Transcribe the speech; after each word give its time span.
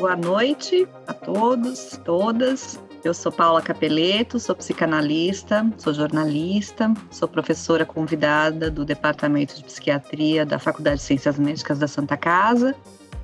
Boa 0.00 0.16
noite 0.16 0.88
a 1.06 1.12
todos, 1.12 2.00
todas. 2.02 2.80
Eu 3.04 3.12
sou 3.12 3.30
Paula 3.30 3.60
Capeleto, 3.60 4.38
sou 4.40 4.56
psicanalista, 4.56 5.70
sou 5.76 5.92
jornalista, 5.92 6.90
sou 7.10 7.28
professora 7.28 7.84
convidada 7.84 8.70
do 8.70 8.82
Departamento 8.82 9.54
de 9.54 9.62
Psiquiatria 9.62 10.46
da 10.46 10.58
Faculdade 10.58 10.96
de 10.96 11.02
Ciências 11.02 11.38
Médicas 11.38 11.78
da 11.78 11.86
Santa 11.86 12.16
Casa. 12.16 12.74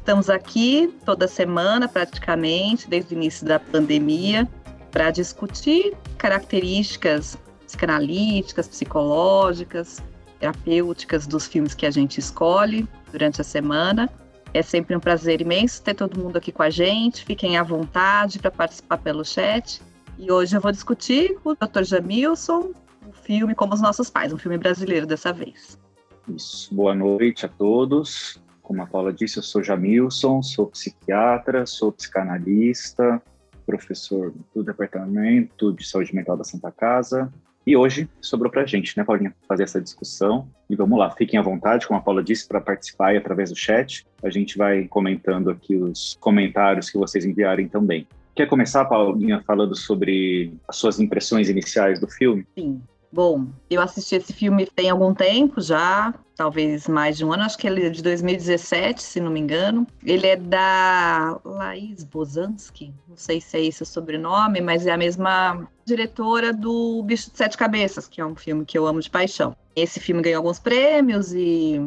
Estamos 0.00 0.28
aqui 0.28 0.94
toda 1.06 1.26
semana, 1.26 1.88
praticamente, 1.88 2.90
desde 2.90 3.14
o 3.14 3.16
início 3.16 3.46
da 3.46 3.58
pandemia, 3.58 4.46
para 4.90 5.10
discutir 5.10 5.96
características 6.18 7.38
psicanalíticas, 7.64 8.68
psicológicas, 8.68 10.02
terapêuticas 10.38 11.26
dos 11.26 11.46
filmes 11.46 11.74
que 11.74 11.86
a 11.86 11.90
gente 11.90 12.20
escolhe 12.20 12.86
durante 13.10 13.40
a 13.40 13.44
semana. 13.44 14.10
É 14.56 14.62
sempre 14.62 14.96
um 14.96 15.00
prazer 15.00 15.42
imenso 15.42 15.82
ter 15.82 15.92
todo 15.92 16.18
mundo 16.18 16.38
aqui 16.38 16.50
com 16.50 16.62
a 16.62 16.70
gente. 16.70 17.26
Fiquem 17.26 17.58
à 17.58 17.62
vontade 17.62 18.38
para 18.38 18.50
participar 18.50 18.96
pelo 18.96 19.22
chat. 19.22 19.82
E 20.18 20.32
hoje 20.32 20.56
eu 20.56 20.62
vou 20.62 20.72
discutir 20.72 21.38
com 21.40 21.50
o 21.50 21.54
Dr. 21.54 21.82
Jamilson 21.82 22.72
o 23.06 23.12
filme 23.12 23.54
Como 23.54 23.74
os 23.74 23.82
Nossos 23.82 24.08
Pais, 24.08 24.32
um 24.32 24.38
filme 24.38 24.56
brasileiro 24.56 25.06
dessa 25.06 25.30
vez. 25.30 25.78
Isso. 26.26 26.74
Boa 26.74 26.94
noite 26.94 27.44
a 27.44 27.50
todos. 27.50 28.40
Como 28.62 28.82
a 28.82 28.86
Paula 28.86 29.12
disse, 29.12 29.36
eu 29.36 29.42
sou 29.42 29.62
Jamilson, 29.62 30.42
sou 30.42 30.68
psiquiatra, 30.68 31.66
sou 31.66 31.92
psicanalista, 31.92 33.20
professor 33.66 34.32
do 34.54 34.64
Departamento 34.64 35.70
de 35.74 35.86
Saúde 35.86 36.14
Mental 36.14 36.34
da 36.34 36.44
Santa 36.44 36.72
Casa 36.72 37.30
e 37.66 37.76
hoje 37.76 38.08
sobrou 38.20 38.50
para 38.50 38.62
a 38.62 38.66
gente, 38.66 38.96
né, 38.96 39.02
Paulinha, 39.02 39.34
fazer 39.48 39.64
essa 39.64 39.80
discussão. 39.80 40.48
E 40.70 40.76
vamos 40.76 40.96
lá, 40.98 41.10
fiquem 41.10 41.38
à 41.38 41.42
vontade, 41.42 41.86
como 41.86 41.98
a 41.98 42.02
Paula 42.02 42.22
disse, 42.22 42.46
para 42.46 42.60
participar 42.60 43.08
aí 43.08 43.16
através 43.16 43.50
do 43.50 43.56
chat. 43.56 44.06
A 44.22 44.30
gente 44.30 44.56
vai 44.56 44.86
comentando 44.86 45.50
aqui 45.50 45.74
os 45.74 46.16
comentários 46.20 46.88
que 46.88 46.96
vocês 46.96 47.24
enviarem 47.24 47.66
também. 47.66 48.06
Quer 48.36 48.46
começar, 48.46 48.84
Paulinha, 48.84 49.42
falando 49.44 49.74
sobre 49.74 50.52
as 50.68 50.76
suas 50.76 51.00
impressões 51.00 51.48
iniciais 51.48 51.98
do 51.98 52.06
filme? 52.06 52.46
Sim. 52.56 52.80
Bom, 53.16 53.46
eu 53.70 53.80
assisti 53.80 54.14
esse 54.14 54.30
filme 54.30 54.66
tem 54.66 54.90
algum 54.90 55.14
tempo 55.14 55.58
já, 55.58 56.12
talvez 56.36 56.86
mais 56.86 57.16
de 57.16 57.24
um 57.24 57.32
ano, 57.32 57.44
acho 57.44 57.56
que 57.56 57.66
ele 57.66 57.86
é 57.86 57.88
de 57.88 58.02
2017, 58.02 59.02
se 59.02 59.20
não 59.20 59.30
me 59.30 59.40
engano. 59.40 59.86
Ele 60.04 60.26
é 60.26 60.36
da 60.36 61.40
Laís 61.42 62.04
Bozansky, 62.04 62.92
não 63.08 63.16
sei 63.16 63.40
se 63.40 63.56
é 63.56 63.64
esse 63.64 63.82
o 63.82 63.86
sobrenome, 63.86 64.60
mas 64.60 64.86
é 64.86 64.92
a 64.92 64.98
mesma 64.98 65.66
diretora 65.86 66.52
do 66.52 67.02
Bicho 67.04 67.30
de 67.30 67.38
Sete 67.38 67.56
Cabeças, 67.56 68.06
que 68.06 68.20
é 68.20 68.26
um 68.26 68.36
filme 68.36 68.66
que 68.66 68.76
eu 68.76 68.86
amo 68.86 69.00
de 69.00 69.08
paixão. 69.08 69.56
Esse 69.74 69.98
filme 69.98 70.20
ganhou 70.20 70.40
alguns 70.40 70.58
prêmios 70.58 71.32
e 71.32 71.80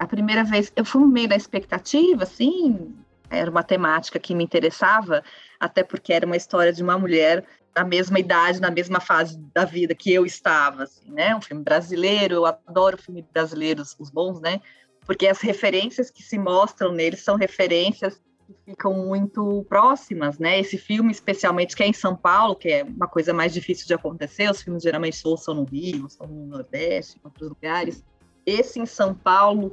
a 0.00 0.06
primeira 0.08 0.42
vez 0.42 0.72
eu 0.74 0.84
fui 0.84 1.06
meio 1.06 1.28
da 1.28 1.36
expectativa, 1.36 2.24
assim, 2.24 2.92
era 3.30 3.48
uma 3.48 3.62
temática 3.62 4.18
que 4.18 4.34
me 4.34 4.42
interessava, 4.42 5.22
até 5.60 5.84
porque 5.84 6.12
era 6.12 6.26
uma 6.26 6.36
história 6.36 6.72
de 6.72 6.82
uma 6.82 6.98
mulher 6.98 7.44
na 7.74 7.84
mesma 7.84 8.18
idade, 8.18 8.60
na 8.60 8.70
mesma 8.70 9.00
fase 9.00 9.38
da 9.54 9.64
vida 9.64 9.94
que 9.94 10.12
eu 10.12 10.26
estava, 10.26 10.84
assim, 10.84 11.10
né? 11.10 11.34
Um 11.34 11.40
filme 11.40 11.62
brasileiro, 11.62 12.34
eu 12.34 12.46
adoro 12.46 13.00
filmes 13.00 13.24
brasileiros, 13.32 13.96
os 13.98 14.10
bons, 14.10 14.40
né? 14.40 14.60
Porque 15.06 15.26
as 15.26 15.40
referências 15.40 16.10
que 16.10 16.22
se 16.22 16.38
mostram 16.38 16.92
neles 16.92 17.22
são 17.22 17.36
referências 17.36 18.20
que 18.46 18.70
ficam 18.72 18.92
muito 19.06 19.64
próximas, 19.68 20.38
né? 20.38 20.60
Esse 20.60 20.76
filme, 20.76 21.10
especialmente, 21.10 21.74
que 21.74 21.82
é 21.82 21.86
em 21.86 21.92
São 21.92 22.14
Paulo, 22.14 22.54
que 22.54 22.68
é 22.68 22.84
uma 22.84 23.08
coisa 23.08 23.32
mais 23.32 23.52
difícil 23.52 23.86
de 23.86 23.94
acontecer, 23.94 24.50
os 24.50 24.62
filmes 24.62 24.82
geralmente 24.82 25.20
ou 25.24 25.36
são 25.36 25.54
no 25.54 25.64
Rio, 25.64 26.04
ou 26.04 26.08
são 26.10 26.26
no 26.26 26.46
Nordeste, 26.46 27.18
em 27.18 27.20
outros 27.24 27.48
lugares. 27.48 28.04
Esse 28.44 28.78
em 28.78 28.86
São 28.86 29.14
Paulo 29.14 29.72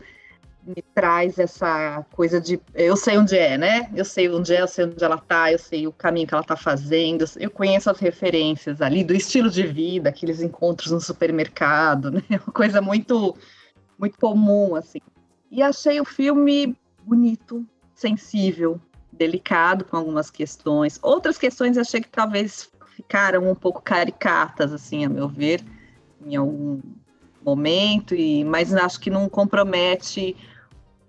me 0.69 0.81
traz 0.93 1.39
essa 1.39 2.05
coisa 2.11 2.39
de 2.39 2.59
eu 2.73 2.95
sei 2.95 3.17
onde 3.17 3.37
é, 3.37 3.57
né? 3.57 3.89
Eu 3.95 4.05
sei 4.05 4.29
onde 4.29 4.53
é, 4.53 4.61
eu 4.61 4.67
sei 4.67 4.85
onde 4.85 5.03
ela 5.03 5.17
tá, 5.17 5.51
eu 5.51 5.59
sei 5.59 5.87
o 5.87 5.91
caminho 5.91 6.27
que 6.27 6.33
ela 6.33 6.43
tá 6.43 6.55
fazendo, 6.55 7.25
eu 7.37 7.49
conheço 7.49 7.89
as 7.89 7.99
referências 7.99 8.81
ali 8.81 9.03
do 9.03 9.13
estilo 9.13 9.49
de 9.49 9.65
vida, 9.65 10.09
aqueles 10.09 10.41
encontros 10.41 10.91
no 10.91 11.01
supermercado, 11.01 12.11
né? 12.11 12.21
Uma 12.45 12.53
coisa 12.53 12.81
muito 12.81 13.35
muito 13.97 14.17
comum 14.17 14.75
assim. 14.75 14.99
E 15.51 15.61
achei 15.63 15.99
o 15.99 16.05
filme 16.05 16.75
bonito, 17.03 17.65
sensível, 17.95 18.79
delicado 19.11 19.83
com 19.83 19.97
algumas 19.97 20.29
questões. 20.29 20.99
Outras 21.01 21.37
questões 21.37 21.77
achei 21.77 22.01
que 22.01 22.09
talvez 22.09 22.69
ficaram 22.95 23.49
um 23.49 23.55
pouco 23.55 23.81
caricatas 23.81 24.71
assim, 24.71 25.05
a 25.05 25.09
meu 25.09 25.27
ver, 25.27 25.63
em 26.25 26.35
algum 26.35 26.79
momento, 27.43 28.13
e, 28.13 28.43
mas 28.43 28.73
acho 28.73 28.99
que 28.99 29.09
não 29.09 29.27
compromete 29.29 30.35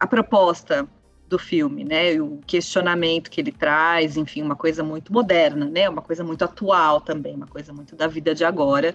a 0.01 0.07
proposta 0.07 0.89
do 1.29 1.39
filme, 1.39 1.85
né? 1.85 2.21
O 2.21 2.41
questionamento 2.47 3.31
que 3.31 3.41
ele 3.41 3.53
traz, 3.53 4.17
enfim, 4.17 4.43
uma 4.43 4.57
coisa 4.57 4.83
muito 4.83 5.13
moderna, 5.13 5.67
né? 5.67 5.89
Uma 5.89 6.03
coisa 6.03 6.25
muito 6.25 6.43
atual 6.43 7.01
também, 7.01 7.37
uma 7.37 7.47
coisa 7.47 7.73
muito 7.73 7.95
da 7.95 8.09
vida 8.09 8.35
de 8.35 8.45
agora. 8.45 8.95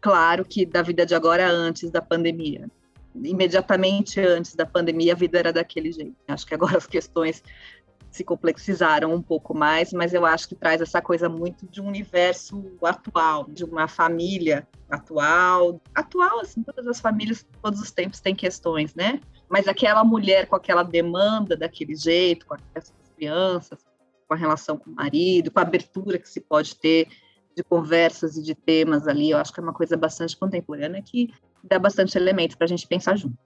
Claro 0.00 0.44
que 0.44 0.66
da 0.66 0.82
vida 0.82 1.04
de 1.04 1.14
agora 1.14 1.50
antes 1.50 1.90
da 1.90 2.00
pandemia. 2.00 2.70
Imediatamente 3.14 4.20
antes 4.20 4.54
da 4.54 4.66
pandemia, 4.66 5.14
a 5.14 5.16
vida 5.16 5.38
era 5.38 5.52
daquele 5.52 5.90
jeito. 5.90 6.14
Acho 6.28 6.46
que 6.46 6.54
agora 6.54 6.76
as 6.76 6.86
questões 6.86 7.42
se 8.10 8.22
complexizaram 8.22 9.12
um 9.12 9.20
pouco 9.20 9.52
mais, 9.52 9.92
mas 9.92 10.14
eu 10.14 10.24
acho 10.24 10.48
que 10.48 10.54
traz 10.54 10.80
essa 10.80 11.02
coisa 11.02 11.28
muito 11.28 11.66
de 11.66 11.80
um 11.80 11.88
universo 11.88 12.64
atual, 12.80 13.46
de 13.48 13.64
uma 13.64 13.88
família 13.88 14.68
atual. 14.88 15.80
Atual, 15.92 16.38
assim, 16.38 16.62
todas 16.62 16.86
as 16.86 17.00
famílias, 17.00 17.44
todos 17.60 17.80
os 17.80 17.90
tempos 17.90 18.20
têm 18.20 18.32
questões, 18.32 18.94
né? 18.94 19.20
Mas 19.48 19.68
aquela 19.68 20.04
mulher 20.04 20.46
com 20.46 20.56
aquela 20.56 20.82
demanda 20.82 21.56
daquele 21.56 21.94
jeito, 21.94 22.46
com 22.46 22.56
essas 22.74 22.92
crianças, 23.16 23.78
com 24.26 24.34
a 24.34 24.36
relação 24.36 24.76
com 24.76 24.90
o 24.90 24.94
marido, 24.94 25.50
com 25.50 25.58
a 25.58 25.62
abertura 25.62 26.18
que 26.18 26.28
se 26.28 26.40
pode 26.40 26.76
ter 26.76 27.08
de 27.56 27.62
conversas 27.62 28.36
e 28.36 28.42
de 28.42 28.54
temas 28.54 29.06
ali, 29.06 29.30
eu 29.30 29.38
acho 29.38 29.52
que 29.52 29.60
é 29.60 29.62
uma 29.62 29.72
coisa 29.72 29.96
bastante 29.96 30.36
contemporânea 30.36 31.00
que 31.02 31.32
dá 31.62 31.78
bastante 31.78 32.18
elemento 32.18 32.56
para 32.56 32.64
a 32.64 32.68
gente 32.68 32.86
pensar 32.86 33.16
junto. 33.16 33.38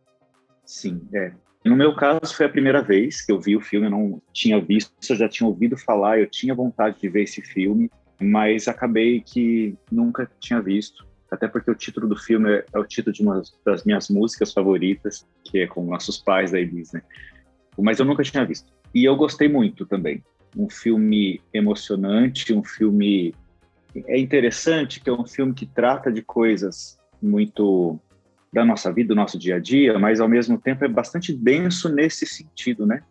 Sim, 0.65 1.07
é. 1.13 1.33
No 1.65 1.77
meu 1.77 1.95
caso, 1.95 2.35
foi 2.35 2.47
a 2.47 2.49
primeira 2.49 2.83
vez 2.83 3.25
que 3.25 3.33
eu 3.33 3.41
vi 3.41 3.57
o 3.57 3.61
filme, 3.61 3.87
eu 3.87 3.91
não 3.91 4.23
tinha 4.33 4.61
visto, 4.61 4.93
eu 5.11 5.17
já 5.17 5.29
tinha 5.29 5.47
ouvido 5.47 5.77
falar, 5.77 6.19
eu 6.19 6.31
tinha 6.31 6.55
vontade 6.55 6.99
de 7.01 7.09
ver 7.09 7.25
esse 7.25 7.43
filme, 7.43 7.91
mas 8.21 8.69
acabei 8.69 9.21
que 9.21 9.77
nunca 9.91 10.31
tinha 10.39 10.61
visto. 10.61 11.07
Até 11.31 11.47
porque 11.47 11.71
o 11.71 11.75
título 11.75 12.09
do 12.09 12.16
filme 12.16 12.50
é, 12.50 12.65
é 12.72 12.78
o 12.78 12.84
título 12.84 13.12
de 13.12 13.22
uma 13.22 13.43
das 13.65 13.84
minhas 13.84 14.09
músicas 14.09 14.53
favoritas, 14.53 15.27
que 15.44 15.59
é 15.59 15.66
com 15.66 15.84
nossos 15.84 16.19
pais 16.19 16.53
da 16.53 16.61
Elis, 16.61 16.93
né? 16.93 17.03
Mas 17.78 17.99
eu 17.99 18.05
nunca 18.05 18.22
tinha 18.22 18.44
visto. 18.44 18.72
E 18.94 19.05
eu 19.05 19.15
gostei 19.15 19.49
muito 19.49 19.87
também. 19.87 20.25
Um 20.56 20.69
filme 20.69 21.41
emocionante, 21.53 22.53
um 22.53 22.65
filme. 22.65 23.34
É 24.06 24.19
interessante 24.19 25.00
que 25.00 25.11
é 25.11 25.12
um 25.12 25.27
filme 25.27 25.53
que 25.53 25.67
trata 25.67 26.11
de 26.11 26.22
coisas 26.22 26.99
muito 27.21 28.00
da 28.53 28.65
nossa 28.65 28.93
vida, 28.93 29.09
do 29.09 29.15
nosso 29.15 29.38
dia 29.38 29.56
a 29.56 29.59
dia, 29.59 29.99
mas 29.99 30.21
ao 30.21 30.28
mesmo 30.28 30.59
tempo 30.59 30.84
é 30.84 30.88
bastante 30.88 31.33
denso 31.33 31.88
nesse 31.88 32.27
sentido, 32.27 32.87
né? 32.87 33.03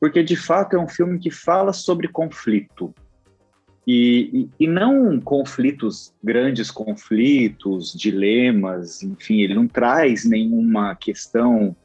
Porque 0.00 0.22
de 0.22 0.36
fato 0.36 0.76
é 0.76 0.78
um 0.78 0.88
filme 0.88 1.18
que 1.18 1.30
fala 1.30 1.72
sobre 1.72 2.08
conflito. 2.08 2.94
E, 3.86 4.48
e, 4.58 4.66
não 4.66 5.20
conflitos, 5.20 6.12
grandes 6.22 6.72
conflitos, 6.72 7.94
dilemas, 7.94 9.02
enfim, 9.02 9.42
ele 9.42 9.54
não 9.54 9.68
traz 9.68 10.24
nenhuma 10.24 10.96
questão 10.96 11.76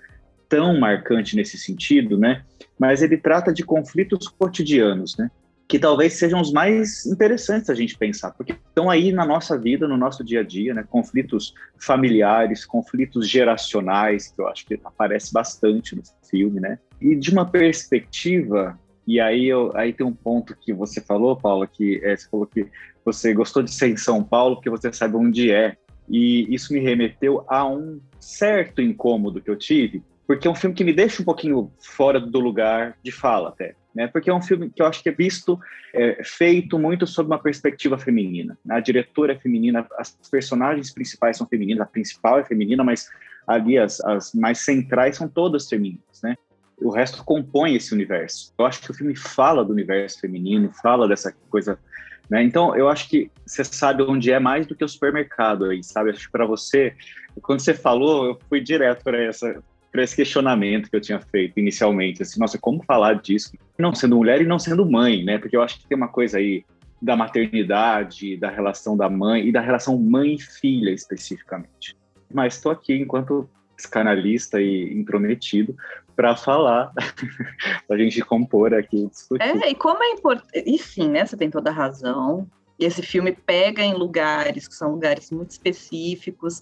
tão 0.50 0.80
marcante 0.80 1.36
nesse 1.36 1.60
sentido, 1.60 2.18
né? 2.18 2.44
Mas 2.80 3.04
ele 3.04 3.18
trata 3.18 3.54
de 3.54 3.64
conflitos 3.64 4.28
cotidianos, 4.28 5.16
né? 5.16 5.30
que 5.72 5.80
talvez 5.80 6.16
sejam 6.16 6.42
os 6.42 6.52
mais 6.52 7.06
interessantes 7.06 7.70
a 7.70 7.74
gente 7.74 7.98
pensar, 7.98 8.32
porque 8.32 8.52
estão 8.52 8.90
aí 8.90 9.14
na 9.14 9.26
nossa 9.26 9.58
vida, 9.58 9.88
no 9.88 9.96
nosso 9.96 10.22
dia 10.22 10.42
a 10.42 10.44
dia, 10.44 10.74
né? 10.74 10.84
Conflitos 10.84 11.54
familiares, 11.80 12.66
conflitos 12.66 13.26
geracionais, 13.26 14.28
que 14.28 14.42
eu 14.42 14.50
acho 14.50 14.66
que 14.66 14.78
aparece 14.84 15.32
bastante 15.32 15.96
no 15.96 16.02
filme, 16.30 16.60
né? 16.60 16.78
E 17.00 17.16
de 17.16 17.32
uma 17.32 17.50
perspectiva, 17.50 18.78
e 19.08 19.20
aí, 19.20 19.48
eu, 19.48 19.72
aí 19.76 19.94
tem 19.94 20.06
um 20.06 20.14
ponto 20.14 20.56
que 20.56 20.74
você 20.74 21.02
falou, 21.02 21.36
Paula, 21.36 21.68
que 21.68 22.00
é, 22.04 22.16
você 22.16 22.30
falou 22.30 22.46
que 22.46 22.68
você 23.04 23.34
gostou 23.34 23.64
de 23.64 23.72
ser 23.72 23.90
em 23.90 23.98
São 23.98 24.24
Paulo 24.24 24.56
porque 24.56 24.70
você 24.70 24.92
sabe 24.94 25.16
onde 25.16 25.52
é. 25.52 25.76
E 26.10 26.54
isso 26.54 26.74
me 26.74 26.80
remeteu 26.80 27.44
a 27.48 27.66
um 27.66 28.00
certo 28.20 28.82
incômodo 28.82 29.42
que 29.42 29.50
eu 29.50 29.56
tive, 29.56 30.04
porque 30.28 30.48
é 30.48 30.52
um 30.52 30.56
filme 30.56 30.76
que 30.76 30.84
me 30.84 30.94
deixa 30.94 31.22
um 31.22 31.26
pouquinho 31.26 31.72
fora 31.80 32.20
do 32.20 32.40
lugar 32.40 32.98
de 33.04 33.12
fala 33.12 33.50
até 33.50 33.76
né? 33.94 34.08
Porque 34.08 34.30
é 34.30 34.34
um 34.34 34.42
filme 34.42 34.70
que 34.70 34.82
eu 34.82 34.86
acho 34.86 35.04
que 35.04 35.10
é 35.10 35.12
visto, 35.12 35.60
é, 35.94 36.22
feito 36.24 36.80
muito 36.80 37.06
sob 37.06 37.28
uma 37.28 37.40
perspectiva 37.40 37.98
feminina. 37.98 38.58
A 38.70 38.80
diretora 38.80 39.34
é 39.34 39.38
feminina, 39.38 39.86
as 39.98 40.18
personagens 40.30 40.94
principais 40.94 41.38
são 41.38 41.48
femininas, 41.48 41.82
a 41.82 41.90
principal 41.90 42.40
é 42.40 42.46
feminina, 42.46 42.84
mas 42.84 43.10
ali 43.48 43.78
as, 43.78 44.00
as 44.02 44.34
mais 44.34 44.60
centrais 44.60 45.18
são 45.18 45.28
todas 45.28 45.68
femininas, 45.68 46.22
né? 46.24 46.36
O 46.82 46.90
resto 46.90 47.24
compõe 47.24 47.76
esse 47.76 47.94
universo. 47.94 48.54
Eu 48.58 48.66
acho 48.66 48.82
que 48.82 48.92
o 48.92 48.94
filme 48.94 49.16
fala 49.16 49.64
do 49.64 49.72
universo 49.72 50.20
feminino, 50.20 50.72
fala 50.82 51.08
dessa 51.08 51.34
coisa 51.50 51.78
né? 52.32 52.42
Então, 52.42 52.74
eu 52.78 52.88
acho 52.88 53.10
que 53.10 53.30
você 53.46 53.62
sabe 53.62 54.04
onde 54.04 54.32
é 54.32 54.40
mais 54.40 54.66
do 54.66 54.74
que 54.74 54.86
o 54.86 54.88
supermercado 54.88 55.66
aí, 55.66 55.84
sabe? 55.84 56.12
Acho 56.12 56.28
que 56.28 56.32
para 56.32 56.46
você, 56.46 56.96
quando 57.42 57.60
você 57.60 57.74
falou, 57.74 58.26
eu 58.26 58.40
fui 58.48 58.62
direto 58.62 59.04
para 59.04 59.22
essa 59.22 59.62
para 59.92 60.04
esse 60.04 60.16
questionamento 60.16 60.90
que 60.90 60.96
eu 60.96 61.02
tinha 61.02 61.20
feito 61.20 61.60
inicialmente, 61.60 62.22
assim, 62.22 62.40
nossa, 62.40 62.58
como 62.58 62.82
falar 62.82 63.16
disso, 63.16 63.52
não 63.78 63.94
sendo 63.94 64.16
mulher 64.16 64.42
e 64.42 64.46
não 64.46 64.58
sendo 64.58 64.90
mãe, 64.90 65.22
né? 65.22 65.38
Porque 65.38 65.58
eu 65.58 65.62
acho 65.62 65.80
que 65.80 65.86
tem 65.86 65.98
uma 65.98 66.08
coisa 66.08 66.38
aí 66.38 66.64
da 67.02 67.14
maternidade, 67.14 68.38
da 68.38 68.50
relação 68.50 68.96
da 68.96 69.10
mãe 69.10 69.46
e 69.46 69.52
da 69.52 69.60
relação 69.60 69.98
mãe-filha 69.98 70.92
especificamente. 70.92 71.98
Mas 72.34 72.56
estou 72.56 72.72
aqui 72.72 72.94
enquanto 72.94 73.50
psicanalista 73.82 74.62
e 74.62 74.94
intrometido 74.94 75.76
para 76.16 76.36
falar, 76.36 76.92
para 77.88 77.96
a 77.96 78.00
gente 78.00 78.22
compor 78.22 78.74
aqui, 78.74 79.08
discutir. 79.08 79.44
É, 79.44 79.70
e 79.70 79.76
como 79.76 80.04
é 80.04 80.12
importante, 80.12 80.64
e 80.66 80.78
sim, 80.78 81.10
né, 81.10 81.26
você 81.26 81.36
tem 81.36 81.50
toda 81.50 81.70
a 81.70 81.74
razão, 81.74 82.48
esse 82.78 83.02
filme 83.02 83.32
pega 83.32 83.82
em 83.82 83.94
lugares 83.94 84.68
que 84.68 84.76
são 84.76 84.92
lugares 84.92 85.32
muito 85.32 85.52
específicos, 85.52 86.62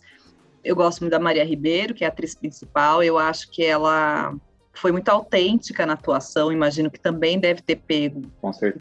eu 0.64 0.76
gosto 0.76 1.02
muito 1.02 1.12
da 1.12 1.20
Maria 1.20 1.44
Ribeiro, 1.44 1.94
que 1.94 2.04
é 2.04 2.08
a 2.08 2.10
atriz 2.10 2.36
principal, 2.36 3.04
eu 3.04 3.18
acho 3.18 3.50
que 3.52 3.64
ela 3.64 4.34
foi 4.74 4.92
muito 4.92 5.10
autêntica 5.10 5.86
na 5.86 5.94
atuação, 5.94 6.52
imagino 6.52 6.90
que 6.90 7.00
também 7.00 7.40
deve 7.40 7.62
ter 7.62 7.76
pego 7.76 8.22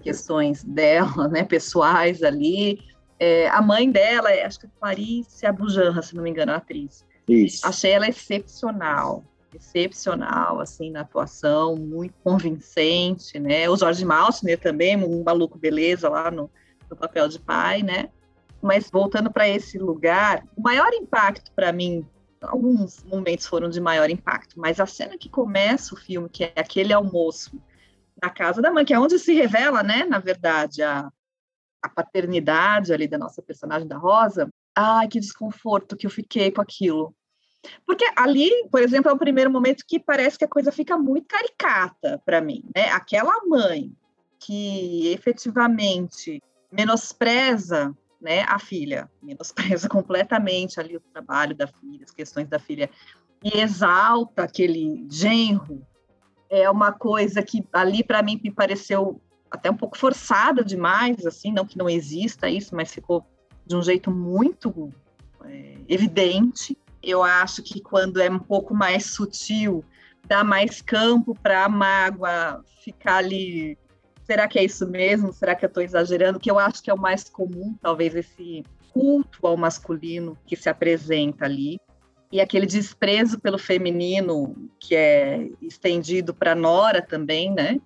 questões 0.02 0.62
dela, 0.62 1.28
né, 1.28 1.42
pessoais 1.42 2.22
ali. 2.22 2.78
É, 3.18 3.48
a 3.48 3.60
mãe 3.60 3.90
dela, 3.90 4.30
é, 4.30 4.44
acho 4.44 4.60
que 4.60 4.66
é 4.66 4.70
Clarice 4.78 5.44
Abujanra, 5.44 6.00
se 6.02 6.14
não 6.14 6.22
me 6.22 6.30
engano, 6.30 6.52
a 6.52 6.56
atriz. 6.56 7.04
Isso. 7.28 7.66
Achei 7.66 7.92
ela 7.92 8.08
excepcional, 8.08 9.24
excepcional, 9.54 10.60
assim, 10.60 10.90
na 10.90 11.00
atuação, 11.02 11.76
muito 11.76 12.14
convincente, 12.24 13.38
né? 13.38 13.68
O 13.68 13.76
Jorge 13.76 14.04
Maltner 14.04 14.58
também, 14.58 14.96
um 14.96 15.22
maluco 15.22 15.58
beleza 15.58 16.08
lá 16.08 16.30
no, 16.30 16.50
no 16.90 16.96
papel 16.96 17.28
de 17.28 17.38
pai, 17.38 17.82
né? 17.82 18.08
Mas 18.62 18.90
voltando 18.90 19.30
para 19.30 19.48
esse 19.48 19.78
lugar, 19.78 20.44
o 20.56 20.62
maior 20.62 20.92
impacto 20.92 21.52
para 21.52 21.72
mim, 21.72 22.04
alguns 22.40 23.04
momentos 23.04 23.46
foram 23.46 23.68
de 23.68 23.80
maior 23.80 24.10
impacto, 24.10 24.58
mas 24.58 24.80
a 24.80 24.86
cena 24.86 25.16
que 25.18 25.28
começa 25.28 25.94
o 25.94 25.98
filme, 25.98 26.28
que 26.28 26.44
é 26.44 26.52
aquele 26.56 26.92
almoço 26.92 27.60
na 28.20 28.30
casa 28.30 28.60
da 28.60 28.72
mãe, 28.72 28.84
que 28.84 28.92
é 28.92 28.98
onde 28.98 29.18
se 29.18 29.32
revela, 29.32 29.82
né, 29.82 30.04
na 30.04 30.18
verdade, 30.18 30.82
a, 30.82 31.08
a 31.82 31.88
paternidade 31.88 32.92
ali 32.92 33.06
da 33.06 33.18
nossa 33.18 33.40
personagem 33.40 33.86
da 33.86 33.96
Rosa. 33.96 34.48
Ai, 34.74 35.08
que 35.08 35.20
desconforto 35.20 35.96
que 35.96 36.06
eu 36.06 36.10
fiquei 36.10 36.50
com 36.50 36.60
aquilo. 36.60 37.14
Porque 37.86 38.04
ali, 38.16 38.50
por 38.70 38.82
exemplo, 38.82 39.10
é 39.10 39.14
o 39.14 39.18
primeiro 39.18 39.50
momento 39.50 39.84
que 39.86 39.98
parece 39.98 40.38
que 40.38 40.44
a 40.44 40.48
coisa 40.48 40.72
fica 40.72 40.96
muito 40.96 41.26
caricata 41.26 42.20
para 42.24 42.40
mim, 42.40 42.64
né? 42.74 42.90
Aquela 42.90 43.44
mãe 43.46 43.92
que 44.38 45.08
efetivamente 45.12 46.42
menospreza 46.70 47.94
né, 48.20 48.42
a 48.42 48.58
filha, 48.58 49.10
menospreza 49.22 49.88
completamente 49.88 50.80
ali 50.80 50.96
o 50.96 51.00
trabalho 51.00 51.54
da 51.54 51.66
filha, 51.66 52.04
as 52.04 52.10
questões 52.10 52.48
da 52.48 52.58
filha, 52.58 52.90
e 53.42 53.60
exalta 53.60 54.42
aquele 54.42 55.06
genro, 55.10 55.86
é 56.50 56.68
uma 56.68 56.92
coisa 56.92 57.42
que 57.42 57.64
ali 57.72 58.02
para 58.02 58.22
mim 58.22 58.40
me 58.42 58.50
pareceu 58.50 59.20
até 59.50 59.70
um 59.70 59.76
pouco 59.76 59.96
forçada 59.96 60.64
demais, 60.64 61.24
assim, 61.24 61.52
não 61.52 61.64
que 61.64 61.78
não 61.78 61.88
exista 61.88 62.48
isso, 62.48 62.74
mas 62.74 62.92
ficou 62.92 63.24
de 63.66 63.76
um 63.76 63.82
jeito 63.82 64.10
muito 64.10 64.92
é, 65.44 65.76
evidente. 65.88 66.76
Eu 67.02 67.22
acho 67.22 67.62
que 67.62 67.80
quando 67.80 68.20
é 68.20 68.30
um 68.30 68.38
pouco 68.38 68.74
mais 68.74 69.06
sutil, 69.06 69.84
dá 70.26 70.42
mais 70.42 70.82
campo 70.82 71.34
para 71.34 71.64
a 71.64 71.68
mágoa 71.68 72.64
ficar 72.82 73.18
ali 73.18 73.78
será 74.28 74.46
que 74.46 74.58
é 74.58 74.64
isso 74.64 74.86
mesmo? 74.86 75.32
Será 75.32 75.54
que 75.54 75.64
eu 75.64 75.68
estou 75.68 75.82
exagerando? 75.82 76.38
Que 76.38 76.50
eu 76.50 76.58
acho 76.58 76.82
que 76.82 76.90
é 76.90 76.94
o 76.94 76.98
mais 76.98 77.24
comum, 77.30 77.74
talvez, 77.80 78.14
esse 78.14 78.62
culto 78.92 79.46
ao 79.46 79.56
masculino 79.56 80.36
que 80.46 80.54
se 80.54 80.68
apresenta 80.68 81.46
ali. 81.46 81.80
E 82.30 82.38
aquele 82.38 82.66
desprezo 82.66 83.40
pelo 83.40 83.58
feminino 83.58 84.54
que 84.78 84.94
é 84.94 85.48
estendido 85.62 86.34
para 86.34 86.52
a 86.52 86.54
nora 86.54 87.00
também, 87.00 87.50
né? 87.54 87.80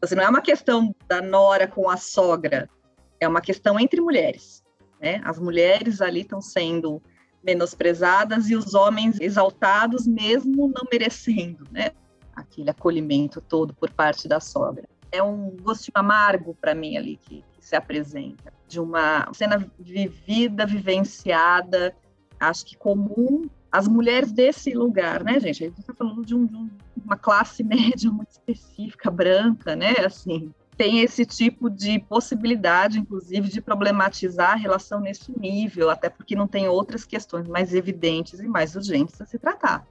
Assim, 0.00 0.14
não 0.14 0.22
é 0.22 0.28
uma 0.28 0.40
questão 0.40 0.94
da 1.08 1.20
nora 1.20 1.66
com 1.66 1.90
a 1.90 1.96
sogra, 1.96 2.70
é 3.18 3.26
uma 3.26 3.40
questão 3.40 3.80
entre 3.80 4.00
mulheres. 4.00 4.62
Né? 5.00 5.20
As 5.24 5.40
mulheres 5.40 6.00
ali 6.00 6.20
estão 6.20 6.40
sendo 6.40 7.02
menosprezadas 7.42 8.50
e 8.50 8.56
os 8.56 8.74
homens 8.74 9.20
exaltados, 9.20 10.06
mesmo 10.06 10.68
não 10.68 10.82
merecendo 10.90 11.64
né? 11.70 11.90
aquele 12.34 12.70
acolhimento 12.70 13.40
todo 13.40 13.74
por 13.74 13.90
parte 13.90 14.28
da 14.28 14.40
sogra 14.40 14.88
é 15.10 15.22
um 15.22 15.56
gostinho 15.62 15.94
amargo 15.94 16.54
para 16.60 16.74
mim 16.74 16.96
ali 16.96 17.16
que, 17.16 17.44
que, 17.52 17.64
se 17.64 17.76
apresenta, 17.76 18.52
de 18.66 18.80
uma 18.80 19.28
cena 19.32 19.70
vivida, 19.78 20.66
vivenciada, 20.66 21.94
acho 22.38 22.64
que 22.66 22.76
comum 22.76 23.42
às 23.70 23.86
mulheres 23.86 24.32
desse 24.32 24.72
lugar, 24.72 25.22
né, 25.22 25.38
gente? 25.40 25.64
A 25.64 25.66
gente 25.68 25.80
está 25.80 25.94
falando 25.94 26.24
de, 26.24 26.34
um, 26.34 26.46
de, 26.46 26.70
uma 27.04 27.16
classe 27.16 27.62
média 27.64 28.10
muito 28.10 28.30
específica, 28.30 29.10
branca, 29.10 29.76
né? 29.76 29.94
Assim, 30.04 30.52
tem 30.78 31.00
esse 31.00 31.26
tipo 31.26 31.68
de 31.68 31.98
possibilidade, 31.98 33.00
inclusive, 33.00 33.48
de 33.48 33.60
problematizar 33.60 34.52
a 34.52 34.54
relação 34.54 35.00
nesse 35.00 35.36
nível, 35.36 35.90
até 35.90 36.08
porque 36.08 36.36
não 36.36 36.46
tem 36.46 36.68
outras 36.68 37.04
questões 37.04 37.48
mais 37.48 37.74
evidentes 37.74 38.38
e 38.38 38.46
mais 38.46 38.76
urgentes 38.76 39.20
a 39.20 39.26
se 39.26 39.40
tratar. 39.40 39.84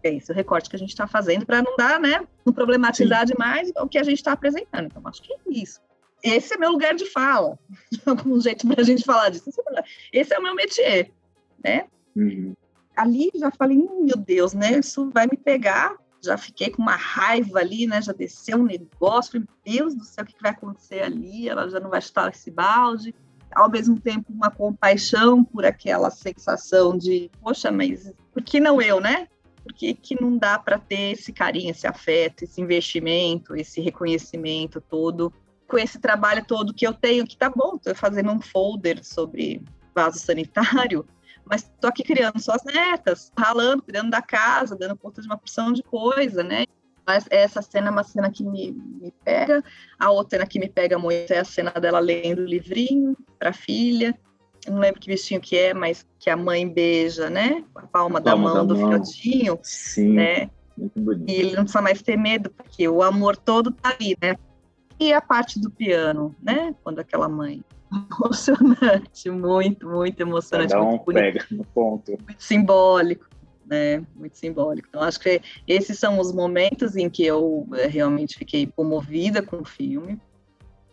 É 0.00 0.14
esse 0.14 0.30
o 0.30 0.34
recorte 0.34 0.70
que 0.70 0.76
a 0.76 0.78
gente 0.78 0.90
está 0.90 1.08
fazendo 1.08 1.44
para 1.44 1.60
não 1.60 1.76
dar, 1.76 1.98
né, 1.98 2.24
não 2.46 2.52
problematizar 2.52 3.26
Sim. 3.26 3.34
demais 3.34 3.72
o 3.76 3.88
que 3.88 3.98
a 3.98 4.04
gente 4.04 4.18
está 4.18 4.30
apresentando. 4.30 4.86
Então, 4.86 5.02
acho 5.06 5.20
que 5.20 5.32
é 5.32 5.38
isso. 5.48 5.80
Esse 6.22 6.54
é 6.54 6.56
meu 6.56 6.70
lugar 6.70 6.94
de 6.94 7.06
fala, 7.06 7.58
de 7.90 8.00
algum 8.06 8.40
jeito 8.40 8.64
para 8.68 8.80
a 8.80 8.84
gente 8.84 9.04
falar 9.04 9.30
disso. 9.30 9.50
Esse 10.12 10.32
é 10.32 10.38
o 10.38 10.42
meu 10.42 10.54
métier, 10.54 11.10
né? 11.64 11.86
Uhum. 12.14 12.54
Ali 12.96 13.28
já 13.34 13.50
falei, 13.50 13.76
meu 13.76 14.16
Deus, 14.16 14.54
né? 14.54 14.78
Isso 14.78 15.10
vai 15.10 15.26
me 15.26 15.36
pegar. 15.36 15.96
Já 16.22 16.36
fiquei 16.36 16.70
com 16.70 16.82
uma 16.82 16.96
raiva 16.96 17.60
ali, 17.60 17.86
né? 17.86 18.02
Já 18.02 18.12
desceu 18.12 18.58
um 18.58 18.64
negócio. 18.64 19.40
Meu 19.40 19.48
Deus 19.64 19.94
do 19.94 20.04
céu, 20.04 20.24
o 20.24 20.26
que 20.26 20.34
vai 20.40 20.50
acontecer 20.50 21.02
ali? 21.02 21.48
Ela 21.48 21.68
já 21.68 21.78
não 21.78 21.90
vai 21.90 22.00
estar 22.00 22.28
esse 22.30 22.50
balde 22.50 23.14
ao 23.54 23.70
mesmo 23.70 23.98
tempo 23.98 24.30
uma 24.30 24.50
compaixão 24.50 25.42
por 25.42 25.64
aquela 25.64 26.10
sensação 26.10 26.98
de, 26.98 27.30
poxa, 27.40 27.72
mas 27.72 28.12
por 28.30 28.42
que 28.42 28.60
não 28.60 28.80
eu, 28.80 29.00
né? 29.00 29.26
por 29.68 29.74
que, 29.74 29.92
que 29.92 30.20
não 30.20 30.38
dá 30.38 30.58
para 30.58 30.78
ter 30.78 31.12
esse 31.12 31.30
carinho, 31.30 31.70
esse 31.70 31.86
afeto, 31.86 32.42
esse 32.42 32.58
investimento, 32.58 33.54
esse 33.54 33.82
reconhecimento 33.82 34.80
todo, 34.80 35.30
com 35.66 35.76
esse 35.76 35.98
trabalho 35.98 36.42
todo 36.46 36.72
que 36.72 36.86
eu 36.86 36.94
tenho, 36.94 37.26
que 37.26 37.36
tá 37.36 37.50
bom, 37.50 37.76
estou 37.76 37.94
fazendo 37.94 38.30
um 38.30 38.40
folder 38.40 39.04
sobre 39.04 39.62
vaso 39.94 40.18
sanitário, 40.18 41.04
mas 41.48 41.62
estou 41.62 41.88
aqui 41.88 42.02
criando 42.02 42.40
suas 42.40 42.62
netas, 42.64 43.32
ralando, 43.36 43.82
cuidando 43.82 44.10
da 44.10 44.22
casa, 44.22 44.76
dando 44.76 44.96
conta 44.96 45.20
de 45.20 45.26
uma 45.26 45.38
porção 45.38 45.72
de 45.72 45.82
coisa, 45.82 46.42
né? 46.42 46.64
Mas 47.06 47.26
essa 47.30 47.62
cena 47.62 47.88
é 47.88 47.90
uma 47.90 48.04
cena 48.04 48.30
que 48.30 48.44
me, 48.44 48.72
me 48.72 49.12
pega. 49.24 49.64
A 49.98 50.10
outra 50.10 50.38
cena 50.38 50.46
que 50.46 50.58
me 50.58 50.68
pega 50.68 50.98
muito 50.98 51.32
é 51.32 51.38
a 51.38 51.44
cena 51.44 51.70
dela 51.70 51.98
lendo 51.98 52.40
o 52.40 52.46
livrinho 52.46 53.16
para 53.38 53.50
a 53.50 53.54
filha 53.54 54.14
não 54.70 54.78
lembro 54.78 55.00
que 55.00 55.08
bichinho 55.08 55.40
que 55.40 55.56
é, 55.56 55.74
mas 55.74 56.06
que 56.18 56.28
a 56.30 56.36
mãe 56.36 56.68
beija, 56.68 57.30
né? 57.30 57.64
A 57.74 57.86
palma, 57.86 58.18
a 58.18 58.22
da 58.22 58.36
mão 58.36 58.54
da 58.54 58.62
do 58.62 58.76
mão. 58.76 58.90
filhotinho. 58.90 59.58
Sim. 59.62 60.14
Né? 60.14 60.50
Muito 60.76 61.00
bonito. 61.00 61.30
E 61.30 61.34
ele 61.34 61.56
não 61.56 61.64
precisa 61.64 61.82
mais 61.82 62.02
ter 62.02 62.16
medo, 62.16 62.50
porque 62.50 62.88
o 62.88 63.02
amor 63.02 63.36
todo 63.36 63.70
tá 63.70 63.90
ali, 63.90 64.16
né? 64.20 64.36
E 64.98 65.12
a 65.12 65.20
parte 65.20 65.60
do 65.60 65.70
piano, 65.70 66.34
né? 66.42 66.74
Quando 66.82 66.98
aquela 66.98 67.28
mãe. 67.28 67.62
Emocionante, 67.90 69.30
muito, 69.30 69.88
muito 69.88 70.20
emocionante. 70.20 70.72
Cada 70.72 70.84
um 70.84 70.90
muito 70.90 71.04
pega 71.04 71.46
no 71.50 71.64
ponto. 71.64 72.10
Muito 72.10 72.42
simbólico, 72.42 73.26
né? 73.66 74.04
Muito 74.14 74.36
simbólico. 74.36 74.88
Então, 74.88 75.02
acho 75.02 75.18
que 75.18 75.40
esses 75.66 75.98
são 75.98 76.18
os 76.18 76.32
momentos 76.32 76.96
em 76.96 77.08
que 77.08 77.24
eu 77.24 77.66
eh, 77.74 77.86
realmente 77.86 78.36
fiquei 78.36 78.66
comovida 78.66 79.42
com 79.42 79.62
o 79.62 79.64
filme. 79.64 80.20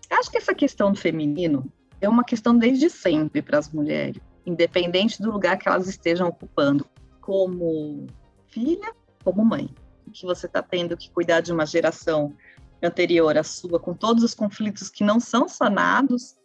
Acho 0.10 0.32
que 0.32 0.38
essa 0.38 0.54
questão 0.54 0.92
do 0.92 0.98
feminino, 0.98 1.70
é 2.00 2.08
uma 2.08 2.24
questão 2.24 2.58
desde 2.58 2.90
sempre 2.90 3.42
para 3.42 3.58
as 3.58 3.72
mulheres, 3.72 4.22
independente 4.46 5.22
do 5.22 5.32
lugar 5.32 5.58
que 5.58 5.68
elas 5.68 5.88
estejam 5.88 6.28
ocupando, 6.28 6.86
como 7.20 8.08
filha, 8.48 8.94
como 9.24 9.44
mãe. 9.44 9.70
Que 10.14 10.26
você 10.26 10.46
está 10.46 10.62
tendo 10.62 10.96
que 10.96 11.10
cuidar 11.10 11.42
de 11.42 11.52
uma 11.52 11.66
geração 11.66 12.34
anterior 12.82 13.38
à 13.38 13.44
sua, 13.44 13.80
com 13.80 13.94
todos 13.94 14.24
os 14.24 14.34
conflitos 14.34 14.90
que 14.90 15.04
não 15.04 15.20
são 15.20 15.48
sanados 15.48 16.36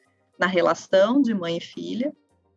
na 0.41 0.47
relação 0.47 1.21
de 1.21 1.35
mãe 1.35 1.59
e 1.59 1.61
filha, 1.61 2.13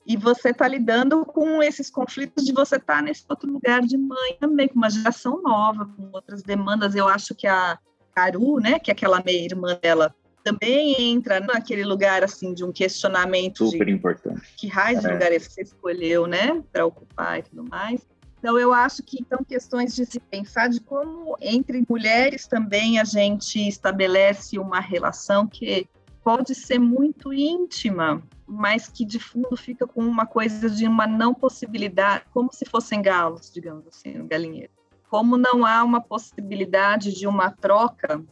e 0.05 0.17
você 0.17 0.49
está 0.49 0.67
lidando 0.67 1.25
com 1.25 1.61
esses 1.61 1.89
conflitos 1.89 2.45
de 2.45 2.53
você 2.53 2.77
estar 2.77 2.95
tá 2.95 3.01
nesse 3.01 3.23
outro 3.29 3.51
lugar 3.51 3.81
de 3.81 3.97
mãe 3.97 4.37
também, 4.39 4.67
com 4.67 4.75
uma 4.75 4.89
geração 4.89 5.41
nova, 5.41 5.85
com 5.85 6.09
outras 6.13 6.41
demandas. 6.41 6.95
Eu 6.95 7.07
acho 7.07 7.35
que 7.35 7.47
a 7.47 7.77
Caru, 8.15 8.59
né, 8.59 8.79
que 8.79 8.91
é 8.91 8.93
aquela 8.93 9.21
meia-irmã 9.23 9.77
dela, 9.81 10.13
também 10.43 10.95
entra 10.99 11.39
naquele 11.39 11.83
lugar 11.83 12.23
assim 12.23 12.53
de 12.53 12.63
um 12.63 12.71
questionamento 12.71 13.65
super 13.65 13.85
de, 13.85 13.91
importante. 13.93 14.41
Que 14.57 14.67
raio 14.67 14.99
de 14.99 15.07
é. 15.07 15.13
lugar 15.13 15.31
esse 15.31 15.47
que 15.47 15.55
você 15.55 15.61
escolheu, 15.61 16.27
né, 16.27 16.61
para 16.71 16.85
ocupar 16.85 17.39
e 17.39 17.43
tudo 17.43 17.63
mais. 17.69 18.01
Então 18.39 18.59
eu 18.59 18.73
acho 18.73 19.01
que 19.03 19.21
então 19.21 19.41
questões 19.41 19.95
de 19.95 20.05
se 20.05 20.19
pensar 20.19 20.67
de 20.67 20.81
como 20.81 21.37
entre 21.39 21.81
mulheres 21.87 22.45
também 22.45 22.99
a 22.99 23.05
gente 23.05 23.65
estabelece 23.65 24.59
uma 24.59 24.81
relação 24.81 25.47
que 25.47 25.87
pode 26.23 26.55
ser 26.55 26.79
muito 26.79 27.33
íntima, 27.33 28.23
mas 28.47 28.87
que 28.87 29.05
de 29.05 29.19
fundo 29.19 29.55
fica 29.57 29.85
com 29.85 30.01
uma 30.01 30.25
coisa 30.25 30.69
de 30.69 30.87
uma 30.87 31.05
não 31.05 31.33
possibilidade, 31.33 32.25
como 32.31 32.51
se 32.51 32.65
fossem 32.65 33.01
galos, 33.01 33.51
digamos 33.51 33.87
assim, 33.87 34.13
no 34.13 34.25
galinheiro 34.25 34.71
como 35.13 35.37
não 35.37 35.63
há 35.63 35.83
uma 35.83 36.01
possibilidade 36.01 37.13
de 37.13 37.27
uma 37.27 37.51
troca 37.51 38.25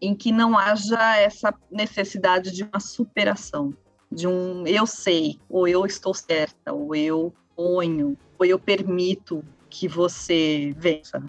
em 0.00 0.14
que 0.14 0.30
não 0.30 0.56
haja 0.56 1.16
essa 1.16 1.52
necessidade 1.68 2.52
de 2.52 2.62
uma 2.62 2.78
superação, 2.78 3.74
de 4.08 4.28
um 4.28 4.64
eu 4.64 4.86
sei, 4.86 5.40
ou 5.48 5.66
eu 5.66 5.84
estou 5.84 6.14
certa, 6.14 6.72
ou 6.72 6.94
eu 6.94 7.34
ponho, 7.56 8.16
ou 8.38 8.46
eu 8.46 8.56
permito 8.56 9.44
que 9.68 9.88
você 9.88 10.72
vença. 10.78 11.20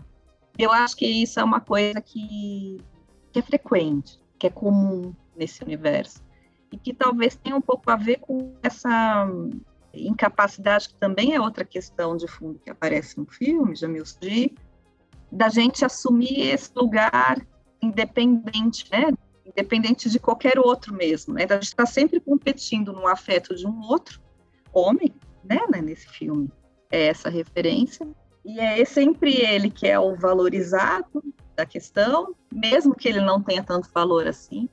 Eu 0.59 0.71
acho 0.71 0.95
que 0.95 1.07
isso 1.07 1.39
é 1.39 1.43
uma 1.43 1.59
coisa 1.59 1.99
que, 1.99 2.77
que 3.31 3.39
é 3.39 3.41
frequente, 3.41 4.19
que 4.37 4.45
é 4.45 4.51
comum 4.51 5.11
nesse 5.35 5.63
universo, 5.63 6.21
e 6.71 6.77
que 6.77 6.93
talvez 6.93 7.35
tenha 7.35 7.55
um 7.55 7.61
pouco 7.61 7.89
a 7.89 7.95
ver 7.95 8.19
com 8.19 8.55
essa 8.63 9.27
incapacidade, 9.93 10.89
que 10.89 10.95
também 10.95 11.35
é 11.35 11.41
outra 11.41 11.63
questão 11.63 12.17
de 12.17 12.27
fundo 12.27 12.59
que 12.59 12.69
aparece 12.69 13.17
no 13.17 13.25
filme, 13.25 13.75
Jamil 13.75 14.05
Sudi, 14.05 14.55
da 15.31 15.49
gente 15.49 15.85
assumir 15.85 16.47
esse 16.49 16.71
lugar 16.75 17.45
independente, 17.81 18.89
né? 18.91 19.11
Independente 19.45 20.09
de 20.09 20.19
qualquer 20.19 20.57
outro 20.57 20.93
mesmo, 20.93 21.33
né? 21.33 21.45
A 21.49 21.53
gente 21.55 21.63
está 21.63 21.85
sempre 21.85 22.19
competindo 22.19 22.93
no 22.93 23.07
afeto 23.07 23.55
de 23.55 23.67
um 23.67 23.81
outro 23.81 24.19
homem, 24.71 25.13
né? 25.43 25.59
Nesse 25.81 26.07
filme 26.07 26.51
é 26.91 27.07
essa 27.07 27.29
referência 27.29 28.07
e 28.45 28.59
é 28.59 28.83
sempre 28.85 29.35
ele 29.35 29.69
que 29.69 29.87
é 29.87 29.99
o 29.99 30.15
valorizado 30.15 31.23
da 31.55 31.65
questão, 31.65 32.35
mesmo 32.51 32.95
que 32.95 33.07
ele 33.07 33.21
não 33.21 33.41
tenha 33.41 33.63
tanto 33.63 33.89
valor 33.93 34.27
assim, 34.27 34.67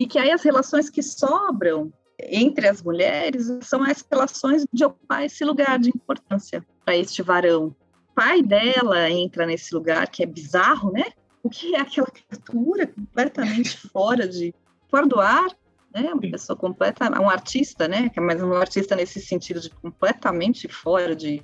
e 0.00 0.06
que 0.06 0.18
aí 0.18 0.32
as 0.32 0.42
relações 0.42 0.90
que 0.90 1.02
sobram 1.02 1.92
entre 2.18 2.66
as 2.66 2.82
mulheres 2.82 3.46
são 3.62 3.84
as 3.84 4.04
relações 4.10 4.64
de 4.72 4.84
ocupar 4.84 5.24
esse 5.24 5.44
lugar 5.44 5.78
de 5.78 5.90
importância 5.90 6.66
para 6.84 6.96
este 6.96 7.22
varão. 7.22 7.66
O 8.10 8.14
pai 8.14 8.42
dela 8.42 9.08
entra 9.08 9.46
nesse 9.46 9.72
lugar 9.74 10.08
que 10.08 10.22
é 10.22 10.26
bizarro, 10.26 10.90
né? 10.90 11.04
o 11.42 11.48
que 11.48 11.74
é 11.74 11.80
aquela 11.80 12.08
criatura 12.08 12.86
completamente 12.86 13.76
fora 13.88 14.26
de 14.28 14.54
fora 14.88 15.06
do 15.06 15.20
ar, 15.20 15.48
né? 15.94 16.12
Uma 16.12 16.20
pessoa 16.20 16.56
completa, 16.56 17.08
um 17.20 17.28
artista, 17.28 17.88
né? 17.88 18.10
É 18.14 18.20
Mas 18.20 18.42
um 18.42 18.52
artista 18.54 18.96
nesse 18.96 19.20
sentido 19.20 19.60
de 19.60 19.70
completamente 19.70 20.68
fora 20.68 21.14
de, 21.14 21.42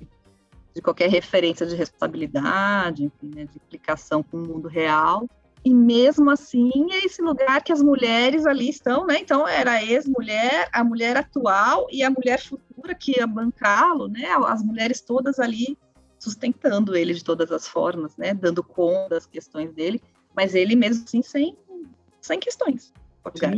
de 0.75 0.81
qualquer 0.81 1.09
referência 1.09 1.65
de 1.65 1.75
responsabilidade, 1.75 3.05
enfim, 3.05 3.31
né? 3.33 3.45
de 3.45 3.57
implicação 3.57 4.21
com 4.21 4.37
o 4.37 4.47
mundo 4.47 4.67
real. 4.67 5.27
E 5.65 5.73
mesmo 5.73 6.29
assim, 6.29 6.71
é 6.91 7.05
esse 7.05 7.21
lugar 7.21 7.61
que 7.61 7.73
as 7.73 7.81
mulheres 7.81 8.45
ali 8.45 8.69
estão, 8.69 9.05
né? 9.05 9.19
Então, 9.19 9.47
era 9.47 9.71
a 9.71 9.83
ex-mulher, 9.83 10.69
a 10.71 10.83
mulher 10.83 11.17
atual 11.17 11.87
e 11.91 12.03
a 12.03 12.09
mulher 12.09 12.39
futura 12.39 12.95
que 12.95 13.17
ia 13.17 13.27
bancá-lo, 13.27 14.07
né? 14.07 14.27
As 14.45 14.63
mulheres 14.63 15.01
todas 15.01 15.39
ali 15.39 15.77
sustentando 16.19 16.95
ele 16.95 17.13
de 17.13 17.23
todas 17.23 17.51
as 17.51 17.67
formas, 17.67 18.15
né? 18.17 18.33
Dando 18.33 18.63
conta 18.63 19.09
das 19.09 19.25
questões 19.25 19.71
dele, 19.73 20.01
mas 20.35 20.55
ele 20.55 20.75
mesmo 20.75 21.03
assim 21.03 21.21
sem, 21.21 21.55
sem 22.21 22.39
questões. 22.39 22.93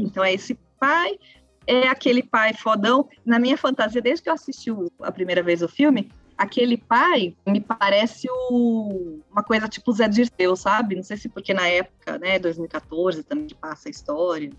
Então 0.01 0.23
é 0.23 0.33
esse 0.33 0.57
pai, 0.79 1.19
é 1.67 1.87
aquele 1.87 2.23
pai 2.23 2.53
fodão. 2.53 3.07
Na 3.25 3.37
minha 3.39 3.57
fantasia, 3.57 4.01
desde 4.01 4.23
que 4.23 4.29
eu 4.29 4.33
assisti 4.33 4.71
a 5.01 5.11
primeira 5.11 5.43
vez 5.43 5.61
o 5.61 5.67
filme, 5.67 6.11
aquele 6.39 6.77
pai 6.77 7.35
me 7.45 7.59
parece 7.59 8.27
o, 8.49 9.19
uma 9.29 9.43
coisa 9.43 9.67
tipo 9.67 9.91
Zé 9.91 10.07
Dirceu, 10.07 10.55
sabe? 10.55 10.95
Não 10.95 11.03
sei 11.03 11.17
se 11.17 11.27
porque 11.27 11.53
na 11.53 11.67
época, 11.67 12.17
né, 12.17 12.39
2014 12.39 13.23
também 13.23 13.49
passa 13.59 13.89
a 13.89 13.91
história, 13.91 14.49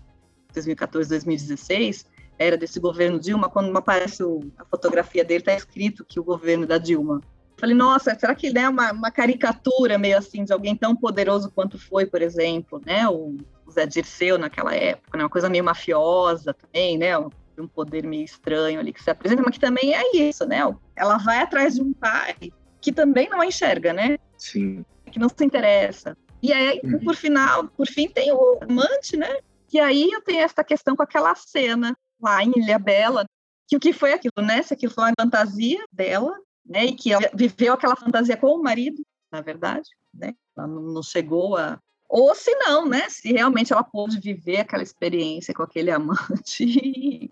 2014, 0.53 1.09
2016, 1.09 2.05
era 2.37 2.55
desse 2.55 2.79
governo 2.79 3.19
Dilma, 3.19 3.49
quando 3.49 3.75
aparece 3.75 4.23
o, 4.23 4.41
a 4.59 4.65
fotografia 4.65 5.25
dele, 5.25 5.43
tá 5.43 5.53
escrito 5.53 6.05
que 6.05 6.19
o 6.19 6.23
governo 6.23 6.67
da 6.67 6.77
Dilma 6.77 7.19
Falei, 7.61 7.75
nossa, 7.75 8.17
será 8.17 8.33
que 8.33 8.47
é 8.57 8.67
uma, 8.67 8.91
uma 8.91 9.11
caricatura 9.11 9.95
meio 9.95 10.17
assim 10.17 10.43
de 10.43 10.51
alguém 10.51 10.75
tão 10.75 10.95
poderoso 10.95 11.51
quanto 11.51 11.77
foi, 11.77 12.07
por 12.07 12.19
exemplo, 12.19 12.81
né, 12.83 13.07
o 13.07 13.37
Zé 13.71 13.85
Dirceu 13.85 14.39
naquela 14.39 14.75
época, 14.75 15.15
né, 15.15 15.23
uma 15.23 15.29
coisa 15.29 15.47
meio 15.47 15.63
mafiosa 15.63 16.55
também, 16.55 16.97
né, 16.97 17.11
um 17.57 17.67
poder 17.67 18.05
meio 18.05 18.23
estranho 18.23 18.79
ali 18.79 18.93
que 18.93 19.03
se 19.03 19.09
apresenta, 19.09 19.41
mas 19.43 19.53
que 19.53 19.59
também 19.59 19.93
é 19.93 20.15
isso, 20.15 20.45
né? 20.45 20.59
Ela 20.95 21.17
vai 21.17 21.39
atrás 21.39 21.75
de 21.75 21.81
um 21.81 21.93
pai 21.93 22.35
que 22.79 22.91
também 22.91 23.29
não 23.29 23.41
a 23.41 23.45
enxerga, 23.45 23.93
né? 23.93 24.17
Sim. 24.37 24.83
Que 25.11 25.19
não 25.19 25.29
se 25.29 25.43
interessa. 25.43 26.17
E 26.41 26.51
aí, 26.51 26.81
uhum. 26.83 26.99
por 26.99 27.15
final, 27.15 27.67
por 27.67 27.87
fim, 27.87 28.09
tem 28.09 28.31
o 28.31 28.59
amante, 28.61 29.15
né? 29.15 29.37
E 29.71 29.79
aí 29.79 30.09
eu 30.11 30.21
tenho 30.21 30.41
essa 30.41 30.63
questão 30.63 30.95
com 30.95 31.03
aquela 31.03 31.35
cena 31.35 31.95
lá 32.19 32.43
em 32.43 32.51
Ilha 32.57 32.79
Bela, 32.79 33.25
que 33.67 33.77
o 33.77 33.79
que 33.79 33.93
foi 33.93 34.13
aquilo, 34.13 34.45
né? 34.45 34.61
Se 34.63 34.73
aquilo 34.73 34.91
foi 34.91 35.03
uma 35.03 35.13
fantasia 35.19 35.83
dela, 35.91 36.33
né? 36.65 36.85
E 36.85 36.93
que 36.93 37.13
ela 37.13 37.29
viveu 37.33 37.73
aquela 37.73 37.95
fantasia 37.95 38.35
com 38.35 38.47
o 38.47 38.63
marido, 38.63 39.01
na 39.31 39.41
verdade, 39.41 39.89
né? 40.13 40.33
Ela 40.57 40.67
não 40.67 41.03
chegou 41.03 41.57
a 41.57 41.79
ou 42.09 42.35
se 42.35 42.53
não, 42.55 42.85
né? 42.85 43.07
Se 43.07 43.31
realmente 43.31 43.71
ela 43.71 43.85
pôde 43.85 44.19
viver 44.19 44.57
aquela 44.57 44.83
experiência 44.83 45.53
com 45.53 45.63
aquele 45.63 45.89
amante 45.91 47.31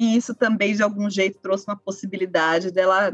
e, 0.00 0.16
isso 0.16 0.34
também 0.34 0.74
de 0.74 0.82
algum 0.82 1.10
jeito 1.10 1.38
trouxe 1.42 1.66
uma 1.68 1.76
possibilidade 1.76 2.70
dela 2.70 3.12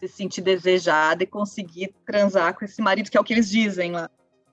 se 0.00 0.08
sentir 0.08 0.40
desejada 0.40 1.22
e 1.22 1.26
conseguir 1.26 1.94
transar 2.04 2.52
com 2.54 2.64
esse 2.64 2.82
marido, 2.82 3.08
que 3.08 3.16
é 3.16 3.20
o 3.20 3.22
que 3.22 3.32
eles 3.32 3.48
dizem 3.48 3.92
lá. 3.92 4.10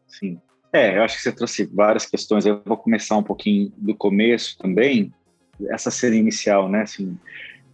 Sim. 0.07 0.39
É, 0.71 0.97
eu 0.97 1.03
acho 1.03 1.15
que 1.15 1.23
você 1.23 1.31
trouxe 1.31 1.65
várias 1.65 2.05
questões. 2.05 2.45
Eu 2.45 2.61
vou 2.63 2.77
começar 2.77 3.17
um 3.17 3.23
pouquinho 3.23 3.73
do 3.75 3.95
começo 3.95 4.55
também. 4.59 5.11
Essa 5.69 5.89
cena 5.89 6.15
inicial, 6.15 6.69
né? 6.69 6.81
Assim, 6.81 7.17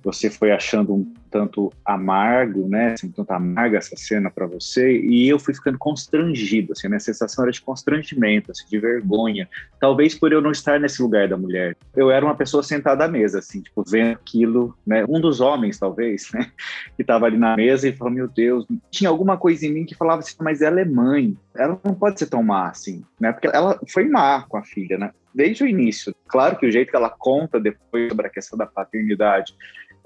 você 0.02 0.30
foi 0.30 0.54
achando 0.54 0.94
um 0.94 1.14
tanto 1.34 1.74
amargo, 1.84 2.70
né? 2.70 2.94
Assim, 2.94 3.10
tanto 3.10 3.32
amarga 3.32 3.80
essa 3.80 3.96
cena 3.98 4.30
para 4.30 4.46
você, 4.46 5.00
e 5.00 5.28
eu 5.28 5.40
fui 5.40 5.52
ficando 5.56 5.80
constrangido, 5.80 6.74
assim, 6.74 6.86
a 6.86 6.90
minha 6.92 7.00
sensação 7.00 7.44
era 7.44 7.52
de 7.52 7.60
constrangimento, 7.60 8.52
assim, 8.52 8.66
de 8.70 8.78
vergonha. 8.78 9.50
Talvez 9.80 10.14
por 10.14 10.32
eu 10.32 10.40
não 10.40 10.52
estar 10.52 10.80
nesse 10.80 11.02
lugar 11.02 11.28
da 11.28 11.36
mulher. 11.36 11.76
Eu 11.96 12.12
era 12.12 12.24
uma 12.24 12.36
pessoa 12.36 12.62
sentada 12.62 13.06
à 13.06 13.08
mesa, 13.08 13.40
assim, 13.40 13.62
tipo, 13.62 13.84
vendo 13.84 14.12
aquilo, 14.12 14.78
né? 14.86 15.04
Um 15.10 15.20
dos 15.20 15.42
homens, 15.42 15.80
talvez, 15.80 16.30
né? 16.32 16.52
Que 16.96 17.02
estava 17.02 17.26
ali 17.26 17.38
na 17.38 17.56
mesa 17.56 17.88
e 17.88 17.94
falou: 17.94 18.14
Meu 18.14 18.28
Deus, 18.28 18.68
tinha 18.92 19.10
alguma 19.10 19.36
coisa 19.36 19.66
em 19.66 19.74
mim 19.74 19.86
que 19.86 19.96
falava 19.96 20.20
assim, 20.20 20.36
mas 20.40 20.62
ela 20.62 20.80
é 20.80 20.86
mãe, 20.86 21.36
ela 21.56 21.80
não 21.84 21.96
pode 21.96 22.20
ser 22.20 22.28
tão 22.28 22.44
má 22.44 22.70
assim, 22.70 23.04
né? 23.20 23.32
Porque 23.32 23.48
ela 23.48 23.80
foi 23.90 24.08
má 24.08 24.44
com 24.44 24.58
a 24.58 24.64
filha, 24.64 25.00
né? 25.00 25.12
Desde 25.34 25.64
o 25.64 25.68
início. 25.68 26.14
Claro 26.28 26.58
que 26.58 26.68
o 26.68 26.72
jeito 26.72 26.92
que 26.92 26.96
ela 26.96 27.10
conta 27.10 27.60
depois 27.60 28.10
sobre 28.10 28.28
a 28.28 28.30
questão 28.30 28.56
da 28.56 28.68
paternidade 28.68 29.56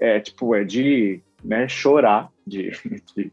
é 0.00 0.20
tipo, 0.20 0.54
é 0.54 0.64
de 0.64 1.20
né, 1.44 1.68
chorar, 1.68 2.30
de, 2.46 2.70
de, 3.14 3.32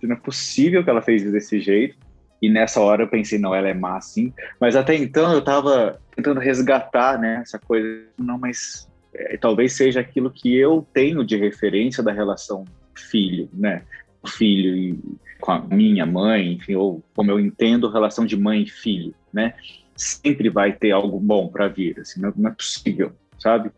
de, 0.00 0.06
não 0.06 0.16
é 0.16 0.18
possível 0.18 0.82
que 0.82 0.90
ela 0.90 1.02
fez 1.02 1.22
desse 1.30 1.60
jeito. 1.60 1.96
E 2.40 2.48
nessa 2.48 2.80
hora 2.80 3.04
eu 3.04 3.08
pensei, 3.08 3.38
não, 3.38 3.54
ela 3.54 3.68
é 3.68 3.74
má 3.74 4.00
sim. 4.00 4.32
Mas 4.60 4.74
até 4.74 4.96
então 4.96 5.32
eu 5.32 5.42
tava 5.42 6.00
tentando 6.14 6.40
resgatar, 6.40 7.18
né, 7.18 7.40
essa 7.40 7.58
coisa, 7.58 8.04
não, 8.18 8.36
mas 8.36 8.90
é, 9.14 9.36
talvez 9.36 9.74
seja 9.74 10.00
aquilo 10.00 10.30
que 10.30 10.56
eu 10.56 10.86
tenho 10.92 11.24
de 11.24 11.36
referência 11.36 12.02
da 12.02 12.12
relação 12.12 12.64
filho, 12.94 13.48
né? 13.52 13.82
Filho 14.26 14.76
e 14.76 14.98
com 15.40 15.52
a 15.52 15.60
minha 15.60 16.06
mãe, 16.06 16.52
enfim, 16.52 16.74
ou 16.74 17.02
como 17.14 17.30
eu 17.30 17.40
entendo 17.40 17.90
relação 17.90 18.24
de 18.24 18.36
mãe 18.36 18.62
e 18.62 18.70
filho, 18.70 19.14
né? 19.32 19.54
Sempre 19.96 20.48
vai 20.48 20.72
ter 20.72 20.92
algo 20.92 21.18
bom 21.18 21.48
para 21.48 21.68
vir, 21.68 21.98
assim, 22.00 22.20
não, 22.20 22.32
não 22.36 22.50
é 22.50 22.54
possível 22.54 23.12
sabe? 23.42 23.70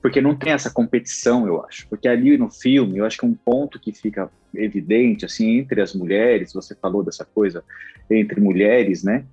Porque 0.00 0.20
não 0.20 0.36
tem 0.36 0.52
essa 0.52 0.70
competição, 0.70 1.46
eu 1.46 1.64
acho. 1.64 1.88
Porque 1.88 2.06
ali 2.06 2.36
no 2.36 2.50
filme, 2.50 2.98
eu 2.98 3.04
acho 3.04 3.18
que 3.18 3.26
um 3.26 3.34
ponto 3.34 3.80
que 3.80 3.92
fica 3.92 4.30
evidente, 4.54 5.24
assim, 5.24 5.58
entre 5.58 5.80
as 5.80 5.94
mulheres, 5.94 6.52
você 6.52 6.74
falou 6.74 7.02
dessa 7.02 7.24
coisa 7.24 7.64
entre 8.10 8.40
mulheres, 8.40 9.02
né? 9.02 9.24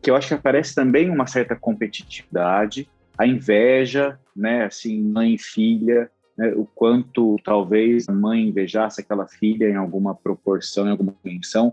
Que 0.00 0.10
eu 0.10 0.16
acho 0.16 0.28
que 0.28 0.34
aparece 0.34 0.74
também 0.74 1.08
uma 1.08 1.26
certa 1.26 1.56
competitividade, 1.56 2.88
a 3.16 3.26
inveja, 3.26 4.18
né? 4.34 4.64
Assim, 4.64 5.02
mãe 5.02 5.34
e 5.34 5.38
filha, 5.38 6.10
né? 6.36 6.52
o 6.54 6.66
quanto 6.66 7.36
talvez 7.44 8.08
a 8.08 8.12
mãe 8.12 8.48
invejasse 8.48 9.00
aquela 9.00 9.26
filha 9.26 9.68
em 9.68 9.76
alguma 9.76 10.14
proporção, 10.14 10.86
em 10.86 10.90
alguma 10.90 11.14
dimensão. 11.24 11.72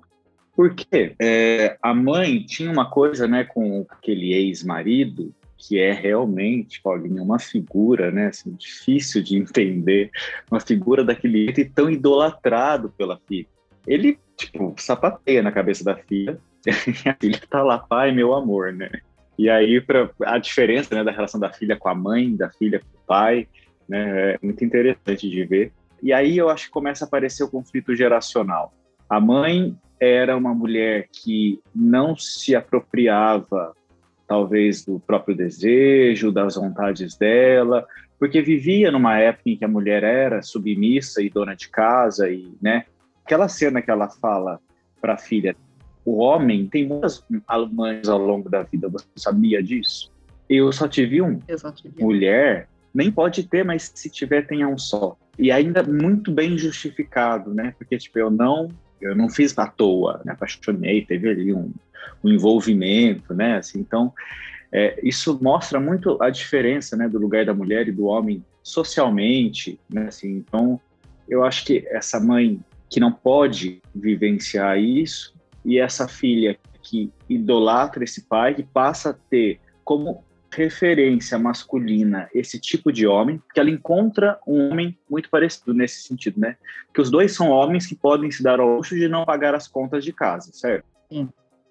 Porque 0.55 1.15
é, 1.19 1.77
a 1.81 1.93
mãe 1.93 2.43
tinha 2.43 2.69
uma 2.69 2.89
coisa, 2.89 3.25
né, 3.27 3.45
com 3.45 3.85
aquele 3.89 4.33
ex-marido, 4.33 5.33
que 5.59 5.77
é 5.77 5.91
realmente, 5.91 6.81
Paulinho, 6.81 7.21
uma 7.21 7.37
figura, 7.37 8.09
né, 8.09 8.27
assim, 8.27 8.53
difícil 8.53 9.21
de 9.21 9.35
entender, 9.37 10.09
uma 10.49 10.59
figura 10.59 11.03
daquele 11.03 11.45
jeito 11.45 11.73
tão 11.73 11.89
idolatrado 11.89 12.89
pela 12.97 13.19
filha. 13.27 13.47
Ele, 13.85 14.17
tipo, 14.37 14.73
sapateia 14.77 15.43
na 15.43 15.51
cabeça 15.51 15.83
da 15.83 15.95
filha, 15.95 16.39
e 16.65 17.09
a 17.09 17.15
filha 17.19 17.41
tá 17.49 17.61
lá, 17.61 17.77
pai, 17.77 18.11
meu 18.11 18.33
amor, 18.33 18.71
né? 18.71 18.89
E 19.37 19.49
aí, 19.49 19.79
pra, 19.81 20.09
a 20.25 20.37
diferença 20.37 20.95
né, 20.95 21.03
da 21.03 21.11
relação 21.11 21.39
da 21.39 21.51
filha 21.51 21.75
com 21.77 21.89
a 21.89 21.95
mãe, 21.95 22.35
da 22.35 22.49
filha 22.49 22.79
com 22.79 22.97
o 22.97 23.05
pai, 23.05 23.47
né, 23.87 24.33
é 24.33 24.39
muito 24.41 24.63
interessante 24.63 25.29
de 25.29 25.45
ver. 25.45 25.73
E 26.01 26.13
aí 26.13 26.37
eu 26.37 26.49
acho 26.49 26.65
que 26.65 26.71
começa 26.71 27.03
a 27.03 27.07
aparecer 27.07 27.43
o 27.43 27.49
conflito 27.49 27.95
geracional. 27.95 28.73
A 29.09 29.19
mãe 29.19 29.75
era 29.99 30.37
uma 30.37 30.53
mulher 30.53 31.07
que 31.11 31.59
não 31.75 32.15
se 32.15 32.55
apropriava 32.55 33.73
talvez 34.29 34.85
do 34.85 34.99
próprio 34.99 35.35
desejo, 35.35 36.31
das 36.31 36.55
vontades 36.55 37.17
dela, 37.17 37.85
porque 38.19 38.41
vivia 38.43 38.91
numa 38.91 39.17
época 39.17 39.49
em 39.49 39.57
que 39.57 39.65
a 39.65 39.67
mulher 39.67 40.03
era 40.03 40.43
submissa 40.43 41.19
e 41.21 41.31
dona 41.31 41.55
de 41.55 41.67
casa 41.67 42.29
e, 42.29 42.53
né, 42.61 42.85
aquela 43.25 43.47
cena 43.47 43.81
que 43.81 43.89
ela 43.89 44.07
fala 44.07 44.59
para 45.01 45.15
a 45.15 45.17
filha, 45.17 45.55
o 46.05 46.17
homem 46.17 46.67
tem 46.67 46.87
muitas 46.87 47.25
mães 47.71 48.07
ao 48.07 48.19
longo 48.19 48.47
da 48.49 48.61
vida. 48.61 48.87
Você 48.87 49.07
sabia 49.15 49.63
disso? 49.63 50.11
Eu 50.47 50.71
só 50.71 50.87
tive 50.87 51.21
um. 51.21 51.39
Eu 51.47 51.57
só 51.57 51.71
tive 51.71 52.01
Mulher 52.01 52.67
nem 52.93 53.11
pode 53.11 53.43
ter, 53.43 53.63
mas 53.63 53.91
se 53.93 54.09
tiver, 54.09 54.47
tenha 54.47 54.67
um 54.67 54.77
só. 54.77 55.17
E 55.37 55.51
ainda 55.51 55.83
muito 55.83 56.31
bem 56.31 56.57
justificado, 56.57 57.53
né? 57.53 57.73
Porque, 57.77 57.97
tipo, 57.97 58.17
eu 58.19 58.29
não, 58.29 58.69
eu 58.99 59.15
não 59.15 59.29
fiz 59.29 59.57
à 59.57 59.67
toa, 59.67 60.21
me 60.25 60.31
apaixonei, 60.31 61.05
teve 61.05 61.29
ali 61.29 61.53
um, 61.53 61.71
um 62.23 62.29
envolvimento, 62.29 63.33
né? 63.33 63.57
Assim, 63.57 63.79
então, 63.79 64.13
é, 64.71 64.99
isso 65.03 65.39
mostra 65.41 65.79
muito 65.79 66.21
a 66.21 66.29
diferença, 66.29 66.95
né, 66.95 67.07
do 67.09 67.17
lugar 67.17 67.45
da 67.45 67.53
mulher 67.53 67.87
e 67.87 67.91
do 67.91 68.05
homem 68.05 68.43
socialmente, 68.61 69.79
né? 69.89 70.07
Assim, 70.07 70.31
então, 70.31 70.79
eu 71.27 71.43
acho 71.43 71.65
que 71.65 71.85
essa 71.89 72.19
mãe 72.19 72.59
que 72.89 72.99
não 72.99 73.11
pode 73.11 73.81
vivenciar 73.93 74.79
isso 74.79 75.33
e 75.63 75.77
essa 75.79 76.07
filha 76.07 76.57
que 76.81 77.11
idolatra 77.29 78.03
esse 78.03 78.21
pai, 78.23 78.55
que 78.55 78.63
passa 78.63 79.11
a 79.11 79.13
ter 79.13 79.59
como 79.83 80.23
referência 80.51 81.37
masculina 81.37 82.27
esse 82.33 82.59
tipo 82.59 82.91
de 82.91 83.05
homem, 83.05 83.41
que 83.53 83.59
ela 83.59 83.69
encontra 83.69 84.39
um 84.47 84.69
homem 84.69 84.97
muito 85.09 85.29
parecido 85.29 85.73
nesse 85.73 86.01
sentido, 86.01 86.39
né? 86.39 86.57
Que 86.93 87.01
os 87.01 87.11
dois 87.11 87.33
são 87.33 87.49
homens 87.49 87.85
que 87.85 87.95
podem 87.95 88.31
se 88.31 88.41
dar 88.41 88.59
ao 88.59 88.75
luxo 88.75 88.95
de 88.95 89.07
não 89.07 89.25
pagar 89.25 89.53
as 89.53 89.67
contas 89.67 90.03
de 90.03 90.11
casa, 90.11 90.51
certo? 90.51 90.85
Sim. 91.11 91.29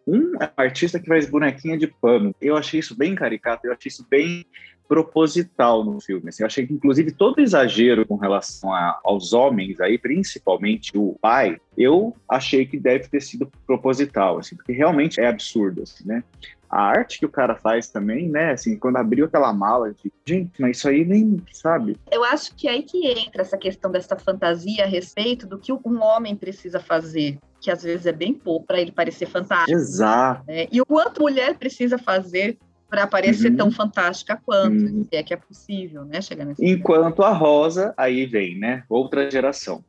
Um 0.08 0.32
é 0.40 0.46
um 0.46 0.62
artista 0.62 0.98
que 0.98 1.06
faz 1.06 1.28
bonequinha 1.28 1.76
de 1.76 1.86
pano. 1.86 2.34
Eu 2.40 2.56
achei 2.56 2.80
isso 2.80 2.96
bem 2.96 3.14
caricato, 3.14 3.66
eu 3.66 3.72
achei 3.72 3.90
isso 3.90 4.06
bem 4.08 4.46
proposital 4.88 5.84
no 5.84 6.00
filme. 6.00 6.30
Assim, 6.30 6.42
eu 6.42 6.46
achei 6.46 6.66
que, 6.66 6.72
inclusive, 6.72 7.12
todo 7.12 7.40
exagero 7.40 8.06
com 8.06 8.16
relação 8.16 8.72
a, 8.72 8.98
aos 9.04 9.34
homens, 9.34 9.78
aí, 9.80 9.98
principalmente 9.98 10.96
o 10.96 11.14
pai, 11.20 11.60
eu 11.76 12.16
achei 12.28 12.64
que 12.64 12.80
deve 12.80 13.06
ter 13.08 13.20
sido 13.20 13.48
proposital, 13.66 14.38
assim, 14.38 14.56
porque 14.56 14.72
realmente 14.72 15.20
é 15.20 15.28
absurdo, 15.28 15.82
assim, 15.82 16.06
né? 16.06 16.24
A 16.70 16.82
arte 16.82 17.18
que 17.18 17.26
o 17.26 17.30
cara 17.30 17.54
faz 17.54 17.88
também, 17.88 18.28
né? 18.28 18.52
Assim, 18.52 18.78
quando 18.78 18.96
abriu 18.96 19.26
aquela 19.26 19.52
mala, 19.52 19.92
de, 19.92 20.12
gente, 20.26 20.60
mas 20.60 20.78
isso 20.78 20.88
aí 20.88 21.04
nem 21.04 21.42
sabe. 21.52 21.96
Eu 22.10 22.24
acho 22.24 22.54
que 22.54 22.68
é 22.68 22.72
aí 22.72 22.82
que 22.82 23.06
entra 23.06 23.42
essa 23.42 23.56
questão 23.56 23.90
dessa 23.90 24.16
fantasia 24.16 24.84
a 24.84 24.86
respeito 24.86 25.46
do 25.46 25.58
que 25.58 25.72
um 25.72 26.02
homem 26.02 26.36
precisa 26.36 26.78
fazer, 26.78 27.38
que 27.60 27.70
às 27.70 27.82
vezes 27.82 28.04
é 28.04 28.12
bem 28.12 28.34
pouco 28.34 28.66
para 28.66 28.80
ele 28.80 28.92
parecer 28.92 29.26
fantástico. 29.26 29.78
Exato. 29.78 30.44
Né? 30.46 30.66
E 30.70 30.80
o 30.80 30.86
quanto 30.86 31.22
mulher 31.22 31.56
precisa 31.56 31.96
fazer 31.96 32.58
para 32.88 33.06
parecer 33.06 33.50
uhum. 33.50 33.56
tão 33.56 33.70
fantástica 33.70 34.40
quanto, 34.44 34.84
uhum. 34.84 35.04
se 35.04 35.16
é 35.16 35.22
que 35.22 35.34
é 35.34 35.36
possível, 35.36 36.04
né, 36.04 36.20
chegar 36.22 36.44
nesse 36.44 36.64
Enquanto 36.64 37.22
a 37.22 37.32
Rosa, 37.32 37.92
aí 37.96 38.24
vem, 38.26 38.58
né, 38.58 38.84
outra 38.88 39.30
geração. 39.30 39.84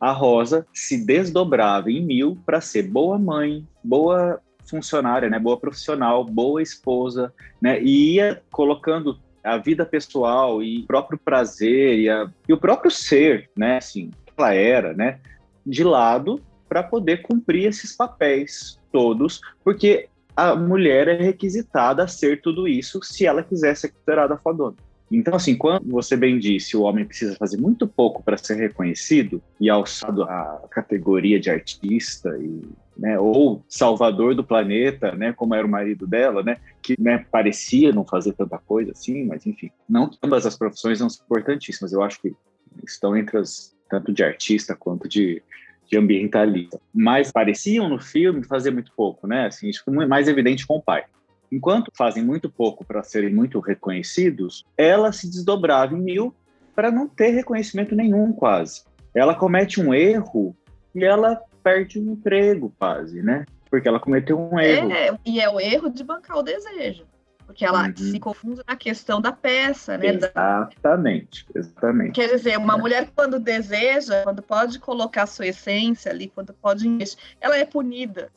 A 0.00 0.12
Rosa 0.12 0.66
se 0.72 1.04
desdobrava 1.04 1.90
em 1.90 2.04
mil 2.04 2.38
para 2.46 2.60
ser 2.60 2.84
boa 2.84 3.18
mãe, 3.18 3.66
boa 3.82 4.40
funcionária, 4.68 5.28
né, 5.28 5.38
boa 5.38 5.58
profissional, 5.58 6.24
boa 6.24 6.62
esposa, 6.62 7.32
né, 7.60 7.82
e 7.82 8.14
ia 8.14 8.40
colocando 8.50 9.18
a 9.42 9.58
vida 9.58 9.84
pessoal 9.84 10.62
e 10.62 10.80
o 10.80 10.86
próprio 10.86 11.18
prazer 11.18 11.98
e, 11.98 12.08
a, 12.08 12.30
e 12.48 12.52
o 12.52 12.58
próprio 12.58 12.90
ser, 12.90 13.50
né, 13.56 13.78
assim, 13.78 14.10
que 14.24 14.32
ela 14.38 14.54
era, 14.54 14.94
né, 14.94 15.18
de 15.66 15.82
lado 15.82 16.40
para 16.68 16.82
poder 16.82 17.22
cumprir 17.22 17.66
esses 17.66 17.96
papéis 17.96 18.80
todos, 18.90 19.40
porque 19.62 20.08
a 20.36 20.54
mulher 20.54 21.08
é 21.08 21.22
requisitada 21.22 22.04
a 22.04 22.08
ser 22.08 22.40
tudo 22.40 22.66
isso 22.66 23.00
se 23.02 23.26
ela 23.26 23.42
quiser 23.42 23.76
ser 23.76 23.88
considerada 23.88 24.36
fodona. 24.36 24.76
Então, 25.10 25.34
assim, 25.34 25.56
quando 25.56 25.88
você 25.90 26.16
bem 26.16 26.38
disse, 26.38 26.76
o 26.76 26.82
homem 26.82 27.04
precisa 27.04 27.36
fazer 27.36 27.56
muito 27.56 27.86
pouco 27.86 28.22
para 28.22 28.36
ser 28.36 28.56
reconhecido 28.56 29.40
e 29.60 29.70
alçado 29.70 30.24
à 30.24 30.64
categoria 30.70 31.38
de 31.38 31.50
artista 31.50 32.36
e, 32.38 32.62
né, 32.96 33.18
ou 33.18 33.62
salvador 33.68 34.34
do 34.34 34.42
planeta, 34.42 35.12
né, 35.12 35.32
como 35.32 35.54
era 35.54 35.66
o 35.66 35.70
marido 35.70 36.06
dela, 36.06 36.42
né, 36.42 36.56
que 36.82 36.96
né, 36.98 37.24
parecia 37.30 37.92
não 37.92 38.04
fazer 38.04 38.32
tanta 38.32 38.58
coisa 38.58 38.92
assim, 38.92 39.24
mas 39.24 39.46
enfim, 39.46 39.70
não 39.88 40.10
ambas 40.22 40.46
as 40.46 40.56
profissões 40.56 40.98
são 40.98 41.08
importantíssimas. 41.26 41.92
Eu 41.92 42.02
acho 42.02 42.20
que 42.20 42.34
estão 42.84 43.16
entre 43.16 43.38
as 43.38 43.74
tanto 43.88 44.12
de 44.12 44.24
artista 44.24 44.74
quanto 44.74 45.08
de 45.08 45.42
de 45.88 45.98
ambientalista. 45.98 46.80
Mas 46.92 47.30
pareciam 47.30 47.88
no 47.88 47.98
filme 47.98 48.44
fazer 48.44 48.70
muito 48.70 48.92
pouco, 48.96 49.26
né? 49.26 49.46
Assim, 49.46 49.68
isso 49.68 49.82
foi 49.84 50.06
mais 50.06 50.28
evidente 50.28 50.66
com 50.66 50.76
o 50.76 50.82
pai. 50.82 51.04
Enquanto 51.50 51.92
fazem 51.96 52.24
muito 52.24 52.50
pouco 52.50 52.84
para 52.84 53.02
serem 53.02 53.32
muito 53.32 53.60
reconhecidos, 53.60 54.64
ela 54.76 55.12
se 55.12 55.28
desdobrava 55.28 55.94
em 55.94 56.00
mil 56.00 56.34
para 56.74 56.90
não 56.90 57.06
ter 57.06 57.30
reconhecimento 57.30 57.94
nenhum, 57.94 58.32
quase. 58.32 58.82
Ela 59.14 59.34
comete 59.34 59.80
um 59.80 59.94
erro 59.94 60.56
e 60.94 61.04
ela 61.04 61.40
perde 61.62 62.00
um 62.00 62.12
emprego, 62.12 62.74
quase, 62.78 63.22
né? 63.22 63.44
Porque 63.70 63.86
ela 63.86 64.00
cometeu 64.00 64.38
um 64.38 64.58
erro. 64.58 64.90
É, 64.90 65.16
e 65.24 65.40
é 65.40 65.48
o 65.48 65.60
erro 65.60 65.90
de 65.90 66.02
bancar 66.02 66.38
o 66.38 66.42
desejo. 66.42 67.06
Porque 67.46 67.64
ela 67.64 67.86
uhum. 67.86 67.96
se 67.96 68.18
confunde 68.18 68.62
na 68.66 68.76
questão 68.76 69.20
da 69.20 69.32
peça, 69.32 69.98
né? 69.98 70.06
Exatamente, 70.08 71.46
exatamente. 71.54 72.12
Quer 72.12 72.28
dizer, 72.28 72.58
uma 72.58 72.74
é. 72.74 72.78
mulher 72.78 73.08
quando 73.14 73.38
deseja, 73.38 74.22
quando 74.22 74.42
pode 74.42 74.78
colocar 74.78 75.26
sua 75.26 75.46
essência 75.46 76.10
ali, 76.10 76.32
quando 76.34 76.52
pode 76.54 76.84
ela 77.40 77.56
é 77.56 77.64
punida, 77.64 78.30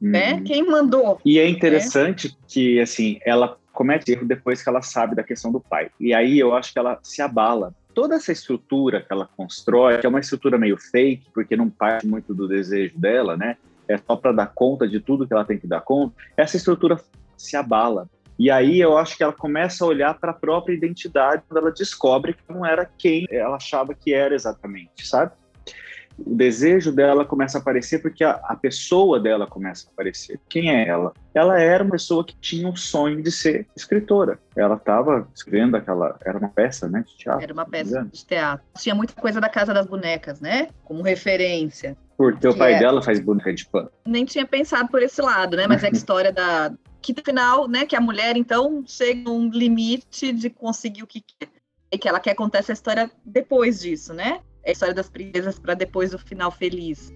né? 0.00 0.32
uhum. 0.32 0.38
né? 0.38 0.42
Quem 0.44 0.66
mandou? 0.66 1.20
E 1.24 1.38
é 1.38 1.48
interessante 1.48 2.28
né? 2.28 2.34
que, 2.46 2.80
assim, 2.80 3.18
ela 3.24 3.56
comete 3.72 4.10
erro 4.10 4.26
depois 4.26 4.60
que 4.60 4.68
ela 4.68 4.82
sabe 4.82 5.14
da 5.14 5.22
questão 5.22 5.52
do 5.52 5.60
pai. 5.60 5.88
E 6.00 6.12
aí 6.12 6.36
eu 6.36 6.52
acho 6.52 6.72
que 6.72 6.78
ela 6.80 6.98
se 7.00 7.22
abala. 7.22 7.72
Toda 7.94 8.16
essa 8.16 8.32
estrutura 8.32 9.00
que 9.00 9.12
ela 9.12 9.28
constrói, 9.36 9.98
que 9.98 10.06
é 10.06 10.08
uma 10.08 10.18
estrutura 10.18 10.58
meio 10.58 10.76
fake, 10.76 11.28
porque 11.32 11.56
não 11.56 11.70
parte 11.70 12.04
muito 12.04 12.34
do 12.34 12.48
desejo 12.48 12.98
dela, 12.98 13.36
né? 13.36 13.56
É 13.86 13.96
só 13.96 14.16
para 14.16 14.32
dar 14.32 14.48
conta 14.48 14.86
de 14.86 14.98
tudo 14.98 15.26
que 15.26 15.32
ela 15.32 15.44
tem 15.44 15.58
que 15.58 15.66
dar 15.66 15.80
conta. 15.80 16.14
Essa 16.36 16.56
estrutura 16.56 17.00
se 17.36 17.56
abala. 17.56 18.08
E 18.38 18.50
aí 18.50 18.80
eu 18.80 18.96
acho 18.96 19.16
que 19.16 19.22
ela 19.22 19.32
começa 19.32 19.84
a 19.84 19.88
olhar 19.88 20.14
para 20.14 20.30
a 20.30 20.34
própria 20.34 20.74
identidade 20.74 21.42
quando 21.48 21.58
ela 21.58 21.72
descobre 21.72 22.34
que 22.34 22.42
não 22.48 22.64
era 22.64 22.88
quem 22.96 23.26
ela 23.30 23.56
achava 23.56 23.94
que 23.94 24.14
era 24.14 24.34
exatamente, 24.34 25.06
sabe? 25.06 25.32
O 26.18 26.34
desejo 26.34 26.90
dela 26.90 27.24
começa 27.24 27.58
a 27.58 27.60
aparecer 27.60 28.00
porque 28.00 28.24
a, 28.24 28.40
a 28.44 28.56
pessoa 28.56 29.20
dela 29.20 29.46
começa 29.46 29.88
a 29.88 29.92
aparecer. 29.92 30.40
Quem 30.48 30.70
é 30.70 30.88
ela? 30.88 31.12
Ela 31.32 31.60
era 31.60 31.84
uma 31.84 31.92
pessoa 31.92 32.24
que 32.24 32.36
tinha 32.36 32.68
o 32.68 32.76
sonho 32.76 33.22
de 33.22 33.30
ser 33.30 33.68
escritora. 33.76 34.38
Ela 34.56 34.74
estava 34.74 35.28
escrevendo 35.32 35.76
aquela. 35.76 36.18
Era 36.24 36.36
uma 36.38 36.48
peça, 36.48 36.88
né? 36.88 37.04
De 37.06 37.16
teatro. 37.16 37.44
Era 37.44 37.52
uma 37.52 37.64
peça 37.64 38.04
de 38.12 38.26
teatro. 38.26 38.66
Tinha 38.76 38.96
muita 38.96 39.12
coisa 39.14 39.40
da 39.40 39.48
Casa 39.48 39.72
das 39.72 39.86
Bonecas, 39.86 40.40
né? 40.40 40.68
Como 40.84 41.02
referência. 41.02 41.96
Porque 42.16 42.48
o 42.48 42.56
pai 42.56 42.74
é... 42.74 42.78
dela 42.80 43.00
faz 43.00 43.20
boneca 43.20 43.54
de 43.54 43.64
pano. 43.66 43.88
Nem 44.04 44.24
tinha 44.24 44.44
pensado 44.44 44.88
por 44.88 45.00
esse 45.00 45.22
lado, 45.22 45.56
né? 45.56 45.68
Mas 45.68 45.84
é 45.84 45.86
a 45.86 45.90
história 45.94 46.32
da, 46.32 46.72
que 47.00 47.12
no 47.12 47.22
final, 47.24 47.68
né, 47.68 47.86
que 47.86 47.96
a 47.96 48.00
mulher 48.00 48.36
então 48.36 48.82
chega 48.86 49.28
a 49.28 49.32
um 49.32 49.48
limite 49.48 50.32
de 50.32 50.50
conseguir 50.50 51.02
o 51.02 51.06
que 51.06 51.20
quer. 51.20 51.48
E 51.90 51.96
que 51.96 52.06
ela 52.06 52.20
quer 52.20 52.34
contar 52.34 52.58
essa 52.58 52.72
história 52.72 53.10
depois 53.24 53.80
disso, 53.80 54.12
né? 54.12 54.40
É 54.62 54.70
a 54.70 54.72
história 54.72 54.94
das 54.94 55.08
princesas 55.08 55.58
para 55.58 55.72
depois 55.72 56.10
do 56.10 56.18
final 56.18 56.50
feliz. 56.50 57.10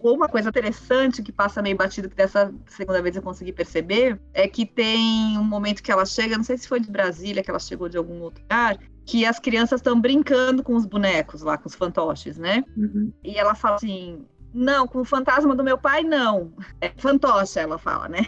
Uma 0.00 0.28
coisa 0.28 0.48
interessante 0.48 1.22
que 1.22 1.32
passa 1.32 1.62
meio 1.62 1.76
batido, 1.76 2.08
que 2.08 2.16
dessa 2.16 2.52
segunda 2.66 3.00
vez 3.00 3.16
eu 3.16 3.22
consegui 3.22 3.52
perceber, 3.52 4.20
é 4.34 4.46
que 4.48 4.66
tem 4.66 5.38
um 5.38 5.44
momento 5.44 5.82
que 5.82 5.90
ela 5.90 6.04
chega, 6.04 6.36
não 6.36 6.44
sei 6.44 6.58
se 6.58 6.68
foi 6.68 6.80
de 6.80 6.90
Brasília, 6.90 7.42
que 7.42 7.50
ela 7.50 7.58
chegou 7.58 7.88
de 7.88 7.96
algum 7.96 8.20
outro 8.20 8.42
lugar, 8.42 8.78
que 9.04 9.24
as 9.24 9.38
crianças 9.38 9.80
estão 9.80 10.00
brincando 10.00 10.62
com 10.62 10.74
os 10.74 10.84
bonecos 10.84 11.42
lá, 11.42 11.56
com 11.56 11.68
os 11.68 11.74
fantoches, 11.74 12.36
né? 12.36 12.64
Uhum. 12.76 13.12
E 13.22 13.36
ela 13.36 13.54
fala 13.54 13.76
assim: 13.76 14.26
não, 14.52 14.86
com 14.86 15.00
o 15.00 15.04
fantasma 15.04 15.54
do 15.54 15.62
meu 15.62 15.78
pai, 15.78 16.02
não. 16.02 16.52
É 16.80 16.90
fantoche, 16.96 17.58
ela 17.58 17.78
fala, 17.78 18.08
né? 18.08 18.26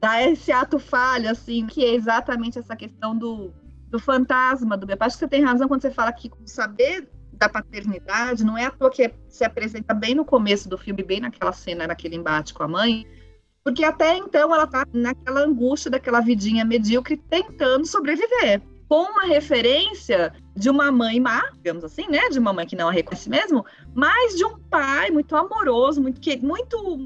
Dá 0.00 0.22
esse 0.22 0.52
ato 0.52 0.78
falho, 0.78 1.30
assim, 1.30 1.66
que 1.66 1.84
é 1.84 1.94
exatamente 1.94 2.58
essa 2.58 2.76
questão 2.76 3.16
do, 3.16 3.52
do 3.88 3.98
fantasma 3.98 4.76
do 4.76 4.86
pai. 4.86 4.96
Acho 5.00 5.16
que 5.16 5.20
você 5.20 5.28
tem 5.28 5.44
razão 5.44 5.68
quando 5.68 5.82
você 5.82 5.90
fala 5.90 6.12
que 6.12 6.30
o 6.30 6.46
saber 6.46 7.08
da 7.32 7.48
paternidade 7.48 8.44
não 8.44 8.56
é 8.56 8.64
à 8.64 8.70
toa 8.70 8.90
que 8.90 9.12
se 9.28 9.44
apresenta 9.44 9.92
bem 9.92 10.14
no 10.14 10.24
começo 10.24 10.68
do 10.68 10.78
filme, 10.78 11.02
bem 11.02 11.20
naquela 11.20 11.52
cena, 11.52 11.86
naquele 11.86 12.16
embate 12.16 12.54
com 12.54 12.62
a 12.62 12.68
mãe, 12.68 13.06
porque 13.62 13.84
até 13.84 14.16
então 14.16 14.54
ela 14.54 14.66
tá 14.66 14.86
naquela 14.92 15.40
angústia 15.40 15.90
daquela 15.90 16.20
vidinha 16.20 16.64
medíocre 16.64 17.16
tentando 17.16 17.84
sobreviver. 17.84 18.62
Com 18.88 19.02
uma 19.02 19.24
referência 19.24 20.32
de 20.54 20.70
uma 20.70 20.92
mãe 20.92 21.18
má, 21.18 21.50
digamos 21.56 21.82
assim, 21.82 22.08
né? 22.08 22.28
De 22.28 22.38
uma 22.38 22.52
mãe 22.52 22.64
que 22.64 22.76
não 22.76 22.88
a 22.88 22.92
reconhece 22.92 23.28
mesmo, 23.28 23.66
mas 23.92 24.36
de 24.36 24.44
um 24.44 24.56
pai 24.70 25.10
muito 25.10 25.34
amoroso, 25.34 26.00
muito, 26.00 26.20
muito 26.38 26.98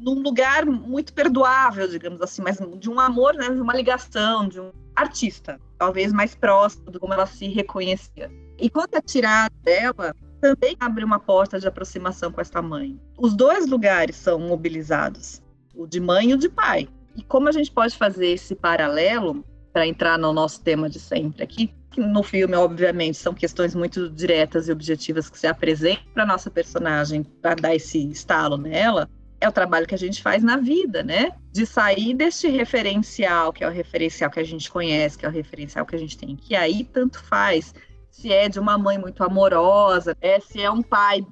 num 0.00 0.22
lugar 0.22 0.64
muito 0.64 1.12
perdoável, 1.12 1.86
digamos 1.86 2.20
assim, 2.22 2.42
mas 2.42 2.58
de 2.78 2.90
um 2.90 2.98
amor, 2.98 3.34
né, 3.34 3.50
de 3.50 3.60
uma 3.60 3.74
ligação, 3.74 4.48
de 4.48 4.60
um 4.60 4.72
artista, 4.96 5.60
talvez 5.78 6.12
mais 6.12 6.34
próximo 6.34 6.90
de 6.90 6.98
como 6.98 7.12
ela 7.12 7.26
se 7.26 7.48
reconhecia. 7.48 8.30
E 8.58 8.68
quando 8.68 8.94
é 8.94 9.00
tirada 9.00 9.54
dela, 9.62 10.14
também 10.40 10.76
abre 10.80 11.04
uma 11.04 11.20
porta 11.20 11.60
de 11.60 11.68
aproximação 11.68 12.32
com 12.32 12.40
essa 12.40 12.60
mãe. 12.62 12.98
Os 13.18 13.34
dois 13.34 13.68
lugares 13.68 14.16
são 14.16 14.38
mobilizados, 14.38 15.42
o 15.74 15.86
de 15.86 16.00
mãe 16.00 16.30
e 16.30 16.34
o 16.34 16.38
de 16.38 16.48
pai. 16.48 16.88
E 17.16 17.22
como 17.22 17.48
a 17.48 17.52
gente 17.52 17.70
pode 17.70 17.96
fazer 17.96 18.28
esse 18.28 18.54
paralelo 18.54 19.44
para 19.72 19.86
entrar 19.86 20.18
no 20.18 20.32
nosso 20.32 20.62
tema 20.62 20.88
de 20.88 20.98
sempre 20.98 21.42
aqui? 21.42 21.74
No 21.96 22.22
filme, 22.22 22.54
obviamente, 22.54 23.18
são 23.18 23.34
questões 23.34 23.74
muito 23.74 24.08
diretas 24.08 24.68
e 24.68 24.72
objetivas 24.72 25.28
que 25.28 25.38
se 25.38 25.46
apresentam 25.46 26.04
para 26.14 26.24
nossa 26.24 26.48
personagem 26.48 27.24
para 27.24 27.56
dar 27.56 27.74
esse 27.74 28.10
estalo 28.10 28.56
nela, 28.56 29.10
é 29.40 29.48
o 29.48 29.52
trabalho 29.52 29.86
que 29.86 29.94
a 29.94 29.98
gente 29.98 30.22
faz 30.22 30.42
na 30.42 30.56
vida, 30.56 31.02
né? 31.02 31.32
De 31.52 31.64
sair 31.64 32.14
deste 32.14 32.48
referencial, 32.48 33.52
que 33.52 33.64
é 33.64 33.68
o 33.68 33.72
referencial 33.72 34.30
que 34.30 34.38
a 34.38 34.44
gente 34.44 34.70
conhece, 34.70 35.16
que 35.16 35.24
é 35.24 35.28
o 35.28 35.32
referencial 35.32 35.86
que 35.86 35.96
a 35.96 35.98
gente 35.98 36.16
tem, 36.16 36.36
que 36.36 36.54
aí 36.54 36.84
tanto 36.84 37.22
faz 37.24 37.74
se 38.10 38.32
é 38.32 38.48
de 38.48 38.60
uma 38.60 38.76
mãe 38.76 38.98
muito 38.98 39.24
amorosa, 39.24 40.16
é, 40.20 40.38
se 40.40 40.60
é 40.60 40.70
um 40.70 40.82
pai 40.82 41.26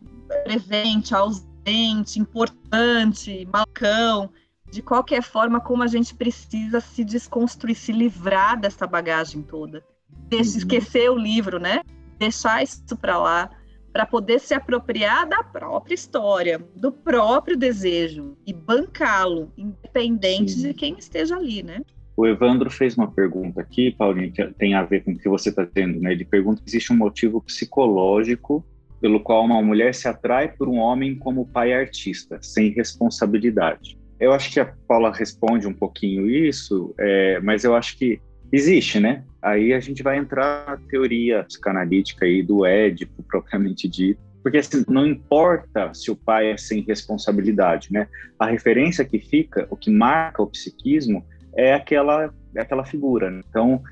presente, 0.45 1.15
ausente, 1.15 2.19
importante, 2.19 3.47
malcão. 3.53 4.31
De 4.71 4.83
qualquer 4.83 5.23
forma, 5.23 5.61
como 5.61 5.83
a 5.83 5.87
gente 5.87 6.15
precisa 6.15 6.81
se 6.81 7.05
desconstruir, 7.05 7.75
se 7.75 7.93
livrar 7.93 8.59
dessa 8.59 8.87
bagagem 8.87 9.43
toda. 9.43 9.85
Deixa, 10.29 10.53
uhum. 10.53 10.59
esquecer 10.59 11.11
o 11.11 11.17
livro, 11.17 11.59
né? 11.59 11.83
Deixar 12.19 12.63
isso 12.63 12.97
para 12.97 13.19
lá, 13.19 13.51
para 13.99 14.07
poder 14.07 14.39
se 14.39 14.55
apropriar 14.55 15.29
da 15.29 15.43
própria 15.43 15.93
história, 15.93 16.61
do 16.77 16.93
próprio 16.93 17.57
desejo 17.57 18.37
e 18.47 18.53
bancá-lo, 18.53 19.51
independente 19.59 20.53
Sim. 20.53 20.69
de 20.69 20.75
quem 20.75 20.97
esteja 20.97 21.35
ali, 21.35 21.65
né? 21.65 21.81
O 22.17 22.25
Evandro 22.25 22.71
fez 22.71 22.97
uma 22.97 23.11
pergunta 23.11 23.61
aqui, 23.61 23.91
Paulinho, 23.91 24.31
que 24.31 24.47
tem 24.55 24.75
a 24.75 24.85
ver 24.85 25.03
com 25.03 25.11
o 25.11 25.19
que 25.19 25.29
você 25.29 25.49
está 25.49 25.65
dizendo, 25.65 25.99
né? 25.99 26.13
Ele 26.13 26.25
pergunta 26.25 26.63
se 26.63 26.71
existe 26.71 26.93
um 26.93 26.97
motivo 26.97 27.43
psicológico 27.43 28.65
pelo 29.01 29.19
qual 29.19 29.45
uma 29.45 29.61
mulher 29.61 29.93
se 29.93 30.07
atrai 30.07 30.47
por 30.47 30.69
um 30.69 30.77
homem 30.77 31.17
como 31.17 31.49
pai 31.49 31.73
artista, 31.73 32.39
sem 32.41 32.71
responsabilidade. 32.71 33.99
Eu 34.21 34.33
acho 34.33 34.53
que 34.53 34.61
a 34.61 34.73
Paula 34.87 35.13
responde 35.13 35.67
um 35.67 35.75
pouquinho 35.75 36.31
isso, 36.31 36.95
é, 37.01 37.41
mas 37.41 37.65
eu 37.65 37.75
acho 37.75 37.99
que 37.99 38.21
existe, 38.53 38.99
né? 39.01 39.25
Aí 39.41 39.73
a 39.73 39.81
gente 39.81 40.03
vai 40.03 40.19
entrar 40.19 40.67
na 40.67 40.77
teoria 40.77 41.45
psicanalítica 41.45 42.25
aí 42.25 42.43
do 42.43 42.65
Édipo, 42.65 43.23
propriamente 43.29 43.89
dito, 43.89 44.21
porque 44.43 44.59
assim, 44.59 44.85
não 44.89 45.07
importa 45.07 45.93
se 45.93 46.11
o 46.11 46.17
pai 46.17 46.53
é 46.53 46.57
sem 46.57 46.81
responsabilidade, 46.83 47.93
né? 47.93 48.09
A 48.39 48.47
referência 48.47 49.05
que 49.05 49.19
fica, 49.19 49.67
o 49.71 49.77
que 49.77 49.91
marca 49.91 50.43
o 50.43 50.47
psiquismo, 50.47 51.25
é 51.57 51.75
aquela, 51.75 52.33
é 52.55 52.61
aquela 52.61 52.85
figura. 52.85 53.31
Né? 53.31 53.43
Então, 53.49 53.83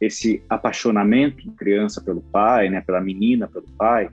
esse 0.00 0.42
apaixonamento 0.48 1.50
criança 1.52 2.00
pelo 2.00 2.20
pai, 2.20 2.68
né, 2.68 2.80
pela 2.80 3.00
menina 3.00 3.46
pelo 3.46 3.66
pai, 3.78 4.10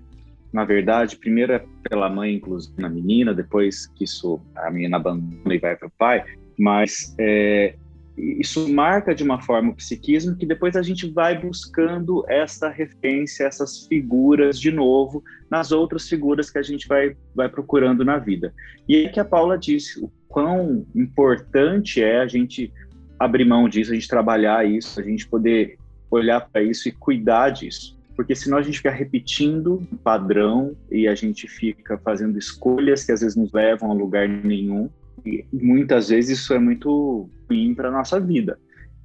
na 0.54 0.64
verdade, 0.64 1.18
primeiro 1.18 1.54
é 1.54 1.64
pela 1.88 2.10
mãe, 2.10 2.36
inclusive 2.36 2.80
na 2.80 2.90
menina, 2.90 3.34
depois 3.34 3.88
que 3.88 4.04
isso 4.04 4.42
a 4.56 4.70
menina 4.72 4.98
abandona 4.98 5.54
e 5.54 5.60
vai 5.60 5.76
para 5.76 5.88
o 5.88 5.92
pai, 5.92 6.24
mas 6.58 7.16
é, 7.20 7.76
isso 8.20 8.68
marca 8.68 9.16
de 9.16 9.24
uma 9.24 9.42
forma 9.42 9.72
o 9.72 9.76
psiquismo 9.76 10.36
que 10.36 10.46
depois 10.46 10.76
a 10.76 10.82
gente 10.82 11.10
vai 11.10 11.40
buscando 11.40 12.26
essa 12.28 12.70
referência, 12.70 13.46
essas 13.46 13.86
figuras 13.88 14.60
de 14.60 14.72
novo 14.72 15.24
nas 15.50 15.72
outras 15.72 16.08
figuras 16.08 16.50
que 16.50 16.58
a 16.58 16.62
gente 16.62 16.88
vai, 16.88 17.16
vai 17.34 17.48
procurando 17.48 18.04
na 18.04 18.18
vida. 18.18 18.54
E 18.88 19.06
é 19.06 19.10
que 19.10 19.20
a 19.20 19.26
Paula 19.26 19.58
disse 19.58 20.04
o 20.04 20.12
quão 20.28 20.86
importante 20.96 22.02
é 22.02 22.20
a 22.20 22.28
gente 22.28 22.72
abrir 23.18 23.46
mão 23.46 23.68
disso, 23.68 23.92
a 23.92 23.96
gente 23.96 24.08
trabalhar 24.08 24.66
isso, 24.66 25.00
a 25.00 25.04
gente 25.04 25.28
poder 25.28 25.78
olhar 26.12 26.42
para 26.42 26.62
isso 26.62 26.88
e 26.88 26.92
cuidar 26.92 27.50
disso. 27.50 27.98
Porque 28.16 28.36
senão 28.36 28.58
a 28.58 28.62
gente 28.62 28.78
fica 28.78 28.92
repetindo 28.92 29.82
padrão 30.04 30.76
e 30.92 31.08
a 31.08 31.16
gente 31.16 31.48
fica 31.48 31.98
fazendo 31.98 32.38
escolhas 32.38 33.06
que 33.06 33.12
às 33.12 33.22
vezes 33.22 33.36
nos 33.36 33.52
levam 33.54 33.92
a 33.92 33.94
lugar 33.94 34.28
nenhum. 34.28 34.90
E 35.26 35.46
muitas 35.52 36.10
vezes 36.10 36.40
isso 36.40 36.54
é 36.54 36.60
muito 36.60 37.30
ruim 37.50 37.74
para 37.74 37.92
nossa 37.92 38.20
vida. 38.20 38.60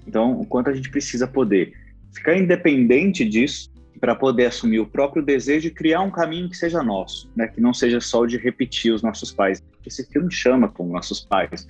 Então, 0.06 0.40
o 0.40 0.46
quanto 0.46 0.70
a 0.70 0.74
gente 0.74 0.90
precisa 0.90 1.26
poder 1.26 1.72
ficar 2.12 2.36
independente 2.36 3.24
disso 3.24 3.72
para 4.00 4.14
poder 4.14 4.46
assumir 4.46 4.80
o 4.80 4.86
próprio 4.86 5.24
desejo 5.24 5.68
e 5.68 5.70
criar 5.70 6.02
um 6.02 6.10
caminho 6.10 6.48
que 6.48 6.56
seja 6.56 6.82
nosso, 6.82 7.30
né? 7.34 7.48
que 7.48 7.60
não 7.60 7.72
seja 7.72 8.00
só 8.00 8.20
o 8.20 8.26
de 8.26 8.36
repetir 8.36 8.92
os 8.92 9.02
nossos 9.02 9.32
pais. 9.32 9.62
Esse 9.86 10.06
filme 10.06 10.30
chama 10.30 10.68
como 10.68 10.92
nossos 10.92 11.20
pais, 11.20 11.66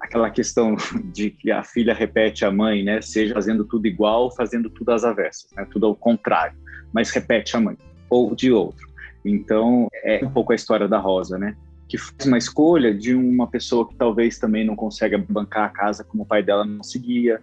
aquela 0.00 0.30
questão 0.30 0.76
de 1.12 1.30
que 1.30 1.50
a 1.50 1.62
filha 1.62 1.94
repete 1.94 2.44
a 2.44 2.50
mãe, 2.50 2.82
né? 2.82 3.00
Seja 3.00 3.34
fazendo 3.34 3.64
tudo 3.64 3.86
igual, 3.86 4.34
fazendo 4.34 4.68
tudo 4.70 4.90
às 4.90 5.04
avessas, 5.04 5.50
né? 5.56 5.66
Tudo 5.70 5.86
ao 5.86 5.96
contrário, 5.96 6.56
mas 6.92 7.10
repete 7.10 7.56
a 7.56 7.60
mãe 7.60 7.76
ou 8.10 8.34
de 8.34 8.52
outro. 8.52 8.86
Então 9.24 9.88
é 10.04 10.24
um 10.24 10.30
pouco 10.30 10.52
a 10.52 10.56
história 10.56 10.88
da 10.88 10.98
Rosa, 10.98 11.38
né? 11.38 11.56
Que 11.88 11.96
faz 11.96 12.26
uma 12.26 12.38
escolha 12.38 12.94
de 12.94 13.14
uma 13.14 13.48
pessoa 13.48 13.88
que 13.88 13.96
talvez 13.96 14.38
também 14.38 14.64
não 14.64 14.76
consiga 14.76 15.18
bancar 15.18 15.64
a 15.64 15.70
casa 15.70 16.04
como 16.04 16.22
o 16.22 16.26
pai 16.26 16.42
dela 16.42 16.64
não 16.64 16.78
conseguia, 16.78 17.40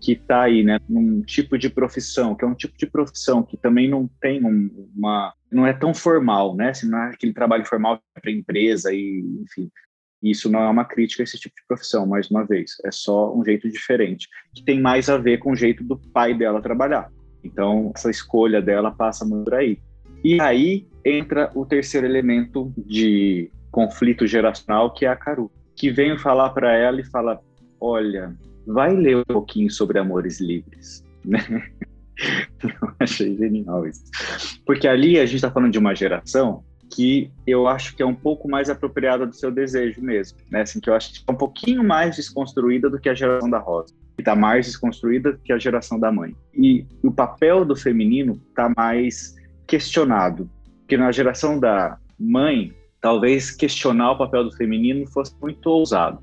que 0.00 0.12
está 0.12 0.42
aí, 0.42 0.62
né, 0.62 0.78
num 0.88 1.22
tipo 1.22 1.56
de 1.58 1.70
profissão, 1.70 2.34
que 2.34 2.44
é 2.44 2.48
um 2.48 2.54
tipo 2.54 2.76
de 2.76 2.86
profissão 2.86 3.42
que 3.42 3.56
também 3.56 3.88
não 3.88 4.08
tem 4.20 4.40
uma, 4.94 5.32
não 5.50 5.66
é 5.66 5.72
tão 5.72 5.94
formal, 5.94 6.54
né, 6.54 6.74
se 6.74 6.88
não 6.88 6.98
é 6.98 7.10
aquele 7.10 7.32
trabalho 7.32 7.64
formal 7.64 8.00
para 8.20 8.30
empresa 8.30 8.92
e, 8.92 9.24
enfim, 9.42 9.70
isso 10.22 10.50
não 10.50 10.60
é 10.60 10.68
uma 10.68 10.84
crítica 10.84 11.22
a 11.22 11.24
esse 11.24 11.38
tipo 11.38 11.54
de 11.56 11.66
profissão, 11.66 12.06
mais 12.06 12.30
uma 12.30 12.44
vez, 12.44 12.72
é 12.84 12.90
só 12.90 13.34
um 13.34 13.44
jeito 13.44 13.68
diferente, 13.70 14.28
que 14.54 14.64
tem 14.64 14.80
mais 14.80 15.08
a 15.08 15.18
ver 15.18 15.38
com 15.38 15.52
o 15.52 15.56
jeito 15.56 15.84
do 15.84 15.98
pai 15.98 16.34
dela 16.34 16.62
trabalhar. 16.62 17.10
Então, 17.44 17.92
essa 17.94 18.10
escolha 18.10 18.60
dela 18.60 18.90
passa 18.90 19.26
por 19.26 19.54
aí. 19.54 19.78
E 20.24 20.40
aí 20.40 20.88
entra 21.04 21.52
o 21.54 21.64
terceiro 21.64 22.06
elemento 22.06 22.72
de 22.76 23.50
conflito 23.76 24.26
geracional, 24.26 24.90
que 24.94 25.04
é 25.04 25.08
a 25.10 25.14
Caru, 25.14 25.52
que 25.74 25.90
vem 25.90 26.16
falar 26.16 26.48
para 26.50 26.74
ela 26.74 26.98
e 26.98 27.04
fala: 27.04 27.38
Olha, 27.78 28.34
vai 28.66 28.96
ler 28.96 29.18
um 29.18 29.24
pouquinho 29.24 29.70
sobre 29.70 29.98
amores 29.98 30.40
livres. 30.40 31.04
Né? 31.26 31.42
Eu 32.62 32.92
achei 33.00 33.36
genial 33.36 33.84
isso. 33.84 34.04
Porque 34.64 34.86
ali 34.86 35.18
a 35.18 35.26
gente 35.26 35.34
está 35.34 35.50
falando 35.50 35.72
de 35.72 35.78
uma 35.78 35.92
geração 35.92 36.62
que 36.94 37.32
eu 37.44 37.66
acho 37.66 37.96
que 37.96 38.02
é 38.02 38.06
um 38.06 38.14
pouco 38.14 38.48
mais 38.48 38.70
apropriada 38.70 39.26
do 39.26 39.34
seu 39.34 39.50
desejo 39.50 40.00
mesmo, 40.00 40.38
né? 40.48 40.60
Assim, 40.60 40.78
que 40.78 40.88
eu 40.88 40.94
acho 40.94 41.12
que 41.12 41.24
é 41.26 41.32
um 41.32 41.36
pouquinho 41.36 41.82
mais 41.82 42.14
desconstruída 42.14 42.88
do 42.88 43.00
que 43.00 43.08
a 43.08 43.14
geração 43.14 43.50
da 43.50 43.58
Rosa. 43.58 43.92
Que 44.14 44.22
está 44.22 44.36
mais 44.36 44.66
desconstruída 44.66 45.32
do 45.32 45.38
que 45.38 45.52
a 45.52 45.58
geração 45.58 45.98
da 45.98 46.12
mãe. 46.12 46.32
E 46.54 46.86
o 47.02 47.10
papel 47.10 47.64
do 47.64 47.74
feminino 47.74 48.40
está 48.50 48.72
mais 48.76 49.34
questionado. 49.66 50.48
Porque 50.82 50.96
na 50.96 51.10
geração 51.10 51.58
da 51.58 51.98
mãe, 52.16 52.72
talvez 53.06 53.52
questionar 53.52 54.10
o 54.10 54.18
papel 54.18 54.42
do 54.42 54.56
feminino 54.56 55.06
fosse 55.06 55.32
muito 55.40 55.64
ousado. 55.66 56.18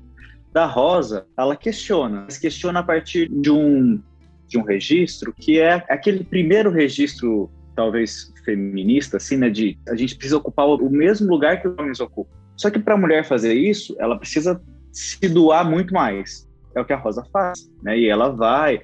Da 0.52 0.66
Rosa, 0.66 1.26
ela 1.34 1.56
questiona, 1.56 2.24
mas 2.26 2.36
questiona 2.36 2.80
a 2.80 2.82
partir 2.82 3.26
de 3.26 3.50
um, 3.50 3.98
de 4.46 4.58
um 4.58 4.62
registro 4.62 5.32
que 5.32 5.58
é 5.58 5.82
aquele 5.88 6.22
primeiro 6.22 6.70
registro 6.70 7.50
talvez 7.74 8.30
feminista, 8.44 9.16
assim, 9.16 9.38
né? 9.38 9.48
De 9.48 9.78
a 9.88 9.96
gente 9.96 10.14
precisa 10.14 10.36
ocupar 10.36 10.66
o 10.66 10.90
mesmo 10.90 11.26
lugar 11.26 11.62
que 11.62 11.68
os 11.68 11.78
homens 11.78 12.00
ocupam. 12.00 12.30
Só 12.54 12.68
que 12.68 12.78
para 12.78 12.92
a 12.92 12.98
mulher 12.98 13.24
fazer 13.24 13.54
isso, 13.54 13.96
ela 13.98 14.18
precisa 14.18 14.60
se 14.92 15.26
doar 15.26 15.66
muito 15.66 15.94
mais. 15.94 16.46
É 16.76 16.82
o 16.82 16.84
que 16.84 16.92
a 16.92 16.98
Rosa 16.98 17.24
faz, 17.32 17.66
né? 17.82 17.98
E 17.98 18.10
ela 18.10 18.28
vai, 18.28 18.78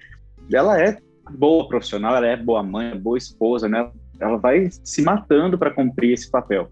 ela 0.50 0.80
é 0.80 0.96
boa 1.32 1.68
profissional, 1.68 2.16
ela 2.16 2.28
é 2.28 2.36
boa 2.38 2.62
mãe, 2.62 2.98
boa 2.98 3.18
esposa, 3.18 3.68
né? 3.68 3.90
Ela 4.18 4.38
vai 4.38 4.70
se 4.70 5.02
matando 5.02 5.58
para 5.58 5.70
cumprir 5.70 6.14
esse 6.14 6.30
papel, 6.30 6.70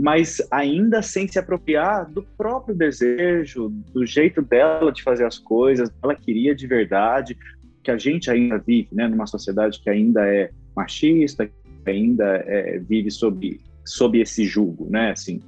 mas 0.00 0.40
ainda 0.50 1.02
sem 1.02 1.28
se 1.28 1.38
apropriar 1.38 2.10
do 2.10 2.22
próprio 2.22 2.74
desejo, 2.74 3.68
do 3.92 4.06
jeito 4.06 4.40
dela 4.40 4.90
de 4.90 5.02
fazer 5.02 5.26
as 5.26 5.38
coisas. 5.38 5.90
Ela 6.02 6.14
queria 6.14 6.54
de 6.54 6.66
verdade, 6.66 7.36
que 7.82 7.90
a 7.90 7.98
gente 7.98 8.30
ainda 8.30 8.56
vive, 8.56 8.88
né? 8.92 9.06
Numa 9.06 9.26
sociedade 9.26 9.78
que 9.78 9.90
ainda 9.90 10.26
é 10.26 10.50
machista, 10.74 11.50
ainda 11.86 12.24
é, 12.46 12.78
vive 12.78 13.10
sob, 13.10 13.60
sob 13.84 14.18
esse 14.18 14.46
julgo, 14.46 14.88
né? 14.88 15.10
Assim, 15.10 15.42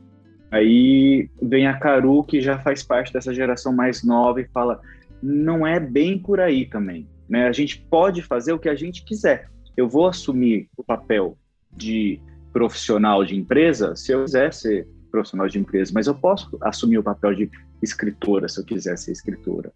aí 0.50 1.30
vem 1.40 1.66
a 1.66 1.78
Caru, 1.78 2.22
que 2.22 2.42
já 2.42 2.58
faz 2.58 2.82
parte 2.82 3.10
dessa 3.10 3.32
geração 3.32 3.72
mais 3.72 4.04
nova 4.04 4.38
e 4.42 4.48
fala, 4.48 4.82
não 5.22 5.66
é 5.66 5.80
bem 5.80 6.18
por 6.18 6.40
aí 6.40 6.66
também, 6.66 7.08
né? 7.26 7.48
A 7.48 7.52
gente 7.52 7.78
pode 7.88 8.20
fazer 8.20 8.52
o 8.52 8.58
que 8.58 8.68
a 8.68 8.74
gente 8.74 9.02
quiser. 9.02 9.48
Eu 9.74 9.88
vou 9.88 10.06
assumir 10.06 10.68
o 10.76 10.84
papel 10.84 11.38
de 11.74 12.20
profissional 12.52 13.24
de 13.24 13.36
empresa 13.36 13.96
se 13.96 14.12
eu 14.12 14.24
quiser 14.24 14.52
ser 14.52 14.86
profissional 15.10 15.48
de 15.48 15.58
empresa, 15.58 15.92
mas 15.94 16.06
eu 16.06 16.14
posso 16.14 16.56
assumir 16.60 16.98
o 16.98 17.02
papel 17.02 17.34
de 17.34 17.50
escritora 17.82 18.48
se 18.48 18.58
eu 18.58 18.64
quiser 18.64 18.96
ser 18.96 19.12
escritora. 19.12 19.72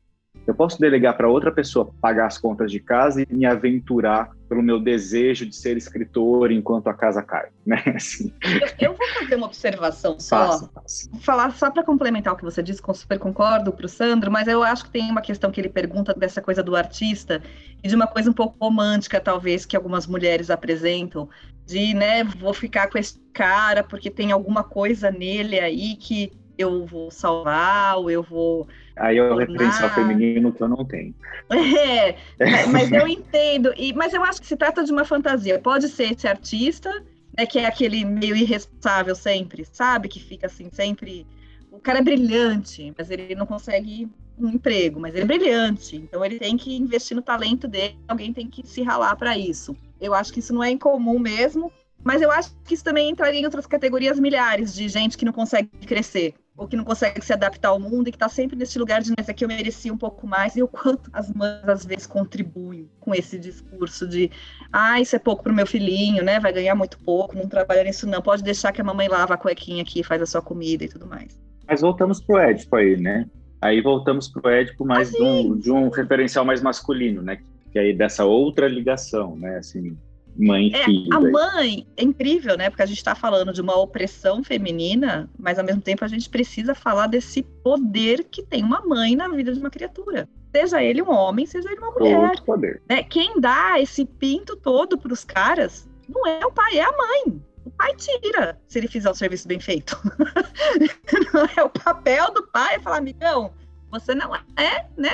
Eu 0.46 0.54
posso 0.54 0.78
delegar 0.78 1.16
para 1.16 1.28
outra 1.28 1.50
pessoa 1.50 1.92
pagar 2.00 2.26
as 2.26 2.38
contas 2.38 2.70
de 2.70 2.78
casa 2.78 3.20
e 3.20 3.26
me 3.30 3.44
aventurar 3.44 4.30
pelo 4.48 4.62
meu 4.62 4.78
desejo 4.78 5.44
de 5.44 5.56
ser 5.56 5.76
escritor 5.76 6.52
enquanto 6.52 6.86
a 6.86 6.94
casa 6.94 7.20
cai, 7.20 7.48
né? 7.66 7.82
Assim. 7.94 8.32
Eu, 8.44 8.90
eu, 8.90 8.94
vou 8.94 9.08
fazer 9.08 9.34
uma 9.34 9.46
observação 9.46 10.20
só, 10.20 10.36
faça, 10.36 10.70
faça. 10.72 11.10
falar 11.20 11.50
só 11.52 11.68
para 11.68 11.82
complementar 11.82 12.32
o 12.32 12.36
que 12.36 12.44
você 12.44 12.62
disse, 12.62 12.80
com 12.80 12.94
super 12.94 13.18
concordo 13.18 13.72
para 13.72 13.86
o 13.86 13.88
Sandro, 13.88 14.30
mas 14.30 14.46
eu 14.46 14.62
acho 14.62 14.84
que 14.84 14.90
tem 14.90 15.10
uma 15.10 15.20
questão 15.20 15.50
que 15.50 15.60
ele 15.60 15.68
pergunta 15.68 16.14
dessa 16.14 16.40
coisa 16.40 16.62
do 16.62 16.76
artista 16.76 17.42
e 17.82 17.88
de 17.88 17.96
uma 17.96 18.06
coisa 18.06 18.30
um 18.30 18.34
pouco 18.34 18.56
romântica, 18.60 19.20
talvez, 19.20 19.66
que 19.66 19.76
algumas 19.76 20.06
mulheres 20.06 20.48
apresentam, 20.48 21.28
de, 21.66 21.92
né, 21.94 22.22
vou 22.24 22.54
ficar 22.54 22.88
com 22.88 22.96
esse 22.96 23.18
cara 23.32 23.82
porque 23.82 24.10
tem 24.10 24.30
alguma 24.32 24.62
coisa 24.62 25.10
nele 25.10 25.58
aí 25.58 25.96
que 25.96 26.32
eu 26.56 26.86
vou 26.86 27.10
salvar, 27.10 27.98
ou 27.98 28.10
eu 28.10 28.22
vou. 28.22 28.66
Aí 28.96 29.18
é 29.18 29.22
o 29.22 29.36
referencial 29.36 29.90
feminino 29.90 30.52
que 30.52 30.62
eu 30.62 30.68
não 30.68 30.84
tenho. 30.84 31.14
É, 32.38 32.66
mas 32.66 32.90
eu 32.90 33.06
entendo. 33.06 33.72
E, 33.76 33.92
mas 33.92 34.12
eu 34.12 34.24
acho 34.24 34.40
que 34.40 34.46
se 34.46 34.56
trata 34.56 34.82
de 34.82 34.90
uma 34.90 35.04
fantasia. 35.04 35.60
Pode 35.60 35.88
ser 35.88 36.12
esse 36.12 36.26
artista, 36.26 36.90
né, 37.36 37.46
que 37.46 37.58
é 37.58 37.66
aquele 37.66 38.04
meio 38.04 38.34
irresponsável 38.34 39.14
sempre, 39.14 39.64
sabe? 39.70 40.08
Que 40.08 40.18
fica 40.18 40.46
assim, 40.46 40.68
sempre 40.72 41.26
o 41.70 41.78
cara 41.78 41.98
é 41.98 42.02
brilhante, 42.02 42.92
mas 42.96 43.10
ele 43.10 43.34
não 43.34 43.46
consegue 43.46 44.08
um 44.38 44.48
emprego, 44.48 44.98
mas 44.98 45.14
ele 45.14 45.24
é 45.24 45.26
brilhante, 45.26 45.96
então 45.96 46.24
ele 46.24 46.38
tem 46.38 46.56
que 46.56 46.74
investir 46.74 47.14
no 47.14 47.22
talento 47.22 47.68
dele, 47.68 47.98
alguém 48.08 48.32
tem 48.32 48.48
que 48.48 48.66
se 48.66 48.82
ralar 48.82 49.14
para 49.16 49.36
isso. 49.36 49.76
Eu 50.00 50.14
acho 50.14 50.32
que 50.32 50.40
isso 50.40 50.52
não 50.52 50.62
é 50.62 50.70
incomum 50.70 51.18
mesmo, 51.18 51.72
mas 52.02 52.22
eu 52.22 52.30
acho 52.30 52.54
que 52.64 52.74
isso 52.74 52.84
também 52.84 53.10
entraria 53.10 53.40
em 53.40 53.44
outras 53.44 53.66
categorias 53.66 54.18
milhares 54.18 54.74
de 54.74 54.88
gente 54.88 55.16
que 55.16 55.24
não 55.24 55.32
consegue 55.32 55.68
crescer 55.86 56.34
ou 56.56 56.66
que 56.66 56.76
não 56.76 56.84
consegue 56.84 57.22
se 57.22 57.32
adaptar 57.32 57.68
ao 57.68 57.78
mundo 57.78 58.08
e 58.08 58.10
que 58.10 58.16
está 58.16 58.28
sempre 58.28 58.56
nesse 58.56 58.78
lugar 58.78 59.02
de 59.02 59.12
mas 59.16 59.28
aqui 59.28 59.44
eu 59.44 59.48
merecia 59.48 59.92
um 59.92 59.98
pouco 59.98 60.26
mais 60.26 60.56
e 60.56 60.62
o 60.62 60.68
quanto 60.68 61.10
as 61.12 61.30
mães 61.32 61.68
às 61.68 61.84
vezes 61.84 62.06
contribuem 62.06 62.88
com 62.98 63.14
esse 63.14 63.38
discurso 63.38 64.08
de 64.08 64.30
ah, 64.72 65.00
isso 65.00 65.14
é 65.14 65.18
pouco 65.18 65.42
para 65.42 65.52
o 65.52 65.54
meu 65.54 65.66
filhinho, 65.66 66.24
né? 66.24 66.40
Vai 66.40 66.52
ganhar 66.52 66.74
muito 66.74 66.98
pouco, 66.98 67.36
não 67.36 67.46
trabalha 67.46 67.84
nisso 67.84 68.06
não, 68.06 68.22
pode 68.22 68.42
deixar 68.42 68.72
que 68.72 68.80
a 68.80 68.84
mamãe 68.84 69.08
lava 69.08 69.34
a 69.34 69.36
cuequinha 69.36 69.82
aqui, 69.82 70.02
faz 70.02 70.22
a 70.22 70.26
sua 70.26 70.40
comida 70.40 70.84
e 70.84 70.88
tudo 70.88 71.06
mais. 71.06 71.38
Mas 71.68 71.80
voltamos 71.80 72.20
pro 72.20 72.38
Édipo 72.38 72.76
aí, 72.76 72.96
né? 72.96 73.26
Aí 73.60 73.80
voltamos 73.80 74.28
pro 74.28 74.48
Édipo 74.48 74.84
mais 74.84 75.12
ah, 75.14 75.18
de, 75.18 75.22
um, 75.22 75.58
de 75.58 75.70
um 75.70 75.88
referencial 75.88 76.44
mais 76.44 76.62
masculino, 76.62 77.20
né? 77.20 77.36
Que 77.36 77.44
aí 77.78 77.92
dessa 77.92 78.24
outra 78.24 78.68
ligação, 78.68 79.36
né? 79.36 79.58
Assim, 79.58 79.96
mãe 80.36 80.70
é, 80.74 80.84
filho. 80.84 81.12
A 81.12 81.20
mãe 81.20 81.86
é 81.96 82.02
incrível, 82.02 82.56
né? 82.56 82.70
Porque 82.70 82.82
a 82.82 82.86
gente 82.86 82.98
está 82.98 83.14
falando 83.14 83.52
de 83.52 83.60
uma 83.60 83.76
opressão 83.78 84.42
feminina, 84.42 85.28
mas 85.38 85.58
ao 85.58 85.64
mesmo 85.64 85.80
tempo 85.80 86.04
a 86.04 86.08
gente 86.08 86.28
precisa 86.28 86.74
falar 86.74 87.06
desse 87.06 87.42
poder 87.42 88.24
que 88.24 88.42
tem 88.42 88.62
uma 88.62 88.80
mãe 88.80 89.16
na 89.16 89.28
vida 89.28 89.52
de 89.52 89.58
uma 89.58 89.70
criatura. 89.70 90.28
Seja 90.54 90.82
ele 90.82 91.02
um 91.02 91.10
homem, 91.10 91.46
seja 91.46 91.70
ele 91.70 91.80
uma 91.80 91.90
mulher. 91.90 92.18
Outro 92.18 92.44
poder. 92.44 92.82
Né? 92.88 93.02
Quem 93.02 93.40
dá 93.40 93.80
esse 93.80 94.04
pinto 94.04 94.56
todo 94.56 94.96
para 94.96 95.12
os 95.12 95.24
caras 95.24 95.88
não 96.08 96.26
é 96.26 96.44
o 96.46 96.52
pai, 96.52 96.78
é 96.78 96.82
a 96.82 96.92
mãe. 96.92 97.40
O 97.64 97.70
pai 97.70 97.92
tira 97.96 98.58
se 98.68 98.78
ele 98.78 98.86
fizer 98.86 99.10
o 99.10 99.14
serviço 99.14 99.48
bem 99.48 99.58
feito. 99.58 100.00
não 101.34 101.48
é 101.56 101.62
o 101.64 101.68
papel 101.68 102.32
do 102.32 102.46
pai 102.46 102.78
falar, 102.78 102.98
amigão, 102.98 103.52
você 103.98 104.14
não 104.14 104.34
é, 104.34 104.86
né, 104.96 105.10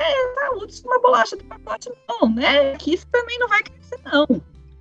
a 0.48 0.54
última 0.54 1.00
bolacha 1.00 1.36
do 1.36 1.44
pacote, 1.44 1.90
não, 2.08 2.28
né? 2.28 2.76
Que 2.76 2.94
isso 2.94 3.06
também 3.10 3.38
não 3.38 3.48
vai 3.48 3.62
crescer, 3.62 4.00
não 4.04 4.26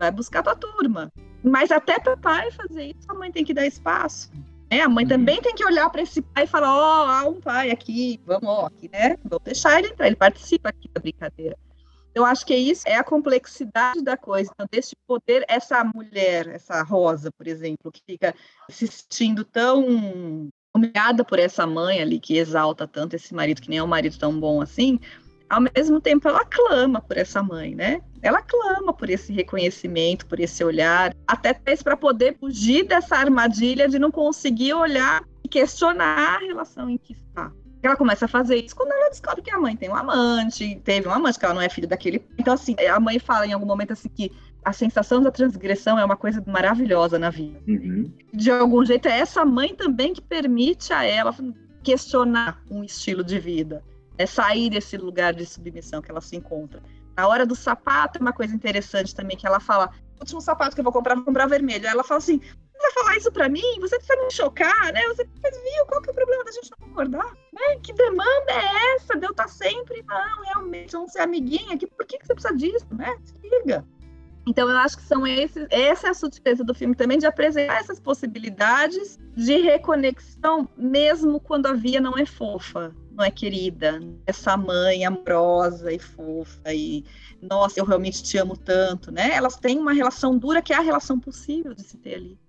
vai 0.01 0.11
buscar 0.11 0.41
tua 0.41 0.55
turma. 0.55 1.11
Mas 1.43 1.71
até 1.71 1.99
para 1.99 2.13
o 2.13 2.17
pai 2.17 2.51
fazer 2.51 2.85
isso, 2.85 3.09
a 3.09 3.13
mãe 3.13 3.31
tem 3.31 3.45
que 3.45 3.53
dar 3.53 3.65
espaço. 3.65 4.31
É, 4.69 4.81
a 4.81 4.89
mãe 4.89 5.03
uhum. 5.03 5.09
também 5.09 5.41
tem 5.41 5.53
que 5.53 5.65
olhar 5.65 5.89
para 5.89 6.01
esse 6.01 6.21
pai 6.21 6.45
e 6.45 6.47
falar: 6.47 6.73
ó, 6.73 7.05
oh, 7.05 7.09
há 7.09 7.23
um 7.27 7.39
pai 7.39 7.71
aqui, 7.71 8.19
vamos, 8.25 8.47
ó, 8.47 8.65
aqui, 8.67 8.89
né? 8.91 9.17
Vamos 9.23 9.43
deixar 9.43 9.77
ele 9.79 9.89
entrar, 9.89 10.07
ele 10.07 10.15
participa 10.15 10.69
aqui 10.69 10.89
da 10.93 11.01
brincadeira. 11.01 11.57
Eu 12.13 12.25
acho 12.25 12.45
que 12.45 12.55
isso 12.55 12.87
é 12.87 12.95
a 12.95 13.03
complexidade 13.03 14.01
da 14.01 14.17
coisa. 14.17 14.51
Então, 14.53 14.67
desse 14.69 14.95
poder, 15.07 15.45
essa 15.47 15.83
mulher, 15.83 16.47
essa 16.47 16.81
Rosa, 16.83 17.31
por 17.31 17.47
exemplo, 17.47 17.91
que 17.91 18.01
fica 18.05 18.35
se 18.69 18.87
sentindo 18.87 19.45
tão 19.45 20.49
humilhada 20.75 21.23
por 21.23 21.39
essa 21.39 21.65
mãe 21.67 22.01
ali 22.01 22.19
que 22.19 22.37
exalta 22.37 22.87
tanto 22.87 23.15
esse 23.15 23.33
marido, 23.33 23.61
que 23.61 23.69
nem 23.69 23.79
é 23.79 23.83
um 23.83 23.87
marido 23.87 24.17
tão 24.17 24.39
bom 24.39 24.61
assim, 24.61 24.99
ao 25.49 25.61
mesmo 25.75 25.99
tempo 25.99 26.27
ela 26.29 26.45
clama 26.45 27.01
por 27.01 27.17
essa 27.17 27.43
mãe, 27.43 27.75
né? 27.75 28.01
Ela 28.21 28.41
clama 28.41 28.93
por 28.93 29.09
esse 29.09 29.33
reconhecimento, 29.33 30.25
por 30.25 30.39
esse 30.39 30.63
olhar, 30.63 31.13
até 31.27 31.53
para 31.53 31.97
poder 31.97 32.37
fugir 32.39 32.85
dessa 32.85 33.17
armadilha 33.17 33.89
de 33.89 33.99
não 33.99 34.11
conseguir 34.11 34.73
olhar 34.73 35.23
e 35.43 35.49
questionar 35.49 36.35
a 36.35 36.37
relação 36.37 36.89
em 36.89 36.97
que 36.97 37.13
está. 37.13 37.51
Ela 37.83 37.97
começa 37.97 38.25
a 38.25 38.27
fazer 38.27 38.57
isso 38.57 38.75
quando 38.75 38.91
ela 38.91 39.09
descobre 39.09 39.41
que 39.41 39.51
a 39.51 39.59
mãe 39.59 39.75
tem 39.75 39.89
um 39.89 39.95
amante, 39.95 40.79
teve 40.85 41.07
um 41.07 41.11
amante, 41.11 41.39
que 41.39 41.45
ela 41.45 41.55
não 41.55 41.61
é 41.61 41.67
filha 41.67 41.87
daquele. 41.87 42.23
Então, 42.37 42.53
assim, 42.53 42.75
a 42.87 42.99
mãe 42.99 43.17
fala 43.17 43.45
em 43.45 43.53
algum 43.53 43.65
momento 43.65 43.91
assim 43.91 44.07
que 44.07 44.31
a 44.63 44.73
sensação 44.73 45.21
da 45.21 45.31
transgressão 45.31 45.97
é 45.97 46.05
uma 46.05 46.17
coisa 46.17 46.43
maravilhosa 46.45 47.17
na 47.17 47.29
vida. 47.29 47.59
Uhum. 47.67 48.11
De 48.33 48.51
algum 48.51 48.85
jeito, 48.85 49.07
é 49.07 49.19
essa 49.19 49.43
mãe 49.43 49.75
também 49.75 50.13
que 50.13 50.21
permite 50.21 50.93
a 50.93 51.03
ela 51.03 51.35
questionar 51.83 52.61
um 52.69 52.83
estilo 52.83 53.23
de 53.23 53.39
vida 53.39 53.83
é 54.21 54.25
sair 54.25 54.69
desse 54.69 54.97
lugar 54.97 55.33
de 55.33 55.45
submissão 55.45 56.01
que 56.01 56.11
ela 56.11 56.21
se 56.21 56.35
encontra. 56.35 56.81
Na 57.15 57.27
hora 57.27 57.45
do 57.45 57.55
sapato 57.55 58.17
é 58.17 58.21
uma 58.21 58.33
coisa 58.33 58.55
interessante 58.55 59.15
também, 59.15 59.35
que 59.35 59.45
ela 59.45 59.59
fala, 59.59 59.89
o 60.17 60.21
último 60.21 60.39
sapato 60.39 60.75
que 60.75 60.79
eu 60.79 60.83
vou 60.83 60.93
comprar, 60.93 61.15
vou 61.15 61.25
comprar 61.25 61.47
vermelho. 61.47 61.85
Aí 61.85 61.91
ela 61.91 62.03
fala 62.03 62.19
assim, 62.19 62.39
você 62.39 62.81
vai 62.81 62.91
falar 62.91 63.17
isso 63.17 63.31
para 63.31 63.49
mim? 63.49 63.79
Você 63.79 63.97
precisa 63.97 64.23
me 64.23 64.31
chocar, 64.31 64.93
né? 64.93 65.01
Você 65.07 65.23
viu, 65.23 65.85
qual 65.87 66.01
que 66.01 66.09
é 66.09 66.11
o 66.11 66.15
problema 66.15 66.43
da 66.43 66.51
gente 66.51 66.71
não 66.71 66.87
concordar? 66.87 67.33
Né? 67.51 67.79
Que 67.83 67.93
demanda 67.93 68.51
é 68.51 68.95
essa 68.95 69.17
de 69.17 69.25
eu 69.25 69.31
estar 69.31 69.43
tá 69.43 69.49
sempre, 69.49 70.03
não, 70.07 70.43
realmente, 70.45 70.91
vamos 70.93 71.11
ser 71.11 71.19
amiguinha, 71.19 71.77
que, 71.77 71.87
por 71.87 72.05
que, 72.05 72.17
que 72.17 72.25
você 72.25 72.33
precisa 72.33 72.55
disso, 72.55 72.87
né? 72.91 73.15
Se 73.23 73.35
liga. 73.41 73.85
Então, 74.47 74.69
eu 74.69 74.77
acho 74.77 74.97
que 74.97 75.03
são 75.03 75.25
esses, 75.25 75.67
essa 75.69 76.07
é 76.07 76.09
a 76.09 76.15
sutileza 76.15 76.63
do 76.63 76.73
filme 76.73 76.95
também, 76.95 77.19
de 77.19 77.27
apresentar 77.27 77.79
essas 77.79 77.99
possibilidades 77.99 79.19
de 79.35 79.57
reconexão, 79.57 80.67
mesmo 80.75 81.39
quando 81.39 81.67
a 81.67 81.73
via 81.73 82.01
não 82.01 82.17
é 82.17 82.25
fofa, 82.25 82.93
não 83.11 83.23
é 83.23 83.29
querida. 83.29 83.99
Essa 84.25 84.57
mãe 84.57 85.05
amorosa 85.05 85.93
e 85.93 85.99
fofa, 85.99 86.73
e 86.73 87.05
nossa, 87.41 87.79
eu 87.79 87.85
realmente 87.85 88.23
te 88.23 88.37
amo 88.37 88.57
tanto, 88.57 89.11
né? 89.11 89.31
Elas 89.31 89.57
têm 89.57 89.77
uma 89.77 89.93
relação 89.93 90.37
dura 90.37 90.61
que 90.61 90.73
é 90.73 90.77
a 90.77 90.81
relação 90.81 91.19
possível 91.19 91.73
de 91.73 91.83
se 91.83 91.97
ter 91.97 92.15
ali, 92.15 92.39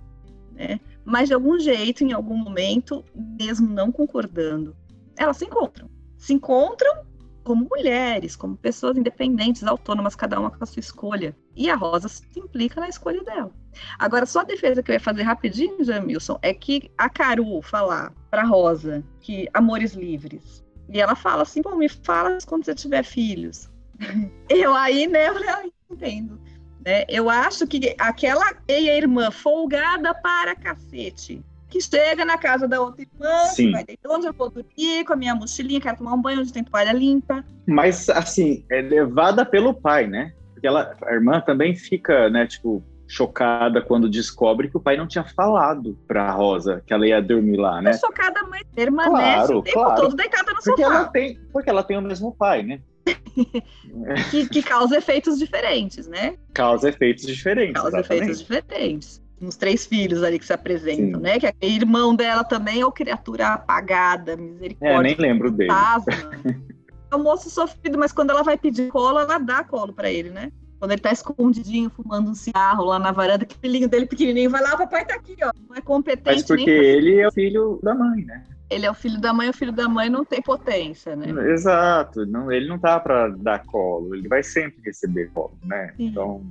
né? 0.53 0.81
Mas 1.05 1.29
de 1.29 1.35
algum 1.35 1.59
jeito, 1.59 2.05
em 2.05 2.13
algum 2.13 2.37
momento, 2.37 3.05
mesmo 3.15 3.69
não 3.69 3.93
concordando, 3.93 4.75
elas 5.17 5.37
se 5.37 5.45
encontram. 5.45 5.91
Se 6.17 6.33
encontram 6.33 7.05
como 7.43 7.69
mulheres, 7.69 8.37
como 8.37 8.57
pessoas 8.57 8.97
independentes, 8.97 9.65
autônomas, 9.65 10.15
cada 10.15 10.39
uma 10.39 10.51
com 10.51 10.63
a 10.63 10.67
sua 10.67 10.81
escolha. 10.81 11.37
E 11.57 11.69
a 11.71 11.75
Rosa 11.75 12.09
se 12.09 12.23
implica 12.37 12.81
na 12.81 12.89
escolha 12.89 13.23
dela. 13.23 13.53
Agora, 13.99 14.27
só 14.27 14.41
a 14.41 14.45
defesa 14.45 14.83
que 14.83 14.91
eu 14.91 14.95
ia 14.95 15.01
fazer 15.01 15.23
rapidinho, 15.23 15.85
Jamilson, 15.85 16.39
é 16.43 16.55
que 16.55 16.91
a 16.97 17.09
Caru 17.09 17.61
falar 17.63 18.13
para 18.31 18.45
Rosa 18.45 19.05
que 19.21 19.49
amores 19.53 19.95
livres. 19.95 20.65
E 20.89 21.01
ela 21.01 21.15
fala 21.15 21.43
assim: 21.43 21.63
pô, 21.63 21.75
me 21.77 21.89
fala 21.89 22.39
quando 22.47 22.65
você 22.65 22.75
tiver 22.75 23.03
filhos. 23.03 23.71
eu 24.49 24.75
aí, 24.75 25.07
né, 25.07 25.29
eu 25.29 25.37
ah, 25.49 25.65
entendo. 25.91 26.41
Né? 26.85 27.05
Eu 27.09 27.31
acho 27.31 27.67
que 27.67 27.95
aquela 27.99 28.55
meia-irmã 28.69 29.31
folgada 29.31 30.15
para 30.15 30.55
cacete 30.57 31.43
que 31.73 31.81
chega 31.81 32.23
na 32.23 32.37
casa 32.37 32.69
da 32.69 32.79
outra 32.83 33.01
irmã, 33.01 33.47
Sim. 33.47 33.73
vai 33.73 33.83
deitar 33.83 34.11
onde 34.11 34.27
eu 34.27 34.33
vou 34.35 34.51
dormir, 34.51 35.05
com 35.07 35.15
a 35.15 35.17
minha 35.17 35.35
mochilinha, 35.35 35.81
quero 35.81 35.97
tomar 35.97 36.13
um 36.13 36.21
banho 36.21 36.41
onde 36.41 36.53
tem 36.53 36.63
toalha 36.63 36.93
limpa. 36.93 37.43
Mas, 37.67 38.11
assim, 38.11 38.63
é 38.71 38.83
levada 38.83 39.43
pelo 39.47 39.73
pai, 39.73 40.07
né? 40.07 40.35
Porque 40.53 40.67
ela, 40.67 40.95
a 41.03 41.15
irmã 41.15 41.41
também 41.41 41.75
fica, 41.75 42.29
né, 42.29 42.47
tipo, 42.47 42.85
chocada 43.09 43.81
quando 43.81 44.09
descobre 44.09 44.69
que 44.69 44.77
o 44.77 44.81
pai 44.81 44.99
não 44.99 45.07
tinha 45.07 45.25
falado 45.25 45.99
pra 46.07 46.31
Rosa 46.31 46.83
que 46.87 46.93
ela 46.93 47.07
ia 47.07 47.21
dormir 47.23 47.57
lá, 47.57 47.81
né? 47.81 47.93
chocada, 47.95 48.43
mas 48.49 48.63
permanece 48.75 49.47
claro, 49.47 49.59
o 49.59 49.63
tempo 49.63 49.79
claro. 49.79 50.01
todo 50.03 50.17
deitada 50.17 50.53
no 50.53 50.63
porque 50.63 50.83
sofá. 50.83 50.95
Ela 50.95 51.05
tem, 51.07 51.39
porque 51.53 51.71
ela 51.71 51.83
tem 51.83 51.97
o 51.97 52.03
mesmo 52.03 52.35
pai, 52.35 52.63
né? 52.63 52.81
que, 54.31 54.49
que 54.49 54.63
causa 54.63 54.99
efeitos 54.99 55.39
diferentes, 55.39 56.07
né? 56.07 56.37
Causa 56.55 56.91
efeitos 56.91 57.27
diferentes. 57.27 57.81
Causa 57.81 57.99
exatamente. 57.99 58.23
efeitos 58.23 58.41
diferentes 58.41 59.22
nos 59.43 59.57
três 59.57 59.85
filhos 59.85 60.23
ali 60.23 60.39
que 60.39 60.47
se 60.47 60.53
apresentam, 60.53 61.21
Sim. 61.21 61.27
né? 61.27 61.39
Que 61.39 61.47
é 61.47 61.55
irmão 61.63 62.15
dela 62.15 62.45
também 62.45 62.81
é 62.81 62.85
uma 62.85 62.93
criatura 62.93 63.49
apagada, 63.49 64.37
misericórdia. 64.37 64.97
É, 64.97 65.03
nem 65.03 65.17
lembro 65.17 65.51
dele. 65.51 65.73
é 67.11 67.17
um 67.17 67.23
moço 67.23 67.51
sofrido, 67.51 67.99
mas 67.99 68.13
quando 68.13 68.31
ela 68.31 68.43
vai 68.43 68.57
pedir 68.57 68.89
colo, 68.89 69.19
ela 69.19 69.39
dá 69.39 69.65
colo 69.65 69.93
para 69.93 70.11
ele, 70.11 70.31
né? 70.31 70.53
Quando 70.79 70.93
ele 70.93 71.01
tá 71.01 71.13
escondidinho, 71.13 71.91
fumando 71.91 72.31
um 72.31 72.35
cigarro 72.35 72.85
lá 72.85 72.99
na 72.99 73.13
varanda, 73.13 73.45
que 73.45 73.55
o 73.55 73.59
filhinho 73.59 73.89
dele 73.89 74.07
pequenininho 74.07 74.51
vai 74.51 74.63
lá, 74.63 74.75
o 74.75 74.79
papai 74.79 75.05
tá 75.05 75.15
aqui, 75.15 75.37
ó. 75.43 75.53
Não 75.69 75.77
é 75.77 75.81
competente 75.81 76.37
Mas 76.37 76.43
porque 76.43 76.65
nem... 76.65 76.75
ele 76.75 77.21
é 77.21 77.29
o 77.29 77.33
filho 77.33 77.79
da 77.83 77.95
mãe, 77.95 78.25
né? 78.25 78.45
Ele 78.71 78.87
é 78.87 78.91
o 78.91 78.95
filho 78.95 79.21
da 79.21 79.33
mãe, 79.33 79.51
o 79.51 79.53
filho 79.53 79.71
da 79.71 79.89
mãe 79.89 80.09
não 80.09 80.25
tem 80.25 80.41
potência, 80.41 81.15
né? 81.15 81.53
Exato. 81.53 82.25
Não, 82.27 82.51
ele 82.51 82.67
não 82.67 82.79
tá 82.79 82.99
para 82.99 83.29
dar 83.29 83.65
colo, 83.65 84.15
ele 84.15 84.27
vai 84.27 84.43
sempre 84.43 84.81
receber 84.85 85.31
colo, 85.33 85.57
né? 85.63 85.93
Sim. 85.97 86.07
Então 86.07 86.43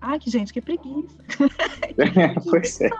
Ai, 0.00 0.18
que 0.18 0.30
gente, 0.30 0.52
que 0.54 0.60
preguiça. 0.60 1.16
pois 2.48 2.80
é. 2.80 2.90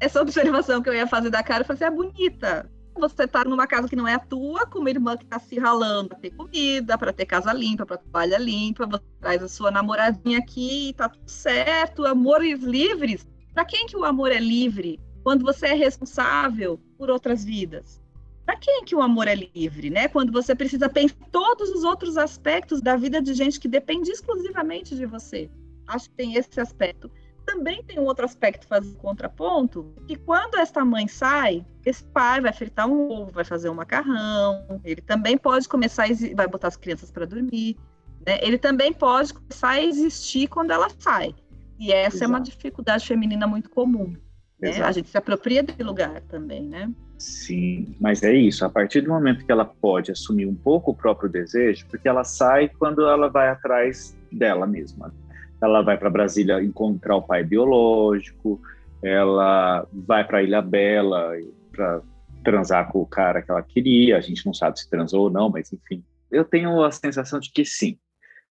Essa 0.00 0.20
observação 0.20 0.82
que 0.82 0.88
eu 0.88 0.94
ia 0.94 1.06
fazer 1.06 1.30
da 1.30 1.42
cara, 1.42 1.62
eu 1.62 1.66
falei 1.66 1.82
assim, 1.82 1.92
é 1.92 1.96
bonita. 1.96 2.70
Você 2.98 3.26
tá 3.26 3.44
numa 3.44 3.66
casa 3.66 3.88
que 3.88 3.96
não 3.96 4.08
é 4.08 4.14
a 4.14 4.18
tua, 4.18 4.66
com 4.66 4.78
uma 4.78 4.88
irmã 4.88 5.16
que 5.16 5.26
tá 5.26 5.38
se 5.38 5.58
ralando 5.58 6.08
para 6.08 6.18
ter 6.18 6.30
comida, 6.30 6.96
para 6.96 7.12
ter 7.12 7.26
casa 7.26 7.52
limpa, 7.52 7.84
para 7.84 7.98
trabalhar 7.98 8.38
limpa, 8.38 8.86
você 8.86 9.04
traz 9.20 9.42
a 9.42 9.48
sua 9.48 9.70
namoradinha 9.70 10.38
aqui, 10.38 10.94
tá 10.96 11.08
tudo 11.08 11.28
certo, 11.28 12.06
amores 12.06 12.62
livres. 12.62 13.26
Para 13.52 13.66
quem 13.66 13.86
que 13.86 13.96
o 13.96 14.04
amor 14.04 14.32
é 14.32 14.38
livre? 14.38 14.98
Quando 15.22 15.44
você 15.44 15.66
é 15.66 15.74
responsável 15.74 16.80
por 16.96 17.10
outras 17.10 17.44
vidas. 17.44 18.00
Para 18.46 18.56
quem 18.56 18.84
que 18.84 18.94
o 18.94 19.02
amor 19.02 19.26
é 19.26 19.34
livre, 19.34 19.90
né? 19.90 20.06
Quando 20.06 20.32
você 20.32 20.54
precisa 20.54 20.88
pensar 20.88 21.16
todos 21.32 21.68
os 21.70 21.82
outros 21.82 22.16
aspectos 22.16 22.80
da 22.80 22.96
vida 22.96 23.20
de 23.20 23.34
gente 23.34 23.58
que 23.58 23.66
depende 23.66 24.08
exclusivamente 24.10 24.94
de 24.94 25.04
você. 25.04 25.50
Acho 25.88 26.08
que 26.08 26.14
tem 26.14 26.34
esse 26.34 26.60
aspecto. 26.60 27.10
Também 27.44 27.82
tem 27.82 27.98
um 27.98 28.04
outro 28.04 28.24
aspecto 28.24 28.66
fazer 28.66 28.94
contraponto, 28.96 29.92
que 30.06 30.16
quando 30.16 30.56
esta 30.56 30.84
mãe 30.84 31.06
sai, 31.06 31.64
esse 31.84 32.04
pai 32.04 32.40
vai 32.40 32.52
fritar 32.52 32.88
um 32.88 33.10
ovo, 33.10 33.32
vai 33.32 33.44
fazer 33.44 33.68
um 33.68 33.74
macarrão, 33.74 34.80
ele 34.84 35.00
também 35.00 35.36
pode 35.36 35.68
começar 35.68 36.04
a 36.04 36.34
vai 36.34 36.48
botar 36.48 36.68
as 36.68 36.76
crianças 36.76 37.10
para 37.10 37.24
dormir, 37.24 37.76
né? 38.26 38.38
Ele 38.42 38.58
também 38.58 38.92
pode 38.92 39.32
começar 39.34 39.70
a 39.70 39.82
existir 39.82 40.48
quando 40.48 40.72
ela 40.72 40.88
sai. 40.98 41.34
E 41.78 41.92
essa 41.92 42.16
Exato. 42.16 42.24
é 42.24 42.26
uma 42.26 42.40
dificuldade 42.40 43.06
feminina 43.06 43.46
muito 43.46 43.70
comum 43.70 44.16
Né? 44.60 44.82
A 44.82 44.90
gente 44.90 45.08
se 45.08 45.18
apropria 45.18 45.62
desse 45.62 45.82
lugar 45.82 46.20
também, 46.22 46.62
né? 46.62 46.90
Sim, 47.18 47.94
mas 47.98 48.22
é 48.22 48.34
isso. 48.34 48.64
A 48.64 48.68
partir 48.68 49.00
do 49.00 49.10
momento 49.10 49.44
que 49.44 49.52
ela 49.52 49.64
pode 49.64 50.10
assumir 50.10 50.46
um 50.46 50.54
pouco 50.54 50.90
o 50.90 50.94
próprio 50.94 51.28
desejo, 51.28 51.86
porque 51.88 52.08
ela 52.08 52.24
sai 52.24 52.68
quando 52.68 53.06
ela 53.06 53.28
vai 53.28 53.48
atrás 53.48 54.16
dela 54.30 54.66
mesma. 54.66 55.14
Ela 55.62 55.82
vai 55.82 55.96
para 55.96 56.10
Brasília 56.10 56.62
encontrar 56.62 57.16
o 57.16 57.22
pai 57.22 57.42
biológico, 57.42 58.60
ela 59.02 59.86
vai 59.92 60.26
para 60.26 60.42
Ilha 60.42 60.60
Bela 60.60 61.32
para 61.72 62.02
transar 62.44 62.90
com 62.92 63.00
o 63.00 63.06
cara 63.06 63.40
que 63.40 63.50
ela 63.50 63.62
queria. 63.62 64.18
A 64.18 64.20
gente 64.20 64.44
não 64.44 64.52
sabe 64.52 64.78
se 64.78 64.88
transou 64.88 65.24
ou 65.24 65.30
não, 65.30 65.48
mas 65.48 65.72
enfim. 65.72 66.04
Eu 66.30 66.44
tenho 66.44 66.82
a 66.82 66.90
sensação 66.90 67.40
de 67.40 67.50
que 67.50 67.64
sim. 67.64 67.98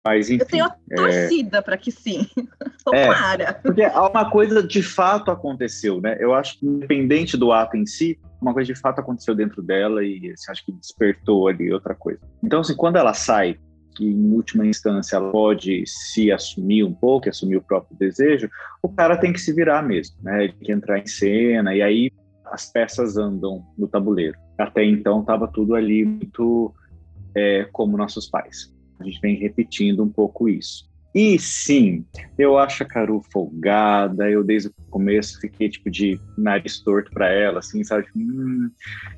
Mas, 0.06 0.30
enfim, 0.30 0.42
eu 0.42 0.46
tenho 0.46 0.64
a 0.64 0.76
torcida 0.94 1.58
é... 1.58 1.60
para 1.60 1.76
que 1.76 1.90
sim. 1.90 2.26
Tomara. 2.84 3.42
É, 3.42 3.52
porque 3.52 3.82
uma 3.86 4.30
coisa 4.30 4.62
de 4.62 4.82
fato 4.82 5.30
aconteceu, 5.30 6.00
né? 6.00 6.16
Eu 6.20 6.34
acho 6.34 6.58
que, 6.58 6.66
independente 6.66 7.36
do 7.36 7.52
ato 7.52 7.76
em 7.76 7.84
si, 7.84 8.18
uma 8.40 8.52
coisa 8.52 8.72
de 8.72 8.78
fato 8.78 9.00
aconteceu 9.00 9.34
dentro 9.34 9.62
dela 9.62 10.04
e 10.04 10.30
assim, 10.32 10.52
acho 10.52 10.64
que 10.64 10.72
despertou 10.72 11.48
ali 11.48 11.72
outra 11.72 11.94
coisa. 11.94 12.20
Então, 12.42 12.60
assim, 12.60 12.76
quando 12.76 12.96
ela 12.96 13.12
sai, 13.12 13.58
que 13.96 14.06
em 14.06 14.32
última 14.32 14.66
instância 14.66 15.16
ela 15.16 15.32
pode 15.32 15.82
se 15.86 16.30
assumir 16.30 16.84
um 16.84 16.92
pouco, 16.92 17.28
assumir 17.28 17.56
o 17.56 17.62
próprio 17.62 17.96
desejo, 17.98 18.48
o 18.82 18.88
cara 18.88 19.16
tem 19.16 19.32
que 19.32 19.40
se 19.40 19.52
virar 19.52 19.82
mesmo, 19.82 20.16
né? 20.22 20.44
Ele 20.44 20.52
tem 20.52 20.66
que 20.66 20.72
entrar 20.72 20.98
em 20.98 21.06
cena 21.06 21.74
e 21.74 21.82
aí 21.82 22.12
as 22.44 22.70
peças 22.70 23.16
andam 23.16 23.64
no 23.76 23.88
tabuleiro. 23.88 24.38
Até 24.58 24.84
então 24.84 25.20
estava 25.20 25.48
tudo 25.48 25.74
ali 25.74 26.04
muito 26.04 26.74
é, 27.34 27.66
como 27.72 27.96
nossos 27.96 28.28
pais. 28.28 28.72
A 28.98 29.04
gente 29.04 29.20
vem 29.20 29.36
repetindo 29.36 30.02
um 30.02 30.08
pouco 30.08 30.48
isso. 30.48 30.88
E 31.14 31.38
sim, 31.38 32.04
eu 32.36 32.58
acho 32.58 32.82
a 32.82 32.86
Caru 32.86 33.22
folgada. 33.32 34.30
Eu 34.30 34.44
desde 34.44 34.68
o 34.68 34.72
começo 34.90 35.40
fiquei 35.40 35.70
tipo 35.70 35.90
de 35.90 36.20
nariz 36.36 36.78
torto 36.80 37.10
para 37.10 37.30
ela, 37.30 37.60
assim, 37.60 37.82
sabe? 37.82 38.06
Hum, 38.14 38.70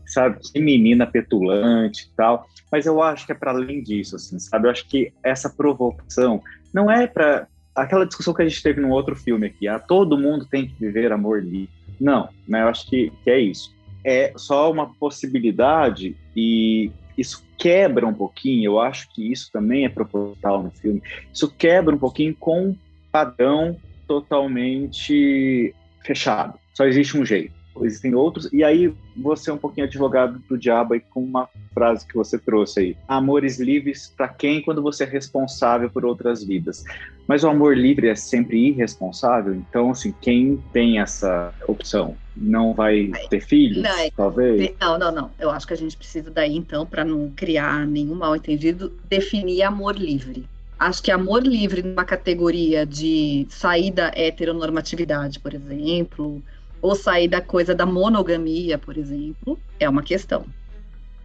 sabe 0.06 0.38
que 0.40 0.60
menina 0.60 1.08
petulante 1.08 2.04
e 2.04 2.16
tal. 2.16 2.46
Mas 2.70 2.86
eu 2.86 3.02
acho 3.02 3.26
que 3.26 3.32
é 3.32 3.34
para 3.34 3.50
além 3.50 3.82
disso, 3.82 4.14
assim, 4.14 4.38
sabe? 4.38 4.68
Eu 4.68 4.70
acho 4.70 4.86
que 4.88 5.12
essa 5.24 5.50
provocação 5.50 6.40
não 6.72 6.88
é 6.88 7.08
para 7.08 7.48
aquela 7.74 8.06
discussão 8.06 8.32
que 8.32 8.42
a 8.42 8.48
gente 8.48 8.62
teve 8.62 8.80
num 8.80 8.90
outro 8.90 9.16
filme 9.16 9.48
aqui. 9.48 9.66
Ah, 9.66 9.80
todo 9.80 10.16
mundo 10.16 10.46
tem 10.46 10.68
que 10.68 10.74
viver 10.78 11.10
amor 11.10 11.42
livre. 11.42 11.68
Não, 12.00 12.28
né? 12.46 12.62
Eu 12.62 12.68
acho 12.68 12.88
que, 12.88 13.12
que 13.24 13.30
é 13.30 13.40
isso. 13.40 13.74
É 14.04 14.32
só 14.36 14.70
uma 14.70 14.94
possibilidade 14.94 16.16
e 16.36 16.92
isso 17.18 17.44
quebra 17.58 18.06
um 18.06 18.14
pouquinho, 18.14 18.64
eu 18.64 18.80
acho 18.80 19.12
que 19.12 19.32
isso 19.32 19.50
também 19.52 19.84
é 19.84 19.88
proposital 19.88 20.62
no 20.62 20.70
filme, 20.70 21.02
isso 21.34 21.50
quebra 21.50 21.94
um 21.94 21.98
pouquinho 21.98 22.34
com 22.34 22.68
um 22.68 22.76
padrão 23.10 23.76
totalmente 24.06 25.74
fechado. 26.04 26.58
Só 26.72 26.86
existe 26.86 27.18
um 27.18 27.26
jeito. 27.26 27.57
Existem 27.84 28.14
outros, 28.14 28.52
e 28.52 28.64
aí 28.64 28.92
você 29.16 29.50
é 29.50 29.54
um 29.54 29.58
pouquinho 29.58 29.86
advogado 29.86 30.38
do 30.48 30.58
diabo 30.58 30.94
aí 30.94 31.00
com 31.00 31.22
uma 31.22 31.48
frase 31.72 32.06
que 32.06 32.14
você 32.14 32.38
trouxe 32.38 32.80
aí. 32.80 32.96
Amores 33.06 33.58
livres 33.58 34.12
para 34.16 34.28
quem 34.28 34.62
quando 34.62 34.82
você 34.82 35.04
é 35.04 35.06
responsável 35.06 35.90
por 35.90 36.04
outras 36.04 36.42
vidas. 36.42 36.84
Mas 37.26 37.44
o 37.44 37.48
amor 37.48 37.76
livre 37.76 38.08
é 38.08 38.14
sempre 38.14 38.68
irresponsável, 38.68 39.54
então 39.54 39.90
assim, 39.90 40.14
quem 40.20 40.62
tem 40.72 40.98
essa 40.98 41.52
opção 41.66 42.16
não 42.36 42.72
vai 42.72 43.10
ter 43.28 43.40
filhos, 43.40 43.82
não, 43.82 43.98
é 43.98 44.10
talvez? 44.10 44.74
Não, 44.80 44.98
não, 44.98 45.12
não. 45.12 45.30
Eu 45.38 45.50
acho 45.50 45.66
que 45.66 45.74
a 45.74 45.76
gente 45.76 45.96
precisa 45.96 46.30
daí 46.30 46.56
então 46.56 46.86
para 46.86 47.04
não 47.04 47.30
criar 47.30 47.86
nenhum 47.86 48.14
mal-entendido, 48.14 48.92
definir 49.08 49.62
amor 49.62 49.96
livre. 49.96 50.46
Acho 50.78 51.02
que 51.02 51.10
amor 51.10 51.44
livre 51.44 51.82
numa 51.82 52.04
categoria 52.04 52.86
de 52.86 53.46
sair 53.50 53.90
da 53.90 54.12
heteronormatividade, 54.14 55.40
por 55.40 55.52
exemplo, 55.52 56.40
ou 56.80 56.94
sair 56.94 57.28
da 57.28 57.40
coisa 57.40 57.74
da 57.74 57.86
monogamia, 57.86 58.78
por 58.78 58.96
exemplo, 58.96 59.58
é 59.78 59.88
uma 59.88 60.02
questão. 60.02 60.44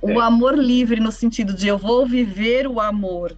O 0.02 0.22
é. 0.22 0.24
amor 0.24 0.58
livre 0.58 1.00
no 1.00 1.12
sentido 1.12 1.54
de 1.54 1.68
eu 1.68 1.78
vou 1.78 2.06
viver 2.06 2.68
o 2.68 2.80
amor 2.80 3.36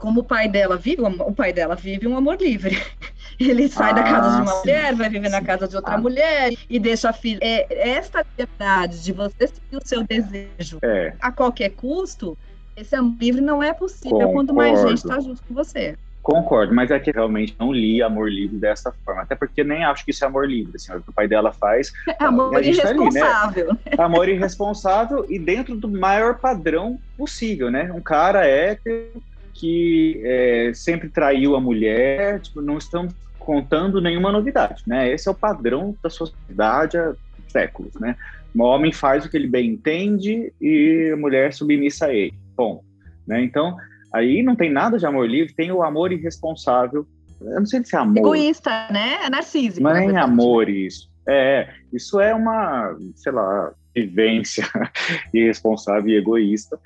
como 0.00 0.20
o 0.20 0.24
pai 0.24 0.48
dela 0.48 0.76
vive, 0.76 1.02
o 1.02 1.32
pai 1.32 1.52
dela 1.52 1.76
vive 1.76 2.08
um 2.08 2.16
amor 2.16 2.38
livre. 2.40 2.82
Ele 3.38 3.68
sai 3.68 3.90
ah, 3.90 3.94
da 3.94 4.02
casa 4.02 4.36
de 4.36 4.42
uma 4.42 4.52
sim. 4.52 4.58
mulher, 4.58 4.94
vai 4.94 5.08
viver 5.08 5.28
na 5.28 5.42
casa 5.42 5.68
de 5.68 5.76
outra 5.76 5.94
ah. 5.94 5.98
mulher 5.98 6.52
e 6.68 6.78
deixa 6.78 7.10
a 7.10 7.12
filha. 7.12 7.38
É, 7.42 7.90
esta 7.90 8.22
liberdade 8.22 9.02
de 9.02 9.12
você 9.12 9.46
seguir 9.46 9.76
o 9.76 9.86
seu 9.86 10.02
desejo 10.02 10.78
é. 10.82 11.14
a 11.20 11.30
qualquer 11.30 11.70
custo, 11.70 12.36
esse 12.76 12.96
amor 12.96 13.16
livre 13.20 13.40
não 13.40 13.62
é 13.62 13.72
possível 13.72 14.10
Concordo. 14.10 14.34
quando 14.34 14.54
mais 14.54 14.80
gente 14.80 14.98
está 14.98 15.20
junto 15.20 15.42
com 15.42 15.54
você. 15.54 15.96
Concordo, 16.22 16.74
mas 16.74 16.90
é 16.90 16.98
que 16.98 17.10
realmente 17.10 17.56
não 17.58 17.72
li 17.72 18.02
Amor 18.02 18.30
Livre 18.30 18.58
dessa 18.58 18.92
forma. 19.04 19.22
Até 19.22 19.34
porque 19.34 19.64
nem 19.64 19.84
acho 19.84 20.04
que 20.04 20.10
isso 20.10 20.22
é 20.22 20.28
amor 20.28 20.46
livre. 20.46 20.72
Assim, 20.76 20.92
o 20.92 21.00
que 21.00 21.08
o 21.08 21.12
pai 21.12 21.26
dela 21.26 21.50
faz. 21.50 21.92
É 22.06 22.24
amor 22.24 22.62
irresponsável. 22.62 23.66
Tá 23.66 23.72
ali, 23.72 23.96
né? 23.96 24.04
Amor 24.04 24.28
irresponsável 24.28 25.26
e 25.28 25.38
dentro 25.38 25.76
do 25.76 25.88
maior 25.88 26.38
padrão 26.38 26.98
possível, 27.16 27.70
né? 27.70 27.90
Um 27.92 28.02
cara 28.02 28.46
hétero 28.46 29.22
que 29.54 30.20
é, 30.24 30.72
sempre 30.74 31.08
traiu 31.08 31.56
a 31.56 31.60
mulher, 31.60 32.40
tipo, 32.40 32.60
não 32.60 32.78
estamos 32.78 33.14
contando 33.38 34.00
nenhuma 34.00 34.30
novidade, 34.30 34.82
né? 34.86 35.10
Esse 35.10 35.28
é 35.28 35.30
o 35.30 35.34
padrão 35.34 35.96
da 36.02 36.10
sociedade 36.10 36.98
há 36.98 37.14
séculos, 37.48 37.94
né? 37.94 38.14
O 38.54 38.62
homem 38.62 38.92
faz 38.92 39.24
o 39.24 39.30
que 39.30 39.36
ele 39.36 39.46
bem 39.46 39.70
entende 39.70 40.52
e 40.60 41.10
a 41.12 41.16
mulher 41.16 41.52
submissa 41.52 42.06
a 42.06 42.14
ele. 42.14 42.34
Bom, 42.56 42.82
né? 43.26 43.42
Então, 43.42 43.76
Aí 44.12 44.42
não 44.42 44.56
tem 44.56 44.70
nada 44.70 44.98
de 44.98 45.06
amor 45.06 45.28
livre, 45.28 45.54
tem 45.54 45.70
o 45.70 45.82
amor 45.82 46.12
irresponsável. 46.12 47.06
Eu 47.40 47.60
não 47.60 47.66
sei 47.66 47.84
se 47.84 47.94
é 47.94 47.98
amor. 47.98 48.18
Egoísta, 48.18 48.88
né? 48.90 49.24
É 49.24 49.30
narcísico. 49.30 49.82
Não 49.82 49.90
é 49.90 50.16
amor 50.18 50.68
isso. 50.68 51.10
É, 51.28 51.68
isso 51.92 52.20
é 52.20 52.34
uma, 52.34 52.96
sei 53.14 53.32
lá, 53.32 53.72
vivência 53.94 54.66
irresponsável 55.32 56.08
e 56.08 56.16
egoísta. 56.16 56.78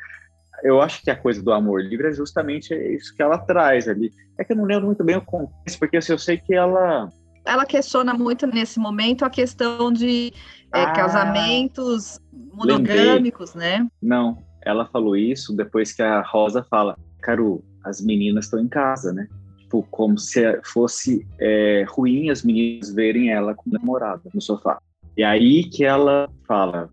Eu 0.62 0.80
acho 0.80 1.02
que 1.02 1.10
a 1.10 1.16
coisa 1.16 1.42
do 1.42 1.52
amor 1.52 1.82
livre 1.82 2.08
é 2.08 2.12
justamente 2.12 2.74
isso 2.74 3.14
que 3.14 3.22
ela 3.22 3.38
traz 3.38 3.88
ali. 3.88 4.12
É 4.38 4.44
que 4.44 4.52
eu 4.52 4.56
não 4.56 4.64
lembro 4.64 4.86
muito 4.86 5.04
bem 5.04 5.16
o 5.16 5.20
contexto, 5.20 5.78
porque 5.78 5.96
assim, 5.96 6.12
eu 6.12 6.18
sei 6.18 6.38
que 6.38 6.54
ela. 6.54 7.08
Ela 7.44 7.66
questiona 7.66 8.14
muito 8.14 8.46
nesse 8.46 8.78
momento 8.78 9.24
a 9.24 9.30
questão 9.30 9.92
de 9.92 10.32
é, 10.72 10.82
ah, 10.82 10.92
casamentos 10.92 12.18
monogâmicos, 12.32 13.54
lembrei. 13.54 13.80
né? 13.80 13.88
Não, 14.00 14.38
ela 14.64 14.86
falou 14.86 15.14
isso 15.14 15.54
depois 15.54 15.92
que 15.92 16.02
a 16.02 16.22
Rosa 16.22 16.64
fala: 16.70 16.96
Caru, 17.24 17.64
as 17.84 18.00
meninas 18.00 18.44
estão 18.44 18.60
em 18.60 18.68
casa, 18.68 19.12
né? 19.12 19.26
Tipo, 19.58 19.82
como 19.90 20.18
se 20.18 20.60
fosse 20.62 21.26
é, 21.40 21.84
ruim 21.88 22.30
as 22.30 22.42
meninas 22.42 22.92
verem 22.92 23.30
ela 23.30 23.54
com 23.54 23.70
namorada 23.70 24.22
no 24.32 24.40
sofá. 24.40 24.78
E 25.16 25.24
aí 25.24 25.64
que 25.64 25.84
ela 25.84 26.28
fala. 26.46 26.90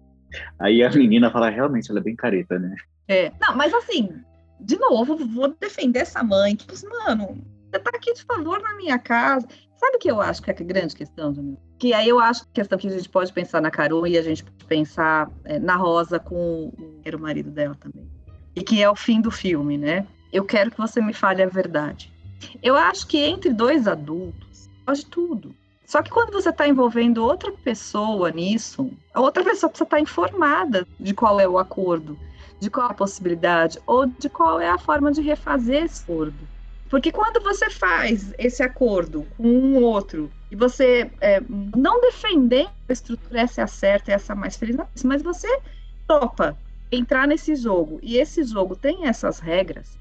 Aí 0.57 0.81
a 0.81 0.89
menina 0.89 1.29
fala, 1.29 1.49
realmente, 1.49 1.91
ela 1.91 1.99
é 1.99 2.03
bem 2.03 2.15
careta, 2.15 2.57
né? 2.57 2.73
É, 3.07 3.31
não, 3.41 3.55
mas 3.55 3.73
assim, 3.73 4.09
de 4.59 4.77
novo, 4.77 5.17
vou 5.17 5.53
defender 5.59 5.99
essa 5.99 6.23
mãe, 6.23 6.55
que, 6.55 6.65
mano, 6.87 7.43
você 7.69 7.79
tá 7.79 7.91
aqui 7.93 8.13
de 8.13 8.23
favor 8.23 8.61
na 8.61 8.75
minha 8.75 8.97
casa. 8.97 9.45
Sabe 9.75 9.97
o 9.97 9.99
que 9.99 10.11
eu 10.11 10.21
acho 10.21 10.41
que 10.41 10.51
é 10.51 10.55
a 10.57 10.63
grande 10.63 10.95
questão, 10.95 11.33
Jamil? 11.33 11.57
Que 11.79 11.93
aí 11.93 12.07
eu 12.07 12.19
acho 12.19 12.43
que 12.43 12.49
a 12.51 12.53
questão 12.53 12.77
que 12.77 12.87
a 12.87 12.91
gente 12.91 13.09
pode 13.09 13.33
pensar 13.33 13.61
na 13.61 13.71
Caru 13.71 14.05
e 14.05 14.17
a 14.17 14.21
gente 14.21 14.43
pode 14.43 14.65
pensar 14.65 15.29
é, 15.43 15.59
na 15.59 15.75
Rosa 15.75 16.19
com 16.19 16.71
o, 16.77 17.01
o 17.03 17.19
marido 17.19 17.49
dela 17.49 17.75
também. 17.75 18.07
E 18.55 18.61
que 18.61 18.81
é 18.81 18.89
o 18.89 18.95
fim 18.95 19.19
do 19.19 19.31
filme, 19.31 19.77
né? 19.77 20.05
Eu 20.31 20.45
quero 20.45 20.71
que 20.71 20.77
você 20.77 21.01
me 21.01 21.13
fale 21.13 21.43
a 21.43 21.47
verdade. 21.47 22.11
Eu 22.63 22.75
acho 22.75 23.05
que 23.07 23.17
entre 23.17 23.51
dois 23.53 23.87
adultos 23.87 24.69
pode 24.85 25.05
tudo. 25.05 25.53
Só 25.85 26.01
que 26.01 26.09
quando 26.09 26.31
você 26.31 26.49
está 26.49 26.67
envolvendo 26.67 27.23
outra 27.23 27.51
pessoa 27.51 28.31
nisso, 28.31 28.91
a 29.13 29.19
outra 29.19 29.43
pessoa 29.43 29.69
precisa 29.69 29.83
estar 29.83 29.97
tá 29.97 30.01
informada 30.01 30.87
de 30.97 31.13
qual 31.13 31.39
é 31.39 31.47
o 31.47 31.57
acordo, 31.57 32.17
de 32.61 32.69
qual 32.69 32.87
é 32.87 32.91
a 32.91 32.95
possibilidade 32.95 33.77
ou 33.85 34.05
de 34.05 34.29
qual 34.29 34.59
é 34.61 34.69
a 34.69 34.77
forma 34.77 35.11
de 35.11 35.21
refazer 35.21 35.83
esse 35.83 36.03
acordo. 36.03 36.47
Porque 36.89 37.11
quando 37.11 37.41
você 37.41 37.69
faz 37.69 38.33
esse 38.37 38.61
acordo 38.63 39.25
com 39.37 39.47
um 39.47 39.83
outro 39.83 40.31
e 40.49 40.55
você 40.55 41.09
é, 41.21 41.41
não 41.75 42.01
defendendo 42.01 42.69
a 42.87 42.93
estrutura, 42.93 43.41
essa 43.41 43.61
é 43.61 43.63
a 43.63 43.67
certa, 43.67 44.11
essa 44.11 44.31
é 44.31 44.35
a 44.35 44.39
mais 44.39 44.55
feliz, 44.57 44.77
mas 45.03 45.21
você 45.21 45.47
topa 46.07 46.57
entrar 46.91 47.27
nesse 47.27 47.55
jogo 47.55 47.99
e 48.03 48.17
esse 48.17 48.43
jogo 48.43 48.75
tem 48.75 49.07
essas 49.07 49.39
regras, 49.39 49.97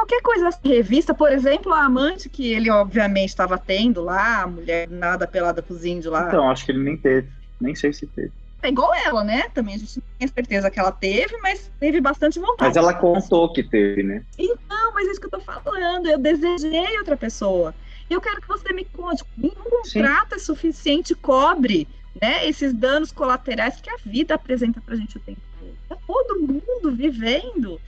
qualquer 0.00 0.22
coisa 0.22 0.48
assim, 0.48 0.68
revista, 0.68 1.12
por 1.12 1.30
exemplo, 1.30 1.72
a 1.72 1.84
amante 1.84 2.28
que 2.28 2.52
ele 2.52 2.70
obviamente 2.70 3.28
estava 3.28 3.58
tendo 3.58 4.02
lá, 4.02 4.42
a 4.42 4.46
mulher 4.46 4.88
nada 4.88 5.26
pelada 5.26 5.60
com 5.60 5.74
os 5.74 5.84
índios 5.84 6.12
lá. 6.12 6.26
Então, 6.26 6.50
acho 6.50 6.64
que 6.64 6.72
ele 6.72 6.82
nem 6.82 6.96
teve, 6.96 7.28
nem 7.60 7.74
sei 7.74 7.92
se 7.92 8.06
teve. 8.06 8.32
É 8.62 8.68
igual 8.68 8.94
ela, 8.94 9.24
né? 9.24 9.48
Também 9.54 9.74
a 9.74 9.78
gente 9.78 9.98
não 9.98 10.04
tem 10.18 10.28
certeza 10.28 10.70
que 10.70 10.78
ela 10.78 10.92
teve, 10.92 11.36
mas 11.38 11.70
teve 11.80 12.00
bastante 12.00 12.38
vontade. 12.38 12.68
Mas 12.68 12.76
ela 12.76 12.92
contou 12.92 13.52
que 13.52 13.62
teve, 13.62 14.02
né? 14.02 14.22
Então, 14.38 14.92
mas 14.94 15.08
é 15.08 15.10
isso 15.10 15.20
que 15.20 15.26
eu 15.26 15.30
tô 15.30 15.40
falando. 15.40 16.06
Eu 16.06 16.18
desejei 16.18 16.98
outra 16.98 17.16
pessoa. 17.16 17.74
Eu 18.08 18.20
quero 18.20 18.40
que 18.40 18.48
você 18.48 18.72
me 18.72 18.84
conte. 18.84 19.24
Nenhum 19.36 19.54
contrato 19.54 20.34
é 20.34 20.38
suficiente 20.38 21.14
cobre 21.14 21.88
né, 22.20 22.46
esses 22.46 22.74
danos 22.74 23.12
colaterais 23.12 23.80
que 23.80 23.88
a 23.88 23.96
vida 24.04 24.34
apresenta 24.34 24.80
pra 24.80 24.96
gente 24.96 25.16
o 25.16 25.20
tempo 25.20 25.40
todo. 25.58 25.74
Tá 25.88 25.96
todo 26.06 26.40
mundo 26.40 26.94
vivendo. 26.94 27.80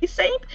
E 0.00 0.06
sempre 0.06 0.48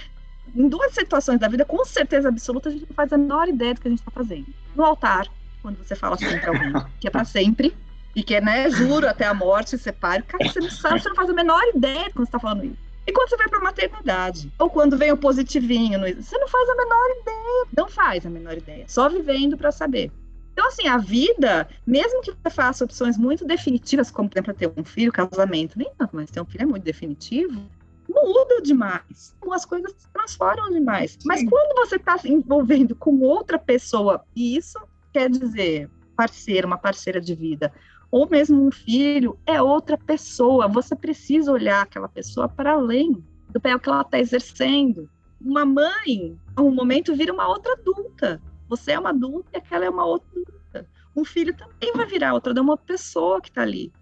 em 0.56 0.68
duas 0.68 0.92
situações 0.92 1.38
da 1.38 1.48
vida, 1.48 1.64
com 1.64 1.84
certeza 1.84 2.28
absoluta, 2.28 2.68
a 2.68 2.72
gente 2.72 2.86
não 2.88 2.94
faz 2.94 3.12
a 3.12 3.18
menor 3.18 3.48
ideia 3.48 3.74
do 3.74 3.80
que 3.80 3.88
a 3.88 3.90
gente 3.90 4.00
está 4.00 4.10
fazendo. 4.10 4.46
No 4.74 4.84
altar, 4.84 5.26
quando 5.62 5.76
você 5.78 5.94
fala 5.94 6.14
assim 6.14 6.38
para 6.38 6.48
alguém, 6.48 6.72
que 6.98 7.06
é 7.06 7.10
para 7.10 7.24
sempre, 7.24 7.76
e 8.14 8.22
que 8.22 8.34
é, 8.34 8.40
né, 8.40 8.70
juro 8.70 9.06
até 9.06 9.26
a 9.26 9.34
morte, 9.34 9.76
separe. 9.76 10.22
Cara, 10.22 10.50
você 10.50 10.58
não 10.58 10.70
sabe, 10.70 11.00
você 11.00 11.08
não 11.10 11.16
faz 11.16 11.28
a 11.28 11.34
menor 11.34 11.62
ideia 11.74 12.04
quando 12.04 12.24
você 12.24 12.30
está 12.30 12.38
falando 12.38 12.64
isso. 12.64 12.86
E 13.06 13.12
quando 13.12 13.28
você 13.28 13.36
vai 13.36 13.48
para 13.48 13.58
a 13.58 13.62
maternidade, 13.62 14.52
ou 14.58 14.70
quando 14.70 14.96
vem 14.96 15.12
o 15.12 15.16
positivinho, 15.16 16.00
você 16.00 16.38
não 16.38 16.48
faz 16.48 16.68
a 16.70 16.74
menor 16.74 17.10
ideia, 17.20 17.66
não 17.76 17.88
faz 17.88 18.26
a 18.26 18.30
menor 18.30 18.56
ideia, 18.56 18.84
só 18.88 19.08
vivendo 19.08 19.56
para 19.56 19.70
saber. 19.70 20.10
Então, 20.52 20.66
assim, 20.68 20.88
a 20.88 20.96
vida, 20.96 21.68
mesmo 21.86 22.22
que 22.22 22.32
você 22.32 22.50
faça 22.50 22.84
opções 22.84 23.18
muito 23.18 23.44
definitivas, 23.44 24.10
como, 24.10 24.28
por 24.28 24.38
exemplo, 24.38 24.54
ter 24.54 24.72
um 24.74 24.82
filho, 24.82 25.12
casamento, 25.12 25.78
nem 25.78 25.90
tanto, 25.98 26.16
mas 26.16 26.30
ter 26.30 26.40
um 26.40 26.46
filho 26.46 26.62
é 26.62 26.66
muito 26.66 26.82
definitivo, 26.82 27.60
muda 28.08 28.62
demais. 28.62 29.36
As 29.50 29.64
coisas 29.64 29.92
se 29.96 30.08
transformam 30.12 30.70
demais. 30.70 31.12
Sim. 31.12 31.18
Mas 31.24 31.48
quando 31.48 31.74
você 31.76 31.96
está 31.96 32.18
se 32.18 32.30
envolvendo 32.30 32.94
com 32.94 33.20
outra 33.20 33.58
pessoa, 33.58 34.24
e 34.34 34.56
isso 34.56 34.78
quer 35.12 35.30
dizer 35.30 35.90
parceiro, 36.16 36.66
uma 36.66 36.78
parceira 36.78 37.20
de 37.20 37.34
vida, 37.34 37.72
ou 38.10 38.28
mesmo 38.28 38.66
um 38.66 38.70
filho, 38.70 39.38
é 39.46 39.60
outra 39.60 39.98
pessoa. 39.98 40.68
Você 40.68 40.96
precisa 40.96 41.52
olhar 41.52 41.82
aquela 41.82 42.08
pessoa 42.08 42.48
para 42.48 42.72
além 42.72 43.12
do 43.48 43.60
papel 43.60 43.78
que 43.78 43.88
ela 43.88 44.02
está 44.02 44.18
exercendo. 44.18 45.08
Uma 45.40 45.64
mãe, 45.64 45.96
em 46.06 46.38
um 46.58 46.70
momento, 46.70 47.14
vira 47.14 47.32
uma 47.32 47.48
outra 47.48 47.72
adulta. 47.74 48.40
Você 48.68 48.92
é 48.92 48.98
uma 48.98 49.10
adulta 49.10 49.50
e 49.52 49.58
aquela 49.58 49.84
é 49.84 49.90
uma 49.90 50.04
outra 50.04 50.28
adulta. 50.30 50.88
Um 51.14 51.24
filho 51.24 51.54
também 51.56 51.92
vai 51.94 52.06
virar 52.06 52.34
outra, 52.34 52.52
é 52.56 52.60
uma 52.60 52.76
pessoa 52.76 53.40
que 53.40 53.48
está 53.48 53.62
ali. 53.62 53.92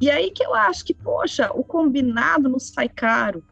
E 0.00 0.10
aí 0.10 0.30
que 0.30 0.44
eu 0.44 0.54
acho 0.54 0.84
que, 0.84 0.94
poxa, 0.94 1.50
o 1.54 1.62
combinado 1.62 2.48
não 2.48 2.58
sai 2.58 2.88
caro. 2.88 3.44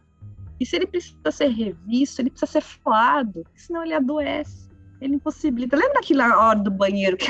E 0.61 0.67
se 0.67 0.77
ele 0.77 0.87
precisa 0.87 1.31
ser 1.31 1.49
revisto, 1.49 2.21
ele 2.21 2.31
precisa 2.31 2.53
ser 2.53 2.61
falado, 2.61 3.47
senão 3.57 3.83
ele 3.83 3.95
adoece, 3.95 4.69
ele 5.01 5.15
impossibilita. 5.15 5.75
Lembra 5.75 6.01
aquela 6.01 6.39
hora 6.39 6.59
do 6.59 6.71
banheiro 6.71 7.17
que 7.17 7.27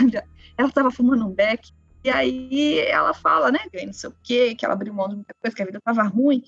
ela 0.59 0.69
estava 0.69 0.91
fumando 0.91 1.27
um 1.27 1.33
beck? 1.33 1.71
E 2.03 2.11
aí 2.11 2.79
ela 2.81 3.15
fala, 3.15 3.53
né, 3.53 3.61
que 3.71 3.87
não 3.87 3.93
sei 3.93 4.11
o 4.11 4.17
quê, 4.23 4.55
que 4.55 4.65
ela 4.65 4.75
abriu 4.75 4.93
mão 4.93 5.09
de 5.09 5.15
muita 5.15 5.35
coisa, 5.41 5.55
que 5.55 5.63
a 5.63 5.67
vida 5.67 5.79
estava 5.79 6.03
ruim. 6.03 6.43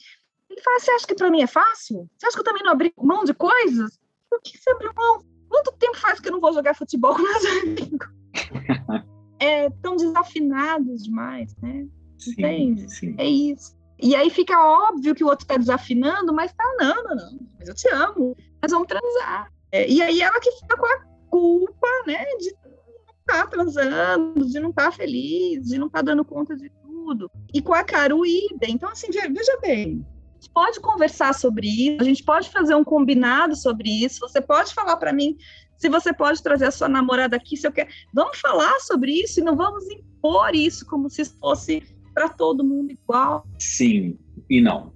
Ele 0.50 0.60
fala, 0.60 0.80
você 0.80 0.90
acha 0.90 1.06
que 1.06 1.14
para 1.14 1.30
mim 1.30 1.42
é 1.42 1.46
fácil? 1.46 2.10
Você 2.18 2.26
acha 2.26 2.34
que 2.34 2.40
eu 2.40 2.44
também 2.44 2.62
não 2.64 2.72
abri 2.72 2.92
mão 2.98 3.24
de 3.24 3.32
coisas? 3.32 3.98
Por 4.28 4.40
que 4.42 4.58
você 4.58 4.70
abriu 4.70 4.92
mão? 4.96 5.24
Quanto 5.48 5.72
tempo 5.72 5.96
faz 5.98 6.18
que 6.18 6.28
eu 6.28 6.32
não 6.32 6.40
vou 6.40 6.52
jogar 6.52 6.74
futebol 6.74 7.14
com 7.14 7.22
meus 7.22 7.44
amigos? 7.44 8.08
é, 9.38 9.70
tão 9.82 9.96
desafinados 9.96 11.04
demais, 11.04 11.54
né? 11.58 11.86
Sim, 12.18 12.32
Entende? 12.32 12.94
Sim. 12.94 13.14
É 13.18 13.26
isso. 13.26 13.76
E 14.02 14.16
aí 14.16 14.28
fica 14.30 14.58
óbvio 14.58 15.14
que 15.14 15.22
o 15.22 15.28
outro 15.28 15.46
tá 15.46 15.56
desafinando, 15.56 16.34
mas 16.34 16.52
tá, 16.52 16.64
não, 16.78 17.04
não, 17.04 17.14
não, 17.14 17.38
mas 17.58 17.68
eu 17.68 17.74
te 17.74 17.88
amo, 17.88 18.36
mas 18.60 18.72
vamos 18.72 18.88
transar. 18.88 19.52
É, 19.70 19.88
e 19.88 20.02
aí 20.02 20.20
ela 20.20 20.40
que 20.40 20.50
fica 20.52 20.76
com 20.76 20.86
a 20.86 20.98
culpa, 21.30 21.88
né, 22.06 22.24
de 22.38 22.52
não 22.52 23.14
estar 23.20 23.44
tá 23.44 23.46
transando, 23.46 24.46
de 24.46 24.60
não 24.60 24.70
estar 24.70 24.90
tá 24.90 24.92
feliz, 24.92 25.68
de 25.68 25.78
não 25.78 25.86
estar 25.86 26.00
tá 26.00 26.04
dando 26.04 26.24
conta 26.24 26.56
de 26.56 26.68
tudo. 26.82 27.30
E 27.54 27.62
com 27.62 27.72
a 27.72 27.84
Caru 27.84 28.26
idem. 28.26 28.74
Então, 28.74 28.90
assim, 28.90 29.08
veja 29.10 29.58
bem, 29.62 30.04
gente 30.42 30.50
pode 30.52 30.80
conversar 30.80 31.32
sobre 31.32 31.68
isso, 31.68 32.02
a 32.02 32.04
gente 32.04 32.24
pode 32.24 32.50
fazer 32.50 32.74
um 32.74 32.82
combinado 32.82 33.54
sobre 33.54 33.88
isso. 33.88 34.20
Você 34.20 34.40
pode 34.40 34.74
falar 34.74 34.96
para 34.96 35.12
mim 35.12 35.36
se 35.76 35.88
você 35.88 36.12
pode 36.12 36.42
trazer 36.42 36.66
a 36.66 36.70
sua 36.70 36.88
namorada 36.88 37.36
aqui, 37.36 37.56
se 37.56 37.66
eu 37.66 37.72
quero. 37.72 37.88
Vamos 38.12 38.38
falar 38.40 38.80
sobre 38.80 39.12
isso 39.12 39.40
e 39.40 39.42
não 39.42 39.56
vamos 39.56 39.84
impor 39.88 40.54
isso 40.54 40.84
como 40.86 41.08
se 41.08 41.24
fosse 41.38 41.82
para 42.14 42.28
todo 42.28 42.64
mundo 42.64 42.92
igual. 42.92 43.46
Sim 43.58 44.16
e 44.48 44.60
não. 44.60 44.92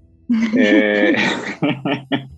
É... 0.56 1.14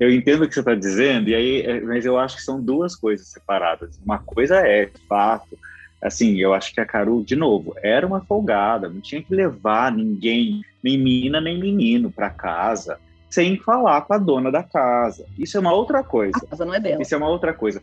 eu 0.00 0.12
entendo 0.12 0.44
o 0.44 0.48
que 0.48 0.54
você 0.54 0.60
está 0.60 0.74
dizendo, 0.74 1.28
e 1.28 1.34
aí, 1.34 1.62
é, 1.62 1.80
mas 1.80 2.04
eu 2.04 2.18
acho 2.18 2.36
que 2.36 2.42
são 2.42 2.60
duas 2.60 2.96
coisas 2.96 3.28
separadas. 3.28 4.00
Uma 4.04 4.18
coisa 4.18 4.56
é, 4.56 4.86
de 4.86 5.00
fato, 5.08 5.56
assim, 6.02 6.36
eu 6.38 6.52
acho 6.52 6.74
que 6.74 6.80
a 6.80 6.86
Carol, 6.86 7.22
de 7.22 7.36
novo, 7.36 7.74
era 7.82 8.06
uma 8.06 8.20
folgada, 8.20 8.88
não 8.88 9.00
tinha 9.00 9.22
que 9.22 9.34
levar 9.34 9.92
ninguém, 9.92 10.62
nem 10.82 10.98
menina 10.98 11.40
nem 11.40 11.58
menino, 11.58 12.10
para 12.10 12.30
casa 12.30 12.98
sem 13.34 13.58
falar 13.58 14.02
com 14.02 14.14
a 14.14 14.18
dona 14.18 14.48
da 14.48 14.62
casa. 14.62 15.26
Isso 15.36 15.56
é 15.56 15.60
uma 15.60 15.72
outra 15.72 16.04
coisa. 16.04 16.38
A 16.38 16.46
casa 16.50 16.64
não 16.64 16.72
é 16.72 16.78
dela. 16.78 17.02
Isso 17.02 17.12
é 17.16 17.18
uma 17.18 17.28
outra 17.28 17.52
coisa. 17.52 17.82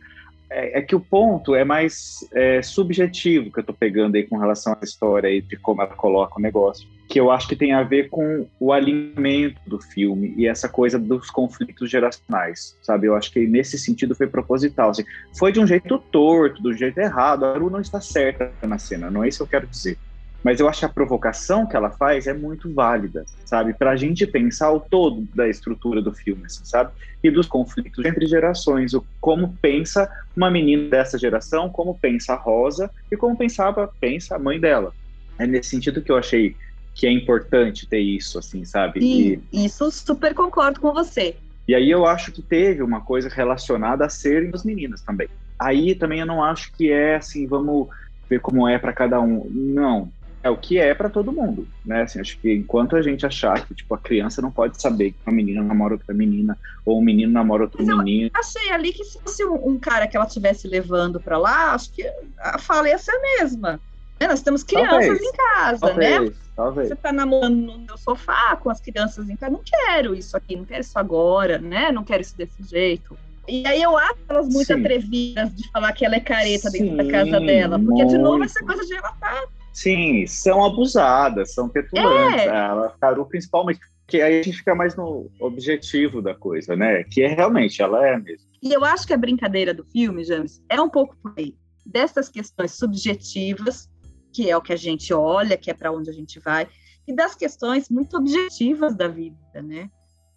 É, 0.51 0.79
é 0.79 0.81
que 0.81 0.95
o 0.95 0.99
ponto 0.99 1.55
é 1.55 1.63
mais 1.63 2.27
é, 2.33 2.61
subjetivo 2.61 3.51
que 3.51 3.59
eu 3.59 3.61
estou 3.61 3.75
pegando 3.75 4.15
aí 4.15 4.23
com 4.23 4.37
relação 4.37 4.73
à 4.73 4.83
história 4.83 5.29
e 5.29 5.41
de 5.41 5.55
como 5.57 5.81
ela 5.81 5.95
coloca 5.95 6.37
o 6.37 6.41
negócio 6.41 6.87
que 7.11 7.19
eu 7.19 7.29
acho 7.29 7.45
que 7.45 7.57
tem 7.57 7.73
a 7.73 7.83
ver 7.83 8.09
com 8.09 8.47
o 8.57 8.71
alinhamento 8.71 9.59
do 9.67 9.81
filme 9.81 10.33
e 10.37 10.47
essa 10.47 10.69
coisa 10.69 10.97
dos 10.97 11.29
conflitos 11.29 11.91
geracionais, 11.91 12.77
sabe? 12.81 13.07
Eu 13.07 13.15
acho 13.15 13.33
que 13.33 13.45
nesse 13.45 13.77
sentido 13.77 14.15
foi 14.15 14.27
proposital. 14.27 14.91
Assim, 14.91 15.03
foi 15.37 15.51
de 15.51 15.59
um 15.59 15.67
jeito 15.67 15.99
torto, 16.09 16.61
do 16.63 16.73
jeito 16.73 16.97
errado. 16.99 17.43
A 17.43 17.51
Aru 17.51 17.69
não 17.69 17.81
está 17.81 17.99
certa 17.99 18.53
na 18.65 18.77
cena, 18.77 19.11
não 19.11 19.25
é 19.25 19.27
isso 19.27 19.39
que 19.39 19.43
eu 19.43 19.59
quero 19.59 19.67
dizer. 19.67 19.97
Mas 20.43 20.59
eu 20.59 20.67
acho 20.67 20.79
que 20.79 20.85
a 20.85 20.89
provocação 20.89 21.67
que 21.67 21.75
ela 21.75 21.91
faz 21.91 22.25
é 22.25 22.33
muito 22.33 22.73
válida, 22.73 23.25
sabe? 23.45 23.73
Para 23.73 23.91
a 23.91 23.95
gente 23.95 24.25
pensar 24.25 24.71
o 24.71 24.79
todo 24.79 25.27
da 25.35 25.47
estrutura 25.47 26.01
do 26.01 26.11
filme, 26.11 26.45
assim, 26.45 26.65
sabe? 26.65 26.91
E 27.23 27.29
dos 27.29 27.47
conflitos 27.47 28.03
entre 28.03 28.25
gerações, 28.25 28.93
o 28.93 29.05
como 29.19 29.55
pensa 29.61 30.09
uma 30.35 30.49
menina 30.49 30.89
dessa 30.89 31.17
geração, 31.17 31.69
como 31.69 31.97
pensa 31.97 32.33
a 32.33 32.37
Rosa 32.37 32.89
e 33.11 33.15
como 33.15 33.37
pensava 33.37 33.91
pensa 33.99 34.35
a 34.35 34.39
mãe 34.39 34.59
dela. 34.59 34.93
É 35.37 35.45
nesse 35.45 35.69
sentido 35.69 36.01
que 36.01 36.11
eu 36.11 36.17
achei 36.17 36.55
que 36.93 37.07
é 37.07 37.11
importante 37.11 37.87
ter 37.87 37.99
isso, 37.99 38.37
assim, 38.39 38.65
sabe? 38.65 38.99
Sim, 38.99 39.41
e, 39.51 39.65
isso 39.65 39.89
super 39.91 40.33
concordo 40.33 40.79
com 40.79 40.91
você. 40.91 41.35
E 41.67 41.75
aí 41.75 41.89
eu 41.89 42.05
acho 42.05 42.31
que 42.31 42.41
teve 42.41 42.81
uma 42.81 43.01
coisa 43.01 43.29
relacionada 43.29 44.05
a 44.05 44.09
serem 44.09 44.51
as 44.53 44.63
meninas 44.63 45.01
também. 45.01 45.29
Aí 45.57 45.95
também 45.95 46.19
eu 46.19 46.25
não 46.25 46.43
acho 46.43 46.71
que 46.73 46.91
é 46.91 47.15
assim, 47.15 47.45
vamos 47.47 47.87
ver 48.29 48.39
como 48.41 48.67
é 48.67 48.77
para 48.77 48.91
cada 48.91 49.21
um. 49.21 49.47
Não, 49.49 50.11
é 50.43 50.49
o 50.49 50.57
que 50.57 50.77
é 50.79 50.93
para 50.93 51.09
todo 51.09 51.31
mundo, 51.31 51.67
né? 51.85 52.03
Assim, 52.03 52.19
acho 52.19 52.37
que 52.39 52.53
enquanto 52.53 52.95
a 52.95 53.01
gente 53.01 53.25
achar 53.25 53.65
que 53.65 53.75
tipo 53.75 53.93
a 53.93 53.97
criança 53.97 54.41
não 54.41 54.51
pode 54.51 54.81
saber 54.81 55.11
que 55.11 55.17
uma 55.25 55.35
menina 55.35 55.63
namora 55.63 55.93
outra 55.93 56.13
menina 56.13 56.57
ou 56.85 56.99
um 56.99 57.03
menino 57.03 57.31
namora 57.31 57.63
outro 57.63 57.85
Mas 57.85 57.97
menino. 57.97 58.31
Achei 58.33 58.71
ali 58.71 58.91
que 58.91 59.03
se 59.03 59.19
fosse 59.21 59.45
um, 59.45 59.77
cara 59.79 60.07
que 60.07 60.17
ela 60.17 60.25
estivesse 60.25 60.67
levando 60.67 61.19
para 61.19 61.37
lá, 61.37 61.73
acho 61.73 61.91
que 61.91 62.03
a 62.39 62.57
fala 62.57 62.89
ia 62.89 62.97
ser 62.97 63.11
a 63.11 63.21
mesma. 63.39 63.79
É, 64.19 64.27
nós 64.27 64.41
temos 64.41 64.63
crianças 64.63 65.07
talvez, 65.07 65.21
em 65.21 65.31
casa, 65.33 65.79
talvez, 65.79 66.29
né? 66.29 66.35
Talvez. 66.55 66.87
Você 66.87 66.93
está 66.93 67.11
namorando 67.11 67.55
no 67.55 67.79
meu 67.79 67.97
sofá 67.97 68.55
com 68.55 68.69
as 68.69 68.79
crianças 68.79 69.29
em 69.29 69.35
casa. 69.35 69.51
Não 69.51 69.61
quero 69.63 70.13
isso 70.13 70.37
aqui, 70.37 70.55
não 70.55 70.65
quero 70.65 70.81
isso 70.81 70.97
agora, 70.97 71.57
né? 71.57 71.91
Não 71.91 72.03
quero 72.03 72.21
isso 72.21 72.37
desse 72.37 72.61
jeito. 72.63 73.17
E 73.47 73.65
aí 73.65 73.81
eu 73.81 73.97
acho 73.97 74.17
elas 74.29 74.47
muito 74.47 74.67
Sim. 74.67 74.73
atrevidas 74.79 75.55
de 75.55 75.69
falar 75.71 75.91
que 75.93 76.05
ela 76.05 76.15
é 76.15 76.19
careta 76.19 76.69
Sim, 76.69 76.83
dentro 76.83 76.97
da 76.97 77.11
casa 77.11 77.39
dela. 77.39 77.79
Porque, 77.79 78.03
muito. 78.03 78.09
de 78.09 78.17
novo, 78.17 78.43
essa 78.43 78.63
coisa 78.63 78.85
de 78.85 78.93
ela 78.93 79.11
tá. 79.19 79.43
Sim, 79.73 80.25
são 80.27 80.63
abusadas, 80.63 81.53
são 81.53 81.69
petulantes. 81.69 82.41
É. 82.41 82.47
Ela, 82.47 82.95
Caru, 82.99 83.25
principalmente. 83.25 83.79
Que 84.07 84.21
aí 84.21 84.41
a 84.41 84.43
gente 84.43 84.57
fica 84.57 84.75
mais 84.75 84.95
no 84.95 85.31
objetivo 85.39 86.21
da 86.21 86.35
coisa, 86.35 86.75
né? 86.75 87.03
Que 87.03 87.21
é 87.21 87.27
realmente, 87.27 87.81
ela 87.81 88.05
é 88.05 88.17
mesmo. 88.17 88.45
E 88.61 88.73
eu 88.73 88.83
acho 88.83 89.07
que 89.07 89.13
a 89.13 89.17
brincadeira 89.17 89.73
do 89.73 89.85
filme, 89.85 90.23
James, 90.23 90.61
é 90.69 90.81
um 90.81 90.89
pouco 90.89 91.15
por 91.23 91.33
aí. 91.37 91.55
Dessas 91.85 92.27
questões 92.27 92.73
subjetivas 92.73 93.89
que 94.31 94.49
é 94.49 94.55
o 94.55 94.61
que 94.61 94.73
a 94.73 94.77
gente 94.77 95.13
olha, 95.13 95.57
que 95.57 95.69
é 95.69 95.73
para 95.73 95.91
onde 95.91 96.09
a 96.09 96.13
gente 96.13 96.39
vai, 96.39 96.67
e 97.07 97.13
das 97.13 97.35
questões 97.35 97.89
muito 97.89 98.17
objetivas 98.17 98.95
da 98.95 99.07
vida, 99.07 99.61
né? 99.61 99.89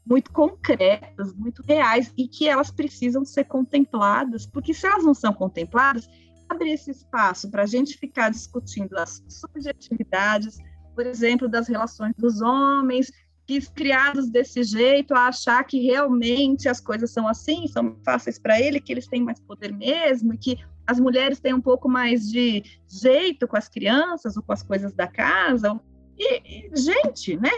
Muito 0.06 0.30
concretas, 0.32 1.32
muito 1.34 1.62
reais, 1.62 2.12
e 2.16 2.28
que 2.28 2.48
elas 2.48 2.70
precisam 2.70 3.24
ser 3.24 3.44
contempladas, 3.44 4.46
porque 4.46 4.74
se 4.74 4.86
elas 4.86 5.04
não 5.04 5.14
são 5.14 5.32
contempladas, 5.32 6.08
abre 6.54 6.72
esse 6.72 6.90
espaço 6.90 7.50
para 7.50 7.62
a 7.62 7.66
gente 7.66 7.98
ficar 7.98 8.30
discutindo 8.30 8.96
as 8.96 9.22
subjetividades, 9.28 10.58
por 10.94 11.06
exemplo, 11.06 11.48
das 11.48 11.68
relações 11.68 12.14
dos 12.16 12.40
homens, 12.40 13.10
que 13.46 13.60
criados 13.72 14.30
desse 14.30 14.62
jeito, 14.62 15.12
a 15.14 15.28
achar 15.28 15.62
que 15.64 15.80
realmente 15.80 16.68
as 16.68 16.80
coisas 16.80 17.10
são 17.10 17.28
assim, 17.28 17.66
são 17.68 17.98
fáceis 18.04 18.38
para 18.38 18.58
ele, 18.58 18.80
que 18.80 18.92
eles 18.92 19.06
têm 19.06 19.22
mais 19.22 19.38
poder 19.40 19.72
mesmo, 19.72 20.32
e 20.32 20.38
que 20.38 20.58
as 20.86 20.98
mulheres 20.98 21.40
têm 21.40 21.52
um 21.52 21.60
pouco 21.60 21.88
mais 21.88 22.30
de 22.30 22.62
jeito 22.88 23.46
com 23.46 23.56
as 23.56 23.68
crianças 23.68 24.36
ou 24.36 24.42
com 24.42 24.52
as 24.52 24.62
coisas 24.62 24.92
da 24.94 25.06
casa. 25.06 25.78
E, 26.16 26.68
e 26.68 26.76
gente, 26.76 27.36
né? 27.36 27.50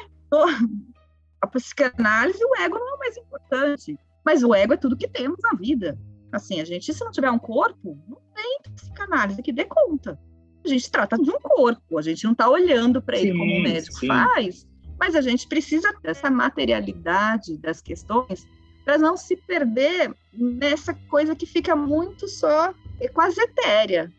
A 1.40 1.47
psicanálise, 1.47 2.42
o 2.42 2.57
ego 2.61 2.78
não 2.78 2.92
é 2.92 2.94
o 2.94 2.99
mais 2.99 3.16
importante, 3.16 3.99
mas 4.24 4.42
o 4.42 4.55
ego 4.55 4.72
é 4.72 4.76
tudo 4.76 4.97
que 4.97 5.09
temos 5.09 5.38
na 5.42 5.57
vida. 5.57 5.99
Assim, 6.32 6.61
a 6.61 6.64
gente, 6.64 6.92
se 6.92 7.05
não 7.05 7.12
tiver 7.12 7.30
um 7.30 7.38
corpo, 7.38 7.97
não 8.09 8.18
tem 8.37 8.61
psicanálise 8.74 9.43
que 9.43 9.53
dê 9.53 9.64
conta. 9.64 10.18
A 10.64 10.68
gente 10.68 10.91
trata 10.91 11.16
de 11.16 11.30
um 11.30 11.41
corpo, 11.41 11.99
a 11.99 12.03
gente 12.03 12.24
não 12.24 12.32
está 12.32 12.49
olhando 12.49 13.01
para 13.01 13.18
ele 13.18 13.32
como 13.32 13.57
o 13.57 13.62
médico 13.62 13.99
sim. 13.99 14.09
faz, 14.09 14.66
mas 14.99 15.14
a 15.14 15.20
gente 15.20 15.49
precisa 15.49 15.93
dessa 16.03 16.30
materialidade 16.30 17.57
das 17.57 17.80
questões 17.80 18.47
para 18.84 18.99
não 18.99 19.16
se 19.16 19.37
perder 19.37 20.14
nessa 20.32 20.95
coisa 21.09 21.34
que 21.34 21.47
fica 21.47 21.74
muito 21.74 22.28
só 22.28 22.74
é 23.01 23.09
quase 23.09 23.41
etérea. 23.41 24.12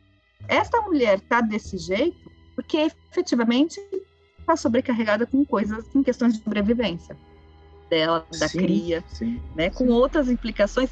Esta 0.48 0.82
mulher 0.82 1.20
está 1.20 1.42
desse 1.42 1.78
jeito 1.78 2.32
porque 2.56 2.90
efetivamente 3.12 3.80
está 4.40 4.56
sobrecarregada 4.56 5.26
com 5.26 5.46
coisas, 5.46 5.88
com 5.90 6.04
questões 6.04 6.38
de 6.38 6.44
sobrevivência 6.44 7.16
dela, 7.90 8.26
da 8.40 8.48
sim, 8.48 8.60
cria, 8.60 9.04
sim, 9.08 9.42
né, 9.56 9.70
com 9.70 9.88
outras 9.88 10.30
implicações, 10.30 10.90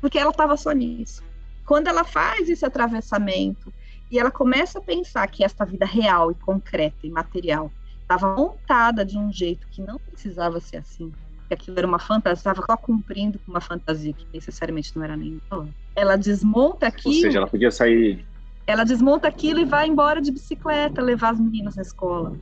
porque 0.00 0.18
ela 0.18 0.30
estava 0.30 0.56
só 0.56 0.72
nisso. 0.72 1.22
Quando 1.66 1.88
ela 1.88 2.04
faz 2.04 2.48
esse 2.48 2.64
atravessamento 2.64 3.72
E 4.10 4.18
ela 4.18 4.30
começa 4.30 4.78
a 4.78 4.82
pensar 4.82 5.26
que 5.28 5.44
esta 5.44 5.64
vida 5.64 5.86
real 5.86 6.30
e 6.30 6.34
concreta 6.34 6.98
e 7.04 7.10
material 7.10 7.70
estava 8.02 8.36
montada 8.36 9.04
de 9.04 9.16
um 9.16 9.32
jeito 9.32 9.66
que 9.68 9.82
não 9.82 9.98
precisava 9.98 10.60
ser 10.60 10.76
assim, 10.76 11.10
que 11.48 11.54
aquilo 11.54 11.78
era 11.78 11.86
uma 11.86 11.98
fantasia, 11.98 12.38
estava 12.38 12.62
só 12.66 12.76
cumprindo 12.76 13.38
com 13.38 13.50
uma 13.50 13.62
fantasia 13.62 14.12
que 14.12 14.26
necessariamente 14.32 14.94
não 14.94 15.02
era 15.02 15.16
nem 15.16 15.40
Ela 15.96 16.16
desmonta 16.16 16.86
aquilo. 16.86 17.14
Ou 17.14 17.20
seja, 17.22 17.38
ela 17.38 17.46
podia 17.46 17.70
sair. 17.70 18.24
Ela 18.66 18.84
desmonta 18.84 19.26
aquilo 19.26 19.58
e 19.58 19.64
vai 19.64 19.86
embora 19.86 20.20
de 20.20 20.30
bicicleta, 20.30 21.00
levar 21.00 21.30
as 21.30 21.40
meninas 21.40 21.76
na 21.76 21.82
escola 21.82 22.36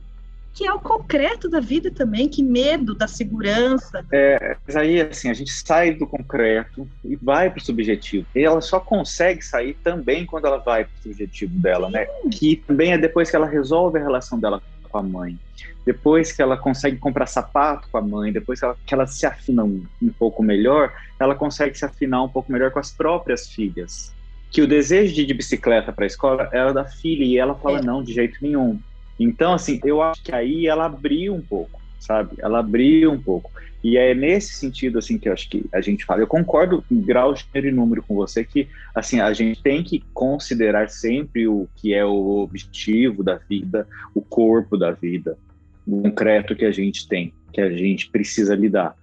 que 0.53 0.67
é 0.67 0.71
o 0.71 0.79
concreto 0.79 1.49
da 1.49 1.59
vida 1.59 1.89
também, 1.89 2.29
que 2.29 2.43
medo 2.43 2.93
da 2.93 3.07
segurança. 3.07 4.05
É, 4.11 4.55
mas 4.65 4.75
aí, 4.75 5.01
assim, 5.01 5.29
a 5.29 5.33
gente 5.33 5.51
sai 5.51 5.95
do 5.95 6.05
concreto 6.05 6.87
e 7.03 7.15
vai 7.15 7.49
para 7.49 7.59
o 7.59 7.65
subjetivo. 7.65 8.27
E 8.35 8.43
ela 8.43 8.61
só 8.61 8.79
consegue 8.79 9.43
sair 9.43 9.73
também 9.83 10.25
quando 10.25 10.45
ela 10.45 10.57
vai 10.57 10.85
para 10.85 10.93
o 10.99 11.03
subjetivo 11.03 11.57
dela, 11.57 11.89
né? 11.89 12.05
Que 12.31 12.57
também 12.57 12.93
é 12.93 12.97
depois 12.97 13.31
que 13.31 13.35
ela 13.35 13.47
resolve 13.47 13.97
a 13.97 14.03
relação 14.03 14.39
dela 14.39 14.61
com 14.83 14.97
a 14.99 15.03
mãe. 15.03 15.39
Depois 15.83 16.31
que 16.31 16.41
ela 16.41 16.55
consegue 16.55 16.97
comprar 16.97 17.25
sapato 17.25 17.89
com 17.91 17.97
a 17.97 18.01
mãe, 18.01 18.31
depois 18.31 18.59
que 18.59 18.65
ela, 18.65 18.77
que 18.85 18.93
ela 18.93 19.07
se 19.07 19.25
afina 19.25 19.63
um, 19.63 19.83
um 20.01 20.09
pouco 20.09 20.43
melhor, 20.43 20.93
ela 21.19 21.33
consegue 21.33 21.77
se 21.77 21.83
afinar 21.83 22.21
um 22.21 22.29
pouco 22.29 22.51
melhor 22.51 22.69
com 22.69 22.79
as 22.79 22.91
próprias 22.91 23.49
filhas. 23.49 24.13
Que 24.51 24.61
o 24.61 24.67
desejo 24.67 25.15
de 25.15 25.21
ir 25.21 25.25
de 25.25 25.33
bicicleta 25.33 25.91
para 25.91 26.05
a 26.05 26.07
escola 26.07 26.47
era 26.53 26.71
da 26.71 26.85
filha 26.85 27.23
e 27.23 27.39
ela 27.39 27.55
fala: 27.55 27.79
é. 27.79 27.81
não, 27.81 28.03
de 28.03 28.13
jeito 28.13 28.37
nenhum 28.39 28.79
então, 29.19 29.53
assim, 29.53 29.79
eu 29.83 30.01
acho 30.01 30.23
que 30.23 30.33
aí 30.33 30.67
ela 30.67 30.85
abriu 30.85 31.33
um 31.33 31.41
pouco, 31.41 31.79
sabe? 31.99 32.35
Ela 32.39 32.59
abriu 32.59 33.11
um 33.11 33.21
pouco. 33.21 33.51
E 33.83 33.97
é 33.97 34.15
nesse 34.15 34.53
sentido, 34.53 34.97
assim, 34.97 35.17
que 35.17 35.27
eu 35.27 35.33
acho 35.33 35.49
que 35.49 35.65
a 35.71 35.81
gente 35.81 36.05
fala. 36.05 36.21
Eu 36.21 36.27
concordo 36.27 36.83
em 36.89 37.01
grau, 37.01 37.35
gênero 37.35 37.67
e 37.67 37.71
número 37.71 38.01
com 38.01 38.15
você 38.15 38.43
que, 38.43 38.69
assim, 38.95 39.19
a 39.19 39.33
gente 39.33 39.61
tem 39.61 39.83
que 39.83 40.01
considerar 40.13 40.89
sempre 40.89 41.47
o 41.47 41.67
que 41.75 41.93
é 41.93 42.05
o 42.05 42.37
objetivo 42.37 43.23
da 43.23 43.35
vida, 43.35 43.85
o 44.15 44.21
corpo 44.21 44.77
da 44.77 44.91
vida, 44.91 45.37
o 45.85 46.01
concreto 46.01 46.55
que 46.55 46.63
a 46.63 46.71
gente 46.71 47.07
tem, 47.09 47.33
que 47.51 47.59
a 47.59 47.69
gente 47.69 48.09
precisa 48.09 48.55
lidar. 48.55 48.95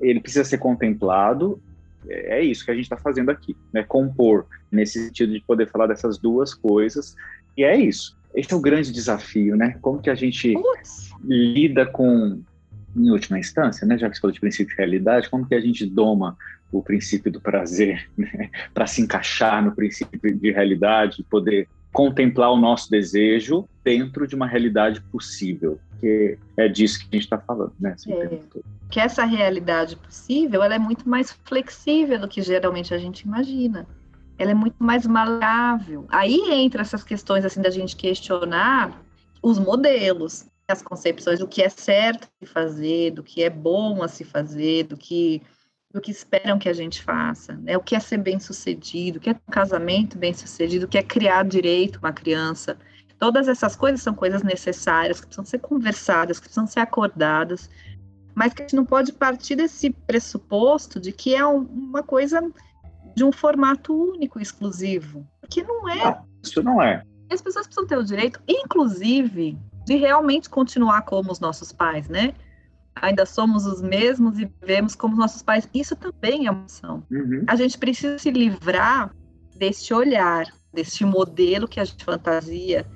Ele 0.00 0.20
precisa 0.20 0.44
ser 0.44 0.58
contemplado. 0.58 1.60
É 2.08 2.40
isso 2.40 2.64
que 2.64 2.70
a 2.70 2.74
gente 2.74 2.84
está 2.84 2.96
fazendo 2.96 3.30
aqui, 3.30 3.56
né? 3.72 3.82
Compor, 3.82 4.46
nesse 4.70 5.04
sentido 5.04 5.32
de 5.32 5.40
poder 5.40 5.68
falar 5.68 5.88
dessas 5.88 6.16
duas 6.16 6.54
coisas. 6.54 7.16
E 7.56 7.64
é 7.64 7.76
isso. 7.76 8.17
Esse 8.38 8.54
é 8.54 8.56
o 8.56 8.60
grande 8.60 8.92
desafio, 8.92 9.56
né? 9.56 9.76
Como 9.82 10.00
que 10.00 10.08
a 10.08 10.14
gente 10.14 10.54
lida 11.24 11.84
com, 11.84 12.40
em 12.94 13.10
última 13.10 13.36
instância, 13.36 13.84
né? 13.84 13.98
Já 13.98 14.08
que 14.08 14.14
você 14.14 14.20
falou 14.20 14.32
de 14.32 14.38
princípio 14.38 14.76
de 14.76 14.76
realidade, 14.76 15.28
como 15.28 15.44
que 15.44 15.56
a 15.56 15.60
gente 15.60 15.84
doma 15.84 16.38
o 16.70 16.80
princípio 16.80 17.32
do 17.32 17.40
prazer, 17.40 18.08
né? 18.16 18.48
Para 18.72 18.86
se 18.86 19.02
encaixar 19.02 19.64
no 19.64 19.74
princípio 19.74 20.38
de 20.38 20.52
realidade, 20.52 21.26
poder 21.28 21.66
contemplar 21.92 22.52
o 22.52 22.56
nosso 22.56 22.88
desejo 22.88 23.68
dentro 23.82 24.24
de 24.24 24.36
uma 24.36 24.46
realidade 24.46 25.00
possível, 25.10 25.80
que 25.98 26.38
é 26.56 26.68
disso 26.68 27.00
que 27.00 27.08
a 27.10 27.16
gente 27.16 27.24
está 27.24 27.38
falando, 27.38 27.72
né? 27.80 27.96
É, 28.06 28.38
que 28.88 29.00
essa 29.00 29.24
realidade 29.24 29.96
possível, 29.96 30.62
ela 30.62 30.76
é 30.76 30.78
muito 30.78 31.08
mais 31.08 31.32
flexível 31.44 32.20
do 32.20 32.28
que 32.28 32.40
geralmente 32.40 32.94
a 32.94 32.98
gente 32.98 33.22
imagina 33.22 33.84
ela 34.38 34.52
é 34.52 34.54
muito 34.54 34.76
mais 34.78 35.06
maleável. 35.06 36.06
Aí 36.08 36.40
entra 36.52 36.82
essas 36.82 37.02
questões 37.02 37.44
assim 37.44 37.60
da 37.60 37.70
gente 37.70 37.96
questionar 37.96 39.02
os 39.42 39.58
modelos, 39.58 40.46
as 40.68 40.80
concepções 40.80 41.40
do 41.40 41.48
que 41.48 41.62
é 41.62 41.68
certo 41.68 42.28
de 42.40 42.46
fazer, 42.46 43.10
do 43.10 43.22
que 43.22 43.42
é 43.42 43.50
bom 43.50 44.02
a 44.02 44.08
se 44.08 44.24
fazer, 44.24 44.84
do 44.84 44.96
que 44.96 45.42
do 45.90 46.02
que 46.02 46.10
esperam 46.10 46.58
que 46.58 46.68
a 46.68 46.72
gente 46.74 47.02
faça, 47.02 47.54
né? 47.54 47.74
O 47.74 47.80
que 47.80 47.96
é 47.96 48.00
ser 48.00 48.18
bem 48.18 48.38
sucedido, 48.38 49.16
o 49.16 49.20
que 49.20 49.30
é 49.30 49.32
um 49.32 49.50
casamento 49.50 50.18
bem 50.18 50.34
sucedido, 50.34 50.84
o 50.84 50.88
que 50.88 50.98
é 50.98 51.02
criar 51.02 51.44
direito 51.44 51.98
uma 51.98 52.12
criança. 52.12 52.76
Todas 53.18 53.48
essas 53.48 53.74
coisas 53.74 54.02
são 54.02 54.14
coisas 54.14 54.42
necessárias 54.42 55.18
que 55.18 55.26
precisam 55.26 55.46
ser 55.46 55.58
conversadas, 55.60 56.38
que 56.38 56.44
precisam 56.44 56.66
ser 56.66 56.80
acordadas, 56.80 57.70
mas 58.34 58.52
que 58.52 58.62
a 58.62 58.64
gente 58.66 58.76
não 58.76 58.84
pode 58.84 59.12
partir 59.12 59.56
desse 59.56 59.88
pressuposto 59.90 61.00
de 61.00 61.10
que 61.10 61.34
é 61.34 61.44
um, 61.44 61.62
uma 61.62 62.02
coisa 62.02 62.40
de 63.18 63.24
um 63.24 63.32
formato 63.32 63.92
único, 63.92 64.40
exclusivo. 64.40 65.26
Porque 65.40 65.62
não 65.62 65.88
é. 65.88 66.04
Não, 66.04 66.24
isso 66.42 66.62
não 66.62 66.80
é. 66.80 67.02
As 67.30 67.42
pessoas 67.42 67.66
precisam 67.66 67.86
ter 67.86 67.98
o 67.98 68.04
direito, 68.04 68.40
inclusive, 68.48 69.58
de 69.84 69.96
realmente 69.96 70.48
continuar 70.48 71.02
como 71.02 71.30
os 71.30 71.40
nossos 71.40 71.72
pais, 71.72 72.08
né? 72.08 72.32
Ainda 72.94 73.26
somos 73.26 73.66
os 73.66 73.82
mesmos 73.82 74.38
e 74.38 74.44
vivemos 74.46 74.94
como 74.94 75.14
os 75.14 75.18
nossos 75.18 75.42
pais. 75.42 75.68
Isso 75.74 75.94
também 75.96 76.46
é 76.46 76.50
uma 76.50 76.62
opção. 76.62 77.04
Uhum. 77.10 77.44
A 77.46 77.56
gente 77.56 77.76
precisa 77.76 78.18
se 78.18 78.30
livrar 78.30 79.14
desse 79.56 79.92
olhar, 79.92 80.46
desse 80.72 81.04
modelo 81.04 81.68
que 81.68 81.80
a 81.80 81.84
gente 81.84 82.04
fantasia, 82.04 82.86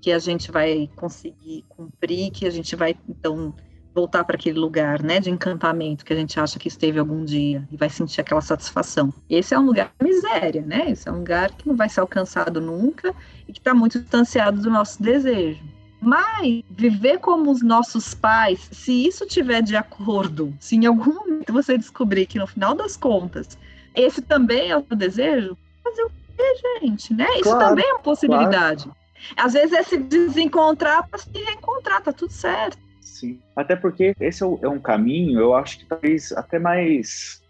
que 0.00 0.12
a 0.12 0.18
gente 0.18 0.50
vai 0.50 0.88
conseguir 0.96 1.64
cumprir, 1.68 2.30
que 2.30 2.46
a 2.46 2.50
gente 2.50 2.74
vai, 2.76 2.96
então, 3.08 3.54
voltar 3.94 4.24
para 4.24 4.36
aquele 4.36 4.58
lugar, 4.58 5.02
né, 5.02 5.20
de 5.20 5.30
encantamento 5.30 6.04
que 6.04 6.12
a 6.12 6.16
gente 6.16 6.38
acha 6.38 6.58
que 6.58 6.68
esteve 6.68 6.98
algum 6.98 7.24
dia 7.24 7.66
e 7.70 7.76
vai 7.76 7.90
sentir 7.90 8.20
aquela 8.20 8.40
satisfação. 8.40 9.12
Esse 9.28 9.54
é 9.54 9.58
um 9.58 9.66
lugar 9.66 9.92
de 10.00 10.06
miséria, 10.06 10.62
né? 10.62 10.90
Esse 10.90 11.08
é 11.08 11.12
um 11.12 11.18
lugar 11.18 11.50
que 11.50 11.68
não 11.68 11.76
vai 11.76 11.88
ser 11.88 12.00
alcançado 12.00 12.60
nunca 12.60 13.14
e 13.46 13.52
que 13.52 13.58
está 13.58 13.74
muito 13.74 14.00
distanciado 14.00 14.60
do 14.60 14.70
nosso 14.70 15.02
desejo. 15.02 15.62
Mas 16.00 16.64
viver 16.70 17.18
como 17.18 17.50
os 17.50 17.62
nossos 17.62 18.12
pais, 18.12 18.68
se 18.72 19.06
isso 19.06 19.24
tiver 19.26 19.62
de 19.62 19.76
acordo, 19.76 20.52
se 20.58 20.74
em 20.74 20.86
algum 20.86 21.14
momento 21.14 21.52
você 21.52 21.78
descobrir 21.78 22.26
que 22.26 22.38
no 22.38 22.46
final 22.46 22.74
das 22.74 22.96
contas 22.96 23.56
esse 23.94 24.22
também 24.22 24.70
é 24.70 24.76
o 24.76 24.84
seu 24.84 24.96
desejo, 24.96 25.56
fazer 25.84 26.02
o 26.02 26.10
quê, 26.10 26.80
gente, 26.80 27.14
né? 27.14 27.26
Isso 27.34 27.42
claro, 27.42 27.68
também 27.68 27.84
é 27.84 27.92
uma 27.92 28.02
possibilidade. 28.02 28.84
Claro. 28.84 28.98
Às 29.36 29.52
vezes 29.52 29.72
é 29.72 29.82
se 29.82 29.96
desencontrar 29.96 31.06
para 31.06 31.18
se 31.18 31.30
reencontrar, 31.32 32.02
tá 32.02 32.12
tudo 32.12 32.32
certo. 32.32 32.78
Sim. 33.22 33.38
Até 33.54 33.76
porque 33.76 34.16
esse 34.18 34.42
é, 34.42 34.46
é 34.62 34.68
um 34.68 34.80
caminho, 34.80 35.38
eu 35.38 35.54
acho 35.54 35.78
que 35.78 35.84
talvez 35.86 36.32
até 36.32 36.58
mais. 36.58 37.40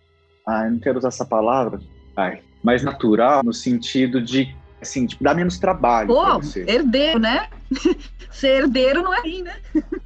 Ah, 0.46 0.68
não 0.68 0.78
quero 0.78 0.98
usar 0.98 1.08
essa 1.08 1.24
palavra. 1.24 1.80
Ai, 2.14 2.42
mais 2.62 2.82
natural, 2.82 3.42
no 3.42 3.54
sentido 3.54 4.20
de 4.20 4.54
assim, 4.82 5.06
tipo, 5.06 5.24
dá 5.24 5.32
menos 5.32 5.58
trabalho. 5.58 6.08
Pô, 6.08 6.40
herdeiro, 6.66 7.18
né? 7.18 7.48
Ser 8.30 8.64
herdeiro 8.64 9.02
não 9.02 9.14
é 9.14 9.20
ruim, 9.20 9.42
né? 9.42 9.56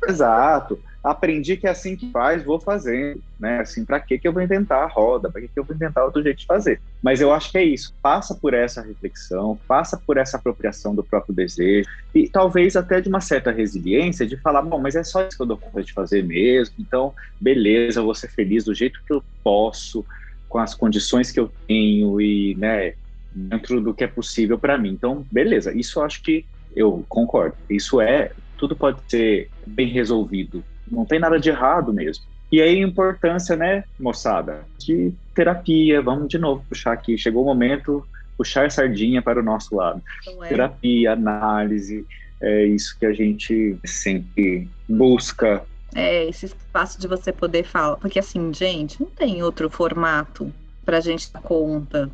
Exato 0.09 0.79
aprendi 1.07 1.57
que 1.57 1.69
é 1.69 1.71
assim 1.71 1.95
que 1.95 2.11
faz, 2.11 2.43
vou 2.43 2.59
fazendo, 2.59 3.23
né? 3.39 3.61
Assim, 3.61 3.85
para 3.85 4.01
que 4.01 4.19
que 4.19 4.27
eu 4.27 4.33
vou 4.33 4.43
inventar 4.43 4.83
a 4.83 4.89
roda? 4.89 5.31
Para 5.31 5.41
que 5.41 5.47
que 5.49 5.59
eu 5.59 5.63
vou 5.63 5.75
inventar 5.75 6.05
outro 6.05 6.21
jeito 6.21 6.39
de 6.39 6.47
fazer? 6.47 6.81
Mas 7.01 7.21
eu 7.21 7.33
acho 7.33 7.53
que 7.53 7.59
é 7.59 7.63
isso. 7.63 7.95
Passa 8.03 8.35
por 8.35 8.53
essa 8.53 8.83
reflexão, 8.83 9.57
passa 9.69 9.97
por 10.05 10.17
essa 10.17 10.37
apropriação 10.37 10.97
do 10.97 11.05
próprio 11.05 11.33
desejo 11.33 11.89
e 12.13 12.29
talvez 12.29 12.75
até 12.75 13.01
de 13.01 13.09
uma 13.09 13.21
certa 13.21 13.53
resiliência 13.53 14.27
de 14.27 14.37
falar, 14.37 14.63
bom, 14.63 14.81
mas 14.81 14.97
é 14.97 15.05
só 15.05 15.23
isso 15.23 15.37
que 15.37 15.43
eu 15.43 15.47
dou 15.47 15.57
conta 15.57 15.81
de 15.81 15.93
fazer 15.93 16.25
mesmo. 16.25 16.75
Então, 16.77 17.15
beleza, 17.41 18.01
eu 18.01 18.05
vou 18.05 18.15
ser 18.15 18.29
feliz 18.29 18.65
do 18.65 18.75
jeito 18.75 19.01
que 19.07 19.13
eu 19.13 19.23
posso, 19.45 20.05
com 20.49 20.59
as 20.59 20.75
condições 20.75 21.31
que 21.31 21.39
eu 21.39 21.53
tenho 21.69 22.21
e, 22.21 22.57
né, 22.57 22.95
dentro 23.33 23.81
do 23.81 23.95
que 23.95 24.03
é 24.03 24.09
possível 24.09 24.59
para 24.59 24.77
mim. 24.77 24.91
Então, 24.91 25.25
beleza. 25.31 25.73
Isso 25.73 26.01
eu 26.01 26.05
acho 26.05 26.21
que 26.21 26.45
eu 26.75 27.05
concordo. 27.09 27.55
Isso 27.71 28.01
é 28.01 28.33
tudo 28.59 28.75
pode 28.75 28.99
ser 29.09 29.51
bem 29.67 29.89
resolvido 29.89 30.65
não 30.91 31.05
tem 31.05 31.19
nada 31.19 31.39
de 31.39 31.49
errado 31.49 31.93
mesmo. 31.93 32.25
E 32.51 32.63
aí 32.63 32.83
a 32.83 32.87
importância, 32.87 33.57
né, 33.57 33.85
moçada, 33.99 34.65
de 34.79 35.13
terapia, 35.35 36.01
vamos 36.01 36.29
de 36.29 36.39
novo 36.39 36.65
puxar 36.69 36.93
aqui, 36.93 37.19
chegou 37.19 37.43
o 37.43 37.47
momento, 37.47 38.07
puxar 38.37 38.71
sardinha 38.71 39.21
para 39.21 39.41
o 39.41 39.43
nosso 39.43 39.75
lado. 39.75 40.01
É. 40.43 40.49
Terapia, 40.49 41.13
análise, 41.13 42.07
é 42.41 42.65
isso 42.67 42.97
que 42.99 43.07
a 43.07 43.13
gente 43.13 43.77
sempre 43.85 44.69
busca. 44.89 45.65
É, 45.95 46.29
esse 46.29 46.47
espaço 46.47 47.01
de 47.01 47.09
você 47.09 47.33
poder 47.33 47.65
falar, 47.65 47.97
porque 47.97 48.19
assim, 48.19 48.53
gente, 48.53 49.01
não 49.01 49.09
tem 49.09 49.43
outro 49.43 49.69
formato 49.69 50.53
para 50.85 50.99
a 50.99 51.01
gente 51.01 51.33
dar 51.33 51.41
conta 51.41 52.11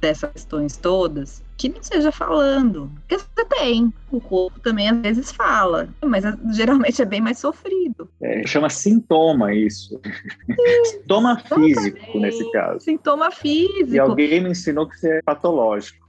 dessas 0.00 0.32
questões 0.32 0.76
todas 0.76 1.42
que 1.56 1.68
não 1.68 1.82
seja 1.82 2.12
falando. 2.12 2.90
Porque 3.00 3.18
você 3.18 3.44
tem, 3.46 3.92
o 4.10 4.20
corpo 4.20 4.60
também 4.60 4.88
às 4.88 4.98
vezes 4.98 5.32
fala, 5.32 5.88
mas 6.04 6.24
geralmente 6.54 7.00
é 7.00 7.04
bem 7.04 7.20
mais 7.20 7.38
sofrido. 7.38 8.08
É, 8.20 8.46
chama 8.46 8.68
sintoma 8.68 9.54
isso. 9.54 10.00
Sintoma 10.84 11.38
físico 11.38 12.18
nesse 12.18 12.50
caso. 12.52 12.80
Sintoma 12.80 13.30
físico. 13.30 13.94
E 13.94 13.98
alguém 13.98 14.40
me 14.40 14.50
ensinou 14.50 14.88
que 14.88 14.96
isso 14.96 15.06
é 15.06 15.22
patológico. 15.22 16.06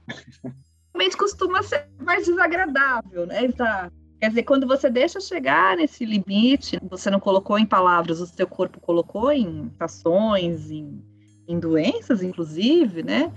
Realmente 0.94 1.16
costuma 1.16 1.62
ser 1.62 1.88
mais 1.98 2.26
desagradável, 2.26 3.26
né? 3.26 3.44
Exato. 3.44 3.92
Quer 4.20 4.30
dizer, 4.30 4.42
quando 4.42 4.66
você 4.66 4.90
deixa 4.90 5.20
chegar 5.20 5.76
nesse 5.76 6.04
limite, 6.04 6.78
você 6.90 7.08
não 7.08 7.20
colocou 7.20 7.56
em 7.56 7.64
palavras, 7.64 8.20
o 8.20 8.26
seu 8.26 8.48
corpo 8.48 8.80
colocou 8.80 9.30
em 9.30 9.70
ações, 9.78 10.72
em, 10.72 11.00
em 11.46 11.58
doenças, 11.58 12.20
inclusive, 12.20 13.04
né? 13.04 13.32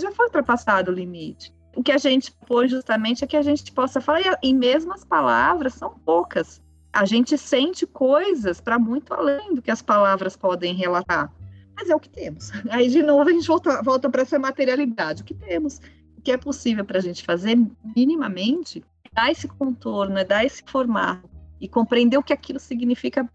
Já 0.00 0.12
foi 0.12 0.26
ultrapassado 0.26 0.90
o 0.90 0.94
limite. 0.94 1.54
O 1.74 1.82
que 1.82 1.92
a 1.92 1.98
gente 1.98 2.32
pôs 2.46 2.70
justamente 2.70 3.24
é 3.24 3.26
que 3.26 3.36
a 3.36 3.42
gente 3.42 3.72
possa 3.72 4.00
falar, 4.00 4.38
e 4.42 4.52
mesmo 4.52 4.92
as 4.92 5.04
palavras 5.04 5.74
são 5.74 5.90
poucas. 5.90 6.60
A 6.92 7.04
gente 7.06 7.38
sente 7.38 7.86
coisas 7.86 8.60
para 8.60 8.78
muito 8.78 9.14
além 9.14 9.54
do 9.54 9.62
que 9.62 9.70
as 9.70 9.80
palavras 9.80 10.36
podem 10.36 10.74
relatar. 10.74 11.32
Mas 11.74 11.88
é 11.88 11.96
o 11.96 12.00
que 12.00 12.10
temos. 12.10 12.50
Aí, 12.70 12.88
de 12.88 13.02
novo, 13.02 13.28
a 13.28 13.32
gente 13.32 13.46
volta, 13.46 13.82
volta 13.82 14.10
para 14.10 14.22
essa 14.22 14.38
materialidade. 14.38 15.22
O 15.22 15.24
que 15.24 15.34
temos? 15.34 15.80
o 16.22 16.24
que 16.24 16.30
é 16.30 16.36
possível 16.36 16.84
para 16.84 16.98
a 16.98 17.02
gente 17.02 17.24
fazer 17.24 17.58
minimamente, 17.96 18.84
dar 19.12 19.32
esse 19.32 19.48
contorno, 19.48 20.16
é 20.16 20.24
dar 20.24 20.44
esse 20.44 20.62
formato 20.64 21.28
e 21.60 21.68
compreender 21.68 22.16
o 22.16 22.22
que 22.22 22.32
aquilo 22.32 22.60
significa 22.60 23.28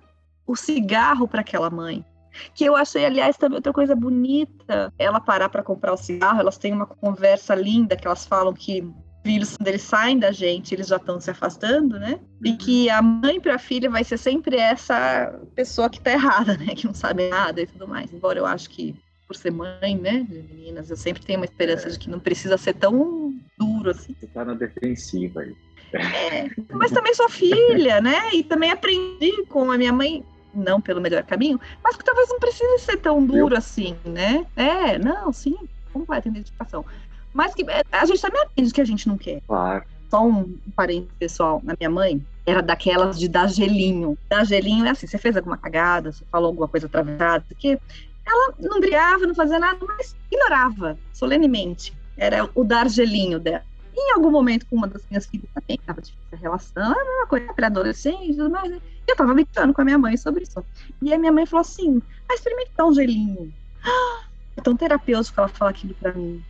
o 0.48 0.56
cigarro 0.56 1.28
para 1.28 1.42
aquela 1.42 1.70
mãe. 1.70 2.06
Que 2.54 2.66
eu 2.66 2.76
achei, 2.76 3.06
aliás, 3.06 3.38
também 3.38 3.58
outra 3.58 3.74
coisa 3.74 3.96
bonita, 3.96 4.94
ela 4.98 5.20
parar 5.20 5.50
para 5.50 5.64
comprar 5.64 5.94
o 5.94 5.98
cigarro, 5.98 6.40
elas 6.40 6.58
têm 6.58 6.74
uma 6.74 6.86
conversa 6.86 7.56
linda 7.56 7.96
que 7.96 8.08
elas 8.08 8.26
falam 8.26 8.54
que 8.54 8.88
filhos, 9.28 9.58
quando 9.58 9.68
eles 9.68 9.82
saem 9.82 10.18
da 10.18 10.32
gente, 10.32 10.74
eles 10.74 10.88
já 10.88 10.96
estão 10.96 11.20
se 11.20 11.30
afastando, 11.30 12.00
né? 12.00 12.18
E 12.44 12.52
uhum. 12.52 12.58
que 12.58 12.90
a 12.90 13.02
mãe 13.02 13.42
para 13.42 13.56
a 13.56 13.60
filha 13.60 13.90
vai 13.90 14.02
ser 14.04 14.18
sempre 14.18 14.56
essa 14.56 15.38
pessoa 15.54 15.90
que 15.90 15.98
está 15.98 16.14
errada, 16.14 16.56
né? 16.58 16.74
Que 16.74 16.88
não 16.88 16.94
sabe 16.94 17.28
nada 17.28 17.62
e 17.62 17.68
tudo 17.68 17.86
mais. 17.88 18.14
Embora 18.14 18.40
eu 18.40 18.46
acho 18.46 18.70
que, 18.70 18.96
por 19.28 19.36
ser 19.36 19.52
mãe, 19.52 19.98
né, 19.98 20.26
de 20.30 20.42
meninas, 20.44 20.90
eu 20.90 20.96
sempre 20.96 21.26
tenho 21.26 21.40
uma 21.40 21.46
esperança 21.46 21.90
é. 21.90 21.92
de 21.92 22.00
que 22.00 22.10
não 22.10 22.20
precisa 22.20 22.58
ser 22.58 22.74
tão 22.76 23.34
duro 23.58 23.90
assim. 23.90 24.16
Você 24.18 24.28
tá 24.28 24.46
na 24.46 24.54
defensiva 24.54 25.42
aí. 25.42 25.54
É, 25.94 26.50
mas 26.72 26.92
também 26.92 27.14
sou 27.14 27.30
filha, 27.30 28.02
né? 28.02 28.34
E 28.34 28.44
também 28.44 28.72
aprendi 28.72 29.46
com 29.48 29.72
a 29.72 29.78
minha 29.78 29.92
mãe, 29.92 30.24
não 30.58 30.82
pelo 30.82 31.02
melhor 31.02 31.24
caminho, 31.24 31.60
mas 31.84 31.96
que 31.96 32.04
talvez 32.04 32.30
não 32.30 32.40
precise 32.40 32.80
ser 32.80 32.98
tão 32.98 33.26
duro 33.26 33.54
Eu? 33.54 33.58
assim, 33.58 33.96
né? 34.04 34.46
É, 34.56 34.98
não, 34.98 35.32
sim, 35.32 35.58
completa 35.94 36.28
identificação. 36.28 36.86
Mas 37.34 37.54
que 37.54 37.64
é, 37.70 37.84
a 37.92 38.06
gente 38.06 38.22
também 38.22 38.42
aprende 38.42 38.74
que 38.74 38.82
a 38.82 38.86
gente 38.86 39.08
não 39.08 39.18
quer. 39.18 39.42
Claro. 39.48 39.84
Só 40.10 40.26
um 40.26 40.58
parente 40.76 41.10
pessoal, 41.20 41.62
na 41.64 41.76
minha 41.78 41.90
mãe, 41.90 42.26
era 42.46 42.62
daquelas 42.62 43.20
de 43.20 43.28
dar 43.28 43.48
gelinho. 43.48 44.18
Dar 44.30 44.46
gelinho 44.46 44.86
é 44.86 44.90
assim, 44.90 45.06
você 45.06 45.18
fez 45.18 45.36
alguma 45.36 45.58
cagada, 45.58 46.12
você 46.12 46.24
falou 46.32 46.48
alguma 46.48 46.68
coisa 46.68 46.88
atravessada, 46.88 47.44
porque 47.48 47.78
ela 48.26 48.54
não 48.60 48.80
brigava, 48.80 49.28
não 49.28 49.36
fazia 49.36 49.60
nada, 49.60 49.78
mas 49.86 50.16
ignorava 50.32 50.98
solenemente. 51.14 51.94
Era 52.18 52.50
o 52.56 52.64
dar 52.64 52.90
gelinho 52.90 53.40
dela. 53.40 53.64
Em 53.96 54.14
algum 54.14 54.30
momento, 54.30 54.66
com 54.68 54.76
uma 54.76 54.88
das 54.88 55.04
minhas 55.10 55.26
filhas 55.26 55.50
também, 55.54 55.78
estava 55.80 56.02
difícil 56.02 56.24
a 56.32 56.36
relação, 56.36 56.92
era 56.92 57.18
uma 57.20 57.28
coisa 57.28 57.54
pré-adolescente 57.54 58.32
e 58.32 58.36
tudo 58.36 58.50
mais, 58.50 58.70
né? 58.70 58.80
E 59.08 59.12
eu 59.12 59.14
estava 59.14 59.34
brincando 59.34 59.74
com 59.74 59.82
a 59.82 59.86
minha 59.86 59.98
mãe 59.98 60.18
sobre 60.18 60.44
isso. 60.44 60.64
E 61.02 61.14
a 61.14 61.18
minha 61.18 61.32
mãe 61.32 61.46
falou 61.46 61.62
assim: 61.62 62.02
ah, 62.30 62.34
experimentar 62.34 62.86
um 62.86 62.94
gelinho. 62.94 63.54
É 64.56 64.62
tão 64.62 64.76
terapêutico 64.76 65.40
ela 65.40 65.48
falar 65.48 65.70
aquilo 65.70 65.94
para 65.94 66.12
mim. 66.14 66.42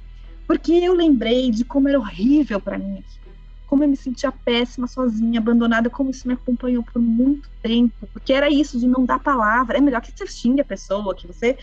Porque 0.47 0.72
eu 0.72 0.93
lembrei 0.93 1.51
de 1.51 1.66
como 1.66 1.89
era 1.89 1.99
horrível 1.99 2.58
para 2.58 2.78
mim 2.78 3.03
como 3.68 3.84
eu 3.84 3.89
me 3.89 3.97
sentia 3.97 4.32
péssima 4.32 4.88
sozinha, 4.88 5.39
abandonada, 5.39 5.89
como 5.89 6.10
isso 6.10 6.28
me 6.28 6.34
acompanhou 6.34 6.82
por 6.84 7.01
muito 7.01 7.49
tempo, 7.62 8.08
porque 8.14 8.32
era 8.32 8.49
isso 8.49 8.80
de 8.80 8.88
não 8.88 9.05
dar 9.05 9.20
palavra, 9.20 9.78
é 9.78 9.82
melhor 9.82 10.01
que 10.01 10.12
você 10.16 10.26
xingue 10.26 10.62
a 10.62 10.66
pessoa, 10.66 11.14
que 11.14 11.28
você 11.28 11.58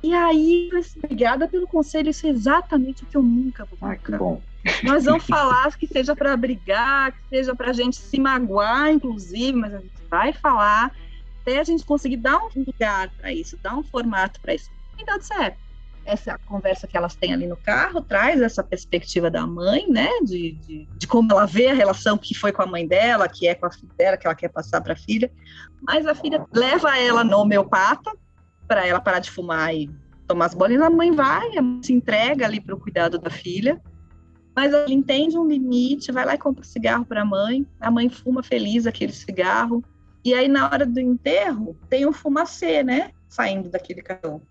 e 0.00 0.14
aí, 0.14 0.70
obrigada 1.02 1.48
pelo 1.48 1.66
conselho, 1.66 2.10
isso 2.10 2.24
é 2.26 2.30
exatamente 2.30 3.02
o 3.02 3.06
que 3.06 3.16
eu 3.16 3.22
nunca 3.22 3.64
vou 3.64 3.76
fazer. 3.78 3.94
Ah, 3.94 3.96
que 3.96 4.12
bom. 4.16 4.40
Nós 4.82 5.04
vamos 5.04 5.24
falar 5.24 5.76
que 5.76 5.86
seja 5.86 6.14
para 6.14 6.36
brigar, 6.36 7.12
que 7.12 7.28
seja 7.28 7.54
para 7.54 7.70
a 7.70 7.72
gente 7.72 7.96
se 7.96 8.18
magoar, 8.18 8.90
inclusive, 8.90 9.52
mas 9.52 9.74
a 9.74 9.78
gente 9.78 9.92
vai 10.10 10.32
falar 10.32 10.92
até 11.42 11.58
a 11.58 11.64
gente 11.64 11.84
conseguir 11.84 12.18
dar 12.18 12.38
um 12.38 12.64
lugar 12.66 13.10
para 13.16 13.32
isso, 13.32 13.56
dar 13.62 13.74
um 13.74 13.82
formato 13.82 14.40
para 14.40 14.54
isso. 14.54 14.70
E 14.98 15.04
dá 15.04 15.20
certo. 15.20 15.56
Essa 16.04 16.38
conversa 16.46 16.86
que 16.86 16.96
elas 16.96 17.14
têm 17.14 17.34
ali 17.34 17.46
no 17.46 17.56
carro 17.56 18.00
traz 18.00 18.40
essa 18.40 18.62
perspectiva 18.62 19.30
da 19.30 19.46
mãe, 19.46 19.86
né? 19.88 20.08
De, 20.22 20.52
de, 20.52 20.88
de 20.96 21.06
como 21.06 21.30
ela 21.30 21.46
vê 21.46 21.68
a 21.68 21.74
relação 21.74 22.16
que 22.16 22.34
foi 22.34 22.50
com 22.50 22.62
a 22.62 22.66
mãe 22.66 22.86
dela, 22.86 23.28
que 23.28 23.46
é 23.46 23.54
com 23.54 23.66
a 23.66 23.70
filha 23.70 23.92
dela, 23.96 24.16
que 24.16 24.26
ela 24.26 24.34
quer 24.34 24.48
passar 24.48 24.80
para 24.80 24.94
a 24.94 24.96
filha. 24.96 25.30
Mas 25.82 26.06
a 26.06 26.14
filha 26.14 26.46
leva 26.52 26.98
ela 26.98 27.22
no 27.22 27.38
homeopata, 27.38 28.10
para 28.66 28.86
ela 28.86 29.00
parar 29.00 29.18
de 29.18 29.30
fumar 29.30 29.74
e 29.74 29.90
tomar 30.26 30.46
as 30.46 30.54
bolinhas, 30.54 30.82
a 30.82 30.90
mãe 30.90 31.10
vai, 31.10 31.56
a 31.56 31.62
mãe 31.62 31.82
se 31.82 31.92
entrega 31.92 32.44
ali 32.44 32.60
para 32.60 32.74
o 32.74 32.80
cuidado 32.80 33.18
da 33.18 33.30
filha, 33.30 33.80
mas 34.58 34.72
ela 34.72 34.90
entende 34.90 35.38
um 35.38 35.46
limite, 35.46 36.10
vai 36.10 36.26
lá 36.26 36.34
e 36.34 36.38
compra 36.38 36.64
cigarro 36.64 37.04
para 37.04 37.22
a 37.22 37.24
mãe, 37.24 37.64
a 37.78 37.92
mãe 37.92 38.08
fuma 38.08 38.42
feliz 38.42 38.88
aquele 38.88 39.12
cigarro, 39.12 39.84
e 40.24 40.34
aí 40.34 40.48
na 40.48 40.68
hora 40.68 40.84
do 40.84 40.98
enterro 40.98 41.76
tem 41.88 42.04
um 42.04 42.12
fumacê, 42.12 42.82
né, 42.82 43.12
saindo 43.28 43.68
daquele 43.68 44.02
cartão. 44.02 44.42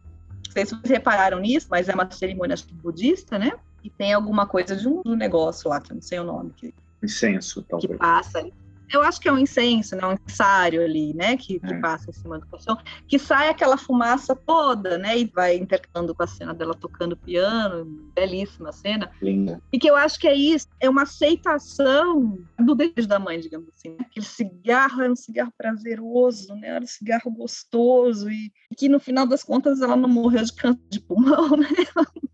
Não 0.45 0.53
sei 0.53 0.65
se 0.65 0.73
vocês 0.73 0.89
repararam 0.89 1.39
nisso, 1.39 1.67
mas 1.69 1.89
é 1.89 1.93
uma 1.93 2.09
cerimônia 2.09 2.55
budista, 2.81 3.37
né, 3.37 3.51
e 3.83 3.89
tem 3.89 4.13
alguma 4.13 4.47
coisa 4.47 4.77
de 4.77 4.87
um, 4.87 5.01
negócio 5.13 5.69
lá, 5.69 5.81
que 5.81 5.91
eu 5.91 5.95
não 5.95 6.01
sei 6.01 6.19
o 6.19 6.23
nome. 6.23 6.53
Que, 6.55 6.73
Incenso, 7.03 7.61
talvez. 7.63 7.91
Que 7.91 7.97
passa 7.97 8.39
ali 8.39 8.53
eu 8.91 9.01
acho 9.01 9.19
que 9.19 9.27
é 9.27 9.31
um 9.31 9.37
incenso, 9.37 9.95
né? 9.95 10.05
Um 10.05 10.13
incensário 10.13 10.83
ali, 10.83 11.13
né? 11.13 11.35
Que, 11.37 11.59
que 11.59 11.73
é. 11.73 11.79
passa 11.79 12.09
em 12.09 12.13
cima 12.13 12.39
do 12.39 12.47
caixão, 12.47 12.77
que 13.07 13.19
sai 13.19 13.49
aquela 13.49 13.77
fumaça 13.77 14.35
toda, 14.35 14.97
né? 14.97 15.19
E 15.19 15.25
vai 15.25 15.55
intercalando 15.57 16.15
com 16.15 16.23
a 16.23 16.27
cena 16.27 16.53
dela 16.53 16.73
tocando 16.73 17.17
piano, 17.17 17.85
belíssima 18.15 18.71
cena. 18.71 19.11
Linda. 19.21 19.61
E 19.71 19.79
que 19.79 19.89
eu 19.89 19.95
acho 19.95 20.19
que 20.19 20.27
é 20.27 20.35
isso, 20.35 20.67
é 20.79 20.89
uma 20.89 21.03
aceitação 21.03 22.37
do 22.59 22.75
desejo 22.75 23.07
da 23.07 23.19
mãe, 23.19 23.39
digamos 23.39 23.67
assim. 23.69 23.89
Né? 23.89 23.97
Aquele 24.01 24.25
cigarro 24.25 25.01
era 25.01 25.11
um 25.11 25.15
cigarro 25.15 25.53
prazeroso, 25.57 26.53
né? 26.55 26.69
Era 26.69 26.83
um 26.83 26.87
cigarro 26.87 27.31
gostoso 27.31 28.29
e, 28.29 28.51
e 28.71 28.75
que 28.75 28.87
no 28.87 28.99
final 28.99 29.25
das 29.27 29.43
contas 29.43 29.81
ela 29.81 29.95
não 29.95 30.09
morreu 30.09 30.43
de 30.43 30.53
câncer 30.53 30.81
de 30.89 30.99
pulmão, 30.99 31.49
né? 31.57 31.67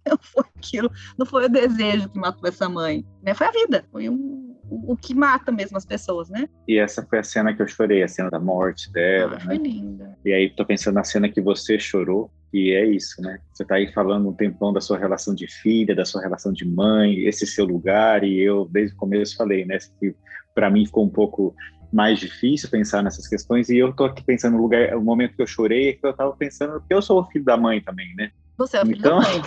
Não 0.05 0.17
foi 0.17 0.43
aquilo, 0.57 0.91
não 1.17 1.25
foi 1.25 1.45
o 1.45 1.49
desejo 1.49 2.09
que 2.09 2.19
matou 2.19 2.47
essa 2.47 2.67
mãe, 2.67 3.05
né? 3.21 3.33
Foi 3.33 3.47
a 3.47 3.51
vida, 3.51 3.85
foi 3.91 4.09
um 4.09 4.52
o, 4.69 4.95
que 4.95 5.13
mata 5.13 5.51
mesmo 5.51 5.77
as 5.77 5.85
pessoas, 5.85 6.29
né? 6.29 6.47
E 6.67 6.77
essa 6.77 7.05
foi 7.05 7.19
a 7.19 7.23
cena 7.23 7.53
que 7.53 7.61
eu 7.61 7.67
chorei, 7.67 8.03
a 8.03 8.07
cena 8.07 8.29
da 8.29 8.39
morte 8.39 8.91
dela. 8.91 9.37
Ah, 9.37 9.39
foi 9.39 9.57
né? 9.57 9.63
linda. 9.63 10.17
E 10.25 10.33
aí 10.33 10.49
tô 10.49 10.65
pensando 10.65 10.95
na 10.95 11.03
cena 11.03 11.29
que 11.29 11.41
você 11.41 11.77
chorou, 11.77 12.31
e 12.53 12.71
é 12.71 12.85
isso, 12.85 13.21
né? 13.21 13.39
Você 13.51 13.65
tá 13.65 13.75
aí 13.75 13.91
falando 13.91 14.29
um 14.29 14.33
tempão 14.33 14.71
da 14.71 14.79
sua 14.79 14.97
relação 14.97 15.33
de 15.33 15.47
filha, 15.47 15.95
da 15.95 16.05
sua 16.05 16.21
relação 16.21 16.53
de 16.53 16.65
mãe, 16.65 17.25
esse 17.25 17.45
seu 17.47 17.65
lugar, 17.65 18.23
e 18.23 18.39
eu 18.39 18.67
desde 18.71 18.95
o 18.95 18.97
começo 18.97 19.35
falei, 19.35 19.65
né? 19.65 19.77
Que 19.99 20.15
para 20.53 20.69
mim 20.69 20.85
ficou 20.85 21.03
um 21.03 21.09
pouco 21.09 21.55
mais 21.91 22.19
difícil 22.19 22.69
pensar 22.69 23.03
nessas 23.03 23.27
questões 23.27 23.69
e 23.69 23.77
eu 23.77 23.93
tô 23.93 24.05
aqui 24.05 24.23
pensando 24.23 24.57
no 24.57 24.63
lugar, 24.63 24.95
o 24.95 25.01
momento 25.03 25.35
que 25.35 25.41
eu 25.41 25.47
chorei 25.47 25.89
é 25.89 25.93
que 25.93 26.05
eu 26.05 26.13
tava 26.13 26.35
pensando 26.35 26.81
que 26.81 26.93
eu 26.93 27.01
sou 27.03 27.21
o 27.21 27.25
filho 27.25 27.45
da 27.45 27.55
mãe 27.55 27.81
também, 27.81 28.15
né? 28.15 28.31
Você 28.57 28.77
é 28.77 28.81
o 28.81 28.85
filho 28.85 28.97
então, 28.97 29.19
da 29.19 29.29
mãe. 29.29 29.41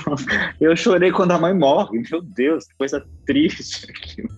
eu 0.61 0.77
chorei 0.77 1.11
quando 1.11 1.33
a 1.33 1.39
mãe 1.39 1.55
morre. 1.55 2.03
Meu 2.11 2.23
Deus, 2.23 2.67
que 2.67 2.75
coisa 2.77 3.05
triste 3.25 3.89
aquilo 3.91 4.29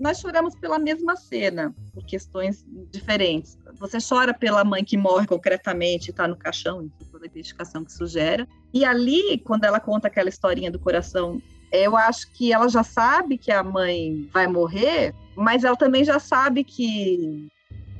nós 0.00 0.18
choramos 0.18 0.54
pela 0.54 0.78
mesma 0.78 1.14
cena, 1.14 1.74
por 1.92 2.02
questões 2.04 2.64
diferentes. 2.90 3.58
Você 3.78 3.98
chora 4.00 4.32
pela 4.32 4.64
mãe 4.64 4.82
que 4.82 4.96
morre 4.96 5.26
concretamente, 5.26 6.10
está 6.10 6.26
no 6.26 6.36
caixão, 6.36 6.82
enfim, 6.82 7.04
toda 7.12 7.26
a 7.26 7.28
identificação 7.28 7.84
que 7.84 7.90
isso 7.90 8.06
gera. 8.06 8.48
E 8.72 8.82
ali, 8.82 9.38
quando 9.44 9.64
ela 9.64 9.78
conta 9.78 10.08
aquela 10.08 10.30
historinha 10.30 10.70
do 10.70 10.78
coração, 10.78 11.40
eu 11.70 11.98
acho 11.98 12.32
que 12.32 12.50
ela 12.50 12.66
já 12.68 12.82
sabe 12.82 13.36
que 13.36 13.52
a 13.52 13.62
mãe 13.62 14.26
vai 14.32 14.46
morrer, 14.46 15.14
mas 15.36 15.64
ela 15.64 15.76
também 15.76 16.02
já 16.02 16.18
sabe 16.18 16.64
que 16.64 17.48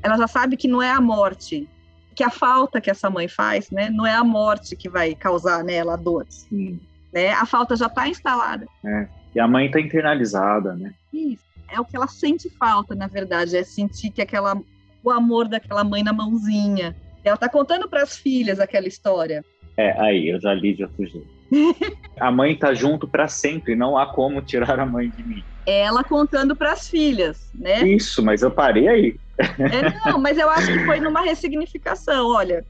ela 0.03 0.17
já 0.17 0.27
sabe 0.27 0.57
que 0.57 0.67
não 0.67 0.83
é 0.83 0.91
a 0.91 1.01
morte, 1.03 1.69
que 2.15 2.25
a 2.25 2.31
falta 2.31 2.81
que 2.81 2.91
essa 2.91 3.11
mãe 3.11 3.29
faz, 3.29 3.71
né, 3.71 3.91
não 3.91 4.07
é 4.07 4.15
a 4.15 4.25
morte 4.25 4.75
que 4.75 4.89
vai 4.89 5.15
causar 5.15 5.63
nela 5.63 5.93
a 5.93 5.97
dor. 5.97 6.25
Sim. 6.31 6.81
Né? 7.13 7.31
A 7.33 7.45
falta 7.45 7.77
já 7.77 7.87
está 7.87 8.09
instalada. 8.09 8.67
É. 8.85 9.07
E 9.35 9.39
a 9.39 9.47
mãe 9.47 9.67
está 9.67 9.79
internalizada, 9.79 10.75
né? 10.75 10.95
Isso 11.13 11.50
é 11.73 11.81
o 11.81 11.85
que 11.85 11.97
ela 11.97 12.09
sente 12.09 12.51
falta, 12.59 12.95
na 12.95 13.07
verdade, 13.07 13.57
é 13.57 13.62
sentir 13.62 14.11
que 14.11 14.23
aquela 14.23 14.61
o 15.03 15.11
amor 15.11 15.49
daquela 15.49 15.83
mãe 15.83 16.03
na 16.03 16.12
mãozinha. 16.12 16.95
Ela 17.25 17.37
tá 17.37 17.49
contando 17.49 17.89
para 17.89 18.03
as 18.03 18.16
filhas 18.16 18.61
aquela 18.61 18.87
história. 18.87 19.45
É, 19.77 19.99
aí 20.01 20.29
eu 20.29 20.41
já 20.41 20.53
li 20.53 20.77
outro 20.83 21.07
jeito. 21.07 21.41
a 22.21 22.31
mãe 22.31 22.57
tá 22.57 22.75
junto 22.75 23.09
para 23.09 23.29
sempre, 23.29 23.75
não 23.75 23.97
há 23.97 24.07
como 24.07 24.43
tirar 24.43 24.79
a 24.79 24.87
mãe 24.87 25.11
de 25.11 25.23
mim. 25.23 25.43
Ela 25.66 26.05
contando 26.05 26.55
para 26.55 26.73
as 26.73 26.89
filhas, 26.89 27.51
né? 27.55 27.83
Isso, 27.83 28.23
mas 28.23 28.43
eu 28.43 28.51
parei 28.51 28.89
aí. 28.89 29.16
É, 29.39 30.11
não, 30.11 30.18
mas 30.18 30.39
eu 30.39 30.51
acho 30.51 30.66
que 30.66 30.85
foi 30.85 31.01
numa 31.01 31.23
ressignificação. 31.23 32.29
Olha, 32.29 32.64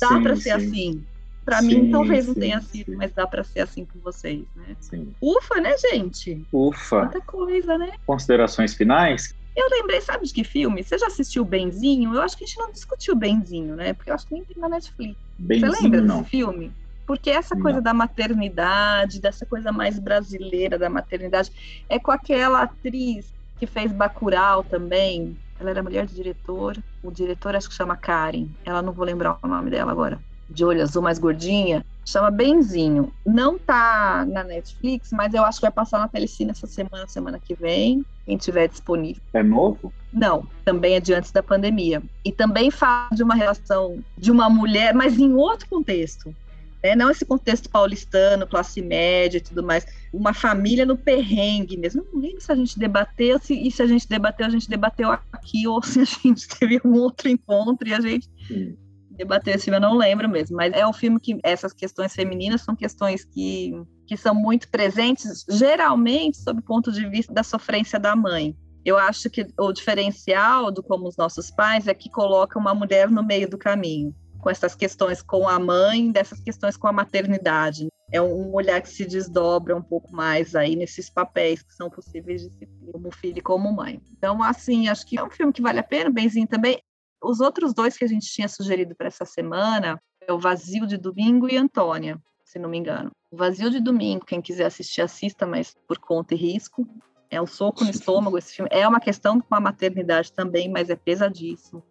dá 0.00 0.20
para 0.20 0.36
ser 0.36 0.58
sim. 0.60 0.66
assim. 0.66 1.04
Para 1.44 1.60
mim, 1.60 1.90
talvez 1.90 2.26
não 2.26 2.34
tenha 2.34 2.60
sido, 2.60 2.92
sim. 2.92 2.96
mas 2.96 3.12
dá 3.12 3.26
para 3.26 3.44
ser 3.44 3.60
assim 3.60 3.84
com 3.84 3.98
vocês, 4.00 4.44
né? 4.56 4.76
Sim. 4.80 5.14
Ufa, 5.20 5.60
né, 5.60 5.76
gente? 5.76 6.44
Ufa. 6.50 7.00
Quanta 7.00 7.20
coisa, 7.20 7.76
né? 7.76 7.92
Considerações 8.06 8.74
finais? 8.74 9.34
Eu 9.54 9.68
lembrei, 9.70 10.00
sabe 10.00 10.26
de 10.26 10.32
que 10.32 10.42
filme? 10.42 10.82
Você 10.82 10.98
já 10.98 11.06
assistiu 11.06 11.44
Benzinho? 11.44 12.14
Eu 12.14 12.22
acho 12.22 12.36
que 12.36 12.44
a 12.44 12.46
gente 12.46 12.58
não 12.58 12.72
discutiu 12.72 13.14
Benzinho, 13.14 13.76
né? 13.76 13.92
Porque 13.92 14.10
eu 14.10 14.14
acho 14.14 14.26
que 14.26 14.34
nem 14.34 14.44
tem 14.44 14.56
na 14.56 14.68
Netflix. 14.68 15.16
Benzinho, 15.38 15.72
Você 15.72 15.82
lembra 15.82 16.00
não. 16.00 16.18
desse 16.18 16.30
filme? 16.30 16.72
Porque 17.06 17.30
essa 17.30 17.54
coisa 17.54 17.76
não. 17.76 17.84
da 17.84 17.94
maternidade, 17.94 19.20
dessa 19.20 19.44
coisa 19.44 19.70
mais 19.70 19.98
brasileira 19.98 20.78
da 20.78 20.88
maternidade, 20.88 21.52
é 21.88 21.98
com 21.98 22.10
aquela 22.10 22.62
atriz 22.62 23.32
que 23.58 23.66
fez 23.66 23.92
Bacurau 23.92 24.64
também. 24.64 25.36
Ela 25.60 25.70
era 25.70 25.82
mulher 25.82 26.06
de 26.06 26.14
diretor. 26.14 26.76
O 27.02 27.10
diretor 27.10 27.54
acho 27.54 27.68
que 27.68 27.74
chama 27.74 27.96
Karen. 27.96 28.48
Ela 28.64 28.80
não 28.80 28.92
vou 28.92 29.04
lembrar 29.04 29.38
o 29.42 29.46
nome 29.46 29.70
dela 29.70 29.92
agora 29.92 30.18
de 30.48 30.64
olho 30.64 30.82
azul 30.82 31.02
mais 31.02 31.18
gordinha, 31.18 31.84
chama 32.04 32.30
Benzinho. 32.30 33.12
Não 33.24 33.58
tá 33.58 34.26
na 34.28 34.44
Netflix, 34.44 35.10
mas 35.12 35.32
eu 35.34 35.44
acho 35.44 35.58
que 35.58 35.62
vai 35.66 35.70
passar 35.70 35.98
na 35.98 36.08
Telecine 36.08 36.50
essa 36.50 36.66
semana, 36.66 37.08
semana 37.08 37.38
que 37.38 37.54
vem, 37.54 38.04
quem 38.26 38.36
tiver 38.36 38.68
disponível. 38.68 39.22
É 39.32 39.42
novo? 39.42 39.92
Não, 40.12 40.46
também 40.64 40.94
é 40.94 41.00
de 41.00 41.14
antes 41.14 41.32
da 41.32 41.42
pandemia. 41.42 42.02
E 42.24 42.30
também 42.30 42.70
fala 42.70 43.08
de 43.12 43.22
uma 43.22 43.34
relação 43.34 43.98
de 44.16 44.30
uma 44.30 44.48
mulher, 44.48 44.94
mas 44.94 45.18
em 45.18 45.32
outro 45.34 45.68
contexto. 45.68 46.34
né? 46.82 46.94
Não 46.94 47.10
esse 47.10 47.24
contexto 47.24 47.68
paulistano, 47.68 48.46
classe 48.46 48.80
média 48.80 49.38
e 49.38 49.40
tudo 49.40 49.62
mais. 49.62 49.86
Uma 50.12 50.32
família 50.32 50.86
no 50.86 50.96
perrengue 50.96 51.76
mesmo. 51.76 52.04
Não 52.12 52.20
lembro 52.20 52.40
se 52.40 52.52
a 52.52 52.54
gente 52.54 52.78
debateu, 52.78 53.38
se, 53.40 53.54
e 53.54 53.70
se 53.70 53.82
a 53.82 53.86
gente 53.86 54.08
debateu, 54.08 54.46
a 54.46 54.50
gente 54.50 54.68
debateu 54.68 55.10
aqui, 55.10 55.66
ou 55.66 55.82
se 55.82 56.00
a 56.00 56.04
gente 56.04 56.46
teve 56.58 56.80
um 56.84 56.92
outro 56.94 57.28
encontro 57.28 57.88
e 57.88 57.94
a 57.94 58.00
gente 58.00 58.28
Sim. 58.46 58.76
Debateu 59.14 59.54
esse 59.54 59.64
filme, 59.64 59.76
eu 59.76 59.80
não 59.80 59.96
lembro 59.96 60.28
mesmo. 60.28 60.56
Mas 60.56 60.72
é 60.72 60.86
um 60.86 60.92
filme 60.92 61.18
que 61.20 61.38
essas 61.42 61.72
questões 61.72 62.14
femininas 62.14 62.62
são 62.62 62.74
questões 62.74 63.24
que, 63.24 63.72
que 64.06 64.16
são 64.16 64.34
muito 64.34 64.68
presentes, 64.68 65.44
geralmente, 65.48 66.38
sob 66.38 66.60
o 66.60 66.64
ponto 66.64 66.92
de 66.92 67.08
vista 67.08 67.32
da 67.32 67.42
sofrência 67.42 67.98
da 67.98 68.14
mãe. 68.14 68.56
Eu 68.84 68.98
acho 68.98 69.30
que 69.30 69.46
o 69.58 69.72
diferencial 69.72 70.70
do 70.70 70.82
como 70.82 71.08
os 71.08 71.16
nossos 71.16 71.50
pais 71.50 71.88
é 71.88 71.94
que 71.94 72.10
coloca 72.10 72.58
uma 72.58 72.74
mulher 72.74 73.10
no 73.10 73.24
meio 73.24 73.48
do 73.48 73.56
caminho 73.56 74.14
com 74.44 74.50
essas 74.50 74.74
questões 74.74 75.22
com 75.22 75.48
a 75.48 75.58
mãe, 75.58 76.12
dessas 76.12 76.38
questões 76.38 76.76
com 76.76 76.86
a 76.86 76.92
maternidade. 76.92 77.88
É 78.12 78.20
um 78.20 78.52
olhar 78.52 78.82
que 78.82 78.90
se 78.90 79.06
desdobra 79.06 79.74
um 79.74 79.82
pouco 79.82 80.14
mais 80.14 80.54
aí 80.54 80.76
nesses 80.76 81.08
papéis 81.08 81.62
que 81.62 81.74
são 81.74 81.88
possíveis 81.88 82.42
de 82.42 82.50
se 82.50 82.68
como 82.92 83.10
filho 83.10 83.38
e 83.38 83.40
como 83.42 83.72
mãe. 83.72 84.02
Então, 84.12 84.42
assim, 84.42 84.86
acho 84.86 85.06
que 85.06 85.18
é 85.18 85.24
um 85.24 85.30
filme 85.30 85.50
que 85.50 85.62
vale 85.62 85.78
a 85.78 85.82
pena, 85.82 86.10
benzinho 86.10 86.46
também. 86.46 86.78
Os 87.24 87.40
outros 87.40 87.72
dois 87.72 87.96
que 87.96 88.04
a 88.04 88.08
gente 88.08 88.30
tinha 88.30 88.48
sugerido 88.48 88.94
para 88.94 89.06
essa 89.06 89.24
semana 89.24 89.98
é 90.20 90.32
o 90.32 90.38
Vazio 90.38 90.86
de 90.86 90.98
Domingo 90.98 91.48
e 91.48 91.56
Antônia, 91.56 92.18
se 92.44 92.58
não 92.58 92.68
me 92.68 92.76
engano. 92.76 93.10
O 93.30 93.36
Vazio 93.36 93.70
de 93.70 93.80
Domingo, 93.80 94.26
quem 94.26 94.42
quiser 94.42 94.66
assistir, 94.66 95.00
assista, 95.00 95.46
mas 95.46 95.74
por 95.88 95.98
conta 95.98 96.34
e 96.34 96.36
risco. 96.36 96.86
É 97.30 97.40
um 97.40 97.46
soco 97.46 97.82
no 97.82 97.90
estômago 97.90 98.36
esse 98.36 98.54
filme. 98.54 98.68
É 98.70 98.86
uma 98.86 99.00
questão 99.00 99.40
com 99.40 99.54
a 99.54 99.60
maternidade 99.60 100.32
também, 100.32 100.68
mas 100.68 100.90
é 100.90 100.96
pesadíssimo. 100.96 101.82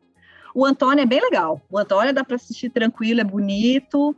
O 0.53 0.63
Antônio 0.63 1.01
é 1.01 1.05
bem 1.05 1.19
legal. 1.19 1.59
O 1.69 1.77
Antônio 1.77 2.13
dá 2.13 2.23
para 2.23 2.35
assistir 2.35 2.69
tranquilo, 2.69 3.19
é 3.19 3.23
bonito, 3.23 4.15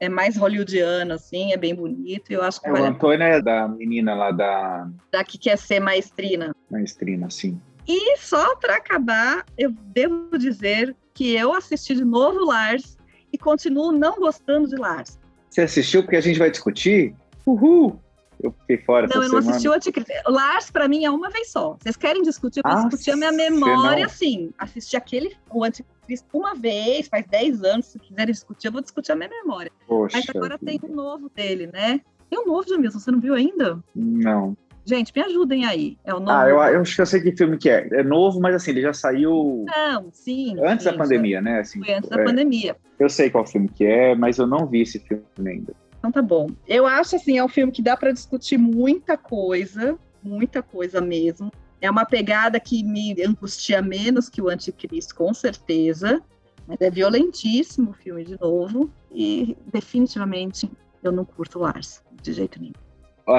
é 0.00 0.08
mais 0.08 0.36
hollywoodiano, 0.36 1.12
assim, 1.12 1.52
é 1.52 1.56
bem 1.58 1.74
bonito. 1.74 2.32
Eu 2.32 2.42
acho 2.42 2.60
que 2.60 2.68
é, 2.68 2.72
vale... 2.72 2.84
O 2.84 2.88
Antônio 2.88 3.22
é 3.22 3.42
da 3.42 3.68
menina 3.68 4.14
lá 4.14 4.32
da. 4.32 4.90
Da 5.12 5.22
que 5.22 5.36
quer 5.36 5.58
ser 5.58 5.78
maestrina. 5.78 6.56
Maestrina, 6.70 7.28
sim. 7.28 7.60
E 7.86 8.16
só 8.18 8.56
para 8.56 8.76
acabar, 8.76 9.44
eu 9.58 9.70
devo 9.70 10.38
dizer 10.38 10.96
que 11.12 11.34
eu 11.34 11.54
assisti 11.54 11.94
de 11.94 12.04
novo 12.04 12.44
Lars 12.44 12.96
e 13.32 13.38
continuo 13.38 13.92
não 13.92 14.16
gostando 14.16 14.68
de 14.68 14.76
Lars. 14.76 15.18
Você 15.50 15.60
assistiu 15.60 16.02
porque 16.02 16.16
a 16.16 16.20
gente 16.20 16.38
vai 16.38 16.50
discutir? 16.50 17.14
Uhul! 17.46 18.00
Eu 18.42 18.52
fiquei 18.52 18.78
fora. 18.78 19.08
Não, 19.12 19.22
eu 19.22 19.28
não 19.28 19.38
assisti 19.38 19.68
o 19.68 19.72
Anticristo. 19.72 20.12
Lars, 20.26 20.70
para 20.70 20.88
mim, 20.88 21.04
é 21.04 21.10
uma 21.10 21.30
vez 21.30 21.50
só. 21.50 21.76
Vocês 21.80 21.96
querem 21.96 22.22
discutir? 22.22 22.60
Eu 22.64 22.70
vou 22.70 22.80
ah, 22.80 22.88
discutir 22.88 23.12
a 23.12 23.16
minha 23.16 23.32
memória, 23.32 24.08
sim. 24.08 24.50
Assisti 24.58 24.96
aquele, 24.96 25.36
o 25.50 25.64
Anticristo 25.64 26.26
uma 26.32 26.54
vez, 26.54 27.08
faz 27.08 27.26
10 27.26 27.62
anos. 27.62 27.86
Se 27.86 27.98
quiserem 27.98 28.32
discutir, 28.32 28.66
eu 28.68 28.72
vou 28.72 28.82
discutir 28.82 29.12
a 29.12 29.16
minha 29.16 29.30
memória. 29.30 29.70
Poxa 29.86 30.18
Mas 30.18 30.28
agora 30.28 30.58
vida. 30.58 30.78
tem 30.78 30.90
um 30.90 30.94
novo 30.94 31.30
dele, 31.30 31.68
né? 31.68 32.00
Tem 32.28 32.38
um 32.38 32.46
novo, 32.46 32.68
Jamilson, 32.68 32.98
você 32.98 33.10
não 33.10 33.20
viu 33.20 33.34
ainda? 33.34 33.82
Não. 33.94 34.56
Gente, 34.86 35.12
me 35.14 35.22
ajudem 35.22 35.64
aí. 35.64 35.96
É 36.04 36.14
o 36.14 36.20
novo. 36.20 36.30
Ah, 36.30 36.48
eu, 36.48 36.56
eu 36.56 36.80
acho 36.82 36.94
que 36.94 37.00
eu 37.00 37.06
sei 37.06 37.20
que 37.20 37.34
filme 37.34 37.56
que 37.56 37.70
é. 37.70 37.88
É 37.92 38.02
novo, 38.02 38.40
mas 38.40 38.54
assim, 38.54 38.72
ele 38.72 38.82
já 38.82 38.92
saiu. 38.92 39.64
Não, 39.66 40.10
sim. 40.12 40.56
Antes 40.62 40.84
sim, 40.84 40.90
da 40.92 40.98
pandemia, 40.98 41.40
né? 41.40 41.60
Assim, 41.60 41.82
foi 41.82 41.94
antes 41.94 42.10
é, 42.10 42.16
da 42.16 42.22
pandemia. 42.22 42.76
Eu 42.98 43.08
sei 43.08 43.30
qual 43.30 43.46
filme 43.46 43.68
que 43.68 43.84
é, 43.84 44.14
mas 44.14 44.38
eu 44.38 44.46
não 44.46 44.66
vi 44.66 44.82
esse 44.82 44.98
filme 44.98 45.24
ainda. 45.46 45.74
Então 45.98 46.12
tá 46.12 46.20
bom. 46.20 46.48
Eu 46.68 46.86
acho 46.86 47.16
assim, 47.16 47.38
é 47.38 47.44
um 47.44 47.48
filme 47.48 47.72
que 47.72 47.80
dá 47.80 47.96
para 47.96 48.12
discutir 48.12 48.58
muita 48.58 49.16
coisa, 49.16 49.98
muita 50.22 50.62
coisa 50.62 51.00
mesmo. 51.00 51.50
É 51.80 51.90
uma 51.90 52.04
pegada 52.04 52.60
que 52.60 52.84
me 52.84 53.14
angustia 53.22 53.80
menos 53.80 54.28
que 54.28 54.42
o 54.42 54.48
Anticristo, 54.48 55.14
com 55.14 55.32
certeza. 55.32 56.22
Mas 56.66 56.80
é 56.80 56.90
violentíssimo 56.90 57.90
o 57.90 57.94
filme 57.94 58.24
de 58.24 58.38
novo. 58.38 58.90
E 59.10 59.56
definitivamente 59.72 60.70
eu 61.02 61.10
não 61.10 61.24
curto 61.24 61.58
Lars, 61.58 62.02
de 62.22 62.32
jeito 62.32 62.60
nenhum. 62.60 62.83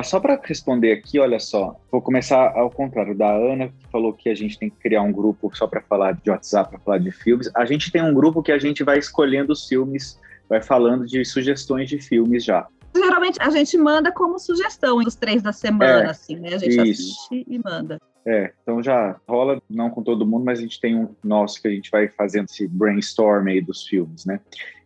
Só 0.04 0.20
para 0.20 0.40
responder 0.44 0.94
aqui, 0.94 1.20
olha 1.20 1.40
só, 1.40 1.80
vou 1.92 2.02
começar 2.02 2.52
ao 2.56 2.72
contrário 2.72 3.16
da 3.16 3.32
Ana, 3.32 3.68
que 3.68 3.88
falou 3.92 4.14
que 4.14 4.30
a 4.30 4.36
gente 4.36 4.58
tem 4.58 4.70
que 4.70 4.78
criar 4.78 5.04
um 5.04 5.12
grupo 5.12 5.52
só 5.56 5.68
para 5.68 5.82
falar 5.82 6.14
de 6.14 6.30
WhatsApp, 6.30 6.72
para 6.72 6.80
falar 6.80 6.98
de 6.98 7.12
filmes. 7.12 7.52
A 7.56 7.66
gente 7.66 7.92
tem 7.92 8.02
um 8.02 8.14
grupo 8.14 8.42
que 8.42 8.52
a 8.52 8.58
gente 8.58 8.84
vai 8.84 8.98
escolhendo 8.98 9.54
os 9.54 9.68
filmes 9.68 10.20
vai 10.50 10.62
falando 10.62 11.06
de 11.06 11.24
sugestões 11.26 11.90
de 11.90 12.00
filmes 12.00 12.44
já. 12.44 12.68
Geralmente 12.96 13.38
a 13.42 13.50
gente 13.50 13.78
manda 13.78 14.12
como 14.12 14.40
sugestão 14.40 14.98
os 14.98 15.16
três 15.16 15.42
da 15.44 15.52
semana, 15.52 16.08
é, 16.08 16.10
assim, 16.10 16.38
né? 16.38 16.54
A 16.54 16.58
gente 16.58 16.90
isso. 16.90 17.12
assiste 17.12 17.46
e 17.48 17.60
manda. 17.60 18.00
É, 18.26 18.54
então 18.62 18.82
já 18.82 19.20
rola, 19.28 19.62
não 19.70 19.90
com 19.90 20.02
todo 20.02 20.26
mundo, 20.26 20.46
mas 20.46 20.60
a 20.60 20.62
gente 20.62 20.80
tem 20.80 20.96
um 20.96 21.14
nosso 21.24 21.62
que 21.62 21.68
a 21.68 21.72
gente 21.72 21.92
vai 21.92 22.08
fazendo 22.08 22.46
esse 22.46 22.68
brainstorm 22.68 23.48
aí 23.48 23.62
dos 23.62 23.86
filmes, 23.86 24.26
né? 24.26 24.40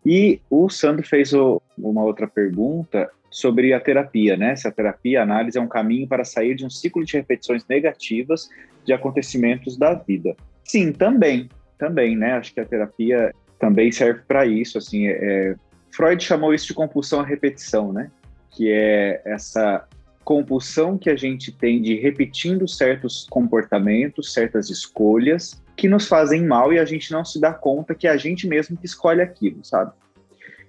E 0.05 0.41
o 0.49 0.69
Sandro 0.69 1.05
fez 1.05 1.33
o, 1.33 1.61
uma 1.77 2.03
outra 2.03 2.27
pergunta 2.27 3.09
sobre 3.29 3.73
a 3.73 3.79
terapia, 3.79 4.35
né? 4.35 4.55
Se 4.55 4.67
a 4.67 4.71
terapia, 4.71 5.19
a 5.19 5.23
análise 5.23 5.57
é 5.57 5.61
um 5.61 5.67
caminho 5.67 6.07
para 6.07 6.23
sair 6.23 6.55
de 6.55 6.65
um 6.65 6.69
ciclo 6.69 7.03
de 7.03 7.13
repetições 7.13 7.65
negativas 7.67 8.49
de 8.85 8.93
acontecimentos 8.93 9.77
da 9.77 9.93
vida. 9.93 10.35
Sim, 10.63 10.91
também, 10.91 11.49
também, 11.77 12.15
né? 12.15 12.33
Acho 12.33 12.53
que 12.53 12.59
a 12.59 12.65
terapia 12.65 13.33
também 13.59 13.91
serve 13.91 14.21
para 14.27 14.45
isso. 14.45 14.77
Assim, 14.77 15.07
é, 15.07 15.11
é, 15.11 15.55
Freud 15.91 16.23
chamou 16.23 16.53
isso 16.53 16.67
de 16.67 16.73
compulsão 16.73 17.19
à 17.19 17.25
repetição, 17.25 17.93
né? 17.93 18.09
Que 18.51 18.71
é 18.71 19.21
essa 19.25 19.85
compulsão 20.23 20.97
que 20.97 21.09
a 21.09 21.15
gente 21.15 21.51
tem 21.51 21.81
de 21.81 21.95
repetindo 21.95 22.67
certos 22.67 23.27
comportamentos, 23.29 24.33
certas 24.33 24.69
escolhas 24.69 25.61
que 25.79 25.87
nos 25.87 26.09
fazem 26.09 26.45
mal 26.45 26.73
e 26.73 26.77
a 26.77 26.83
gente 26.83 27.09
não 27.09 27.23
se 27.23 27.39
dá 27.39 27.53
conta 27.53 27.95
que 27.95 28.05
é 28.05 28.11
a 28.11 28.17
gente 28.17 28.45
mesmo 28.45 28.75
que 28.75 28.85
escolhe 28.85 29.21
aquilo, 29.21 29.63
sabe? 29.63 29.93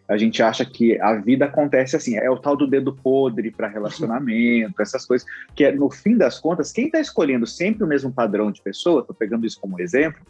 A 0.09 0.17
gente 0.17 0.41
acha 0.41 0.65
que 0.65 1.01
a 1.01 1.15
vida 1.15 1.47
acontece 1.47 1.97
assim, 1.97 2.17
é 2.17 2.31
o 2.31 2.39
tal 2.39 2.57
do 2.57 2.67
dedo 2.67 2.95
podre 2.95 3.51
para 3.51 3.67
relacionamento, 3.67 4.81
essas 4.81 5.05
coisas, 5.05 5.27
que 5.55 5.65
é, 5.65 5.73
no 5.73 5.91
fim 5.91 6.17
das 6.17 6.39
contas, 6.39 6.71
quem 6.71 6.87
está 6.87 7.01
escolhendo 7.01 7.45
sempre 7.45 7.83
o 7.83 7.87
mesmo 7.89 8.13
padrão 8.13 8.53
de 8.53 8.63
pessoa, 8.63 9.01
estou 9.01 9.15
pegando 9.15 9.45
isso 9.45 9.61
como 9.61 9.81
exemplo, 9.81 10.21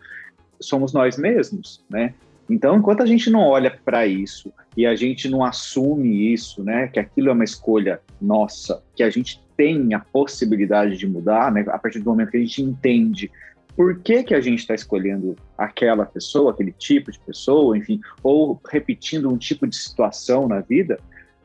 somos 0.59 0.95
nós 0.95 1.19
mesmos, 1.19 1.85
né? 1.89 2.15
Então, 2.49 2.77
enquanto 2.77 3.03
a 3.03 3.07
gente 3.07 3.31
não 3.31 3.41
olha 3.41 3.71
para 3.85 4.07
isso 4.07 4.53
e 4.77 4.87
a 4.87 4.97
gente 4.97 5.29
não 5.29 5.45
assume 5.45 6.33
isso, 6.33 6.65
né, 6.65 6.89
que 6.89 6.99
aquilo 6.99 7.29
é 7.29 7.33
uma 7.33 7.45
escolha 7.45 8.01
nossa, 8.21 8.83
que 8.97 9.03
a 9.03 9.11
gente 9.11 9.41
tem 9.57 9.95
a 9.95 10.01
possibilidade 10.01 10.97
de 10.97 11.07
mudar, 11.07 11.53
né, 11.53 11.65
a 11.69 11.79
partir 11.79 12.01
do 12.01 12.11
momento 12.11 12.31
que 12.31 12.39
a 12.39 12.41
gente 12.41 12.63
entende 12.63 13.31
por 13.77 13.99
que, 14.01 14.23
que 14.25 14.35
a 14.35 14.41
gente 14.41 14.61
está 14.61 14.75
escolhendo 14.75 15.37
aquela 15.57 16.05
pessoa, 16.05 16.53
aquele 16.53 16.73
tipo 16.73 17.11
de 17.11 17.19
pessoa, 17.21 17.77
enfim, 17.77 18.01
ou 18.23 18.61
repetindo 18.69 19.29
um 19.29 19.37
tipo 19.37 19.67
de 19.67 19.77
situação 19.77 20.49
na 20.49 20.61
vida, 20.61 20.99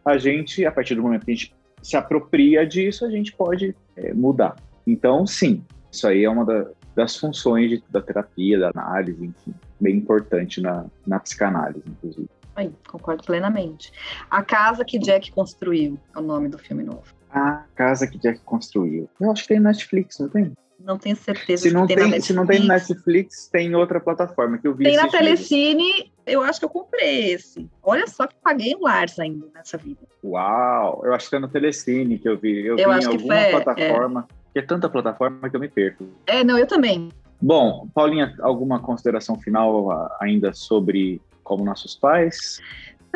a 0.04 0.18
gente, 0.18 0.66
a 0.66 0.72
partir 0.72 0.96
do 0.96 1.02
momento 1.02 1.26
que 1.26 1.32
a 1.32 1.36
gente 1.36 1.56
se 1.82 1.96
apropria 1.96 2.66
disso, 2.66 3.06
a 3.06 3.10
gente 3.10 3.32
pode 3.34 3.76
é, 3.96 4.14
mudar. 4.14 4.56
Então, 4.86 5.26
sim, 5.26 5.64
isso 5.92 6.08
aí 6.08 6.24
é 6.24 6.30
uma 6.30 6.46
da, 6.46 6.68
das 6.96 7.16
funções 7.18 7.70
de, 7.70 7.84
da 7.90 8.02
terapia, 8.02 8.60
da 8.60 8.72
análise, 8.74 9.26
enfim 9.26 9.54
bem 9.80 9.98
importante 9.98 10.62
na, 10.62 10.86
na 11.06 11.20
psicanálise, 11.20 11.84
inclusive. 11.88 12.30
Aí, 12.56 12.72
concordo 12.88 13.24
plenamente. 13.24 13.92
A 14.32 14.42
Casa 14.44 14.86
que 14.86 14.98
Jack 14.98 15.32
Construiu 15.32 16.00
é 16.16 16.20
o 16.20 16.22
nome 16.22 16.48
do 16.48 16.58
filme 16.58 16.84
novo. 16.84 17.14
A 17.30 17.66
Casa 17.76 18.08
que 18.08 18.18
Jack 18.18 18.40
Construiu. 18.42 19.10
Eu 19.20 19.32
acho 19.32 19.44
que 19.44 19.50
tem 19.50 19.60
Netflix, 19.60 20.20
não 20.20 20.30
tem? 20.30 20.54
Não 20.80 20.98
tenho 20.98 21.16
certeza 21.16 21.64
se 21.64 21.74
não 21.74 21.88
tem, 21.88 21.98
tem 21.98 22.22
Se 22.22 22.34
não 22.34 22.46
tem 22.46 22.68
Netflix, 22.68 23.48
tem 23.48 23.74
outra 23.76 24.00
plataforma 24.00 24.58
que 24.58 24.68
eu 24.68 24.76
vi. 24.76 24.84
Tem 24.84 24.98
na 24.98 25.08
Telecine, 25.08 26.12
eu 26.26 26.42
acho 26.42 26.60
que 26.60 26.66
eu 26.66 26.70
comprei 26.70 27.34
esse. 27.34 27.70
Olha 27.82 28.06
só 28.08 28.28
que 28.28 28.36
paguei 28.44 28.76
um 28.76 28.82
Lars 28.82 29.18
ainda 29.20 29.48
nessa 29.54 29.78
vida. 29.78 30.02
Uau! 30.24 31.02
Eu 31.06 31.14
acho 31.14 31.30
que 31.30 31.36
é 31.36 31.40
no 31.40 31.48
Telecine 31.48 32.20
que 32.20 32.28
eu 32.28 32.38
vi. 32.38 32.66
Eu, 32.66 32.78
eu 32.78 32.94
vi 32.94 33.00
em 33.02 33.06
alguma 33.06 33.36
foi, 33.36 33.52
plataforma. 33.52 34.28
É. 34.54 34.60
é 34.60 34.62
tanta 34.62 34.90
plataforma 34.90 35.50
que 35.50 35.56
eu 35.56 35.60
me 35.60 35.70
perco. 35.70 36.08
É, 36.28 36.44
não, 36.44 36.58
eu 36.58 36.68
também. 36.68 37.10
Bom, 37.42 37.88
Paulinha, 37.94 38.36
alguma 38.42 38.80
consideração 38.80 39.40
final 39.40 40.10
ainda 40.20 40.54
sobre 40.54 41.22
como 41.44 41.64
nossos 41.64 41.96
pais? 41.96 42.60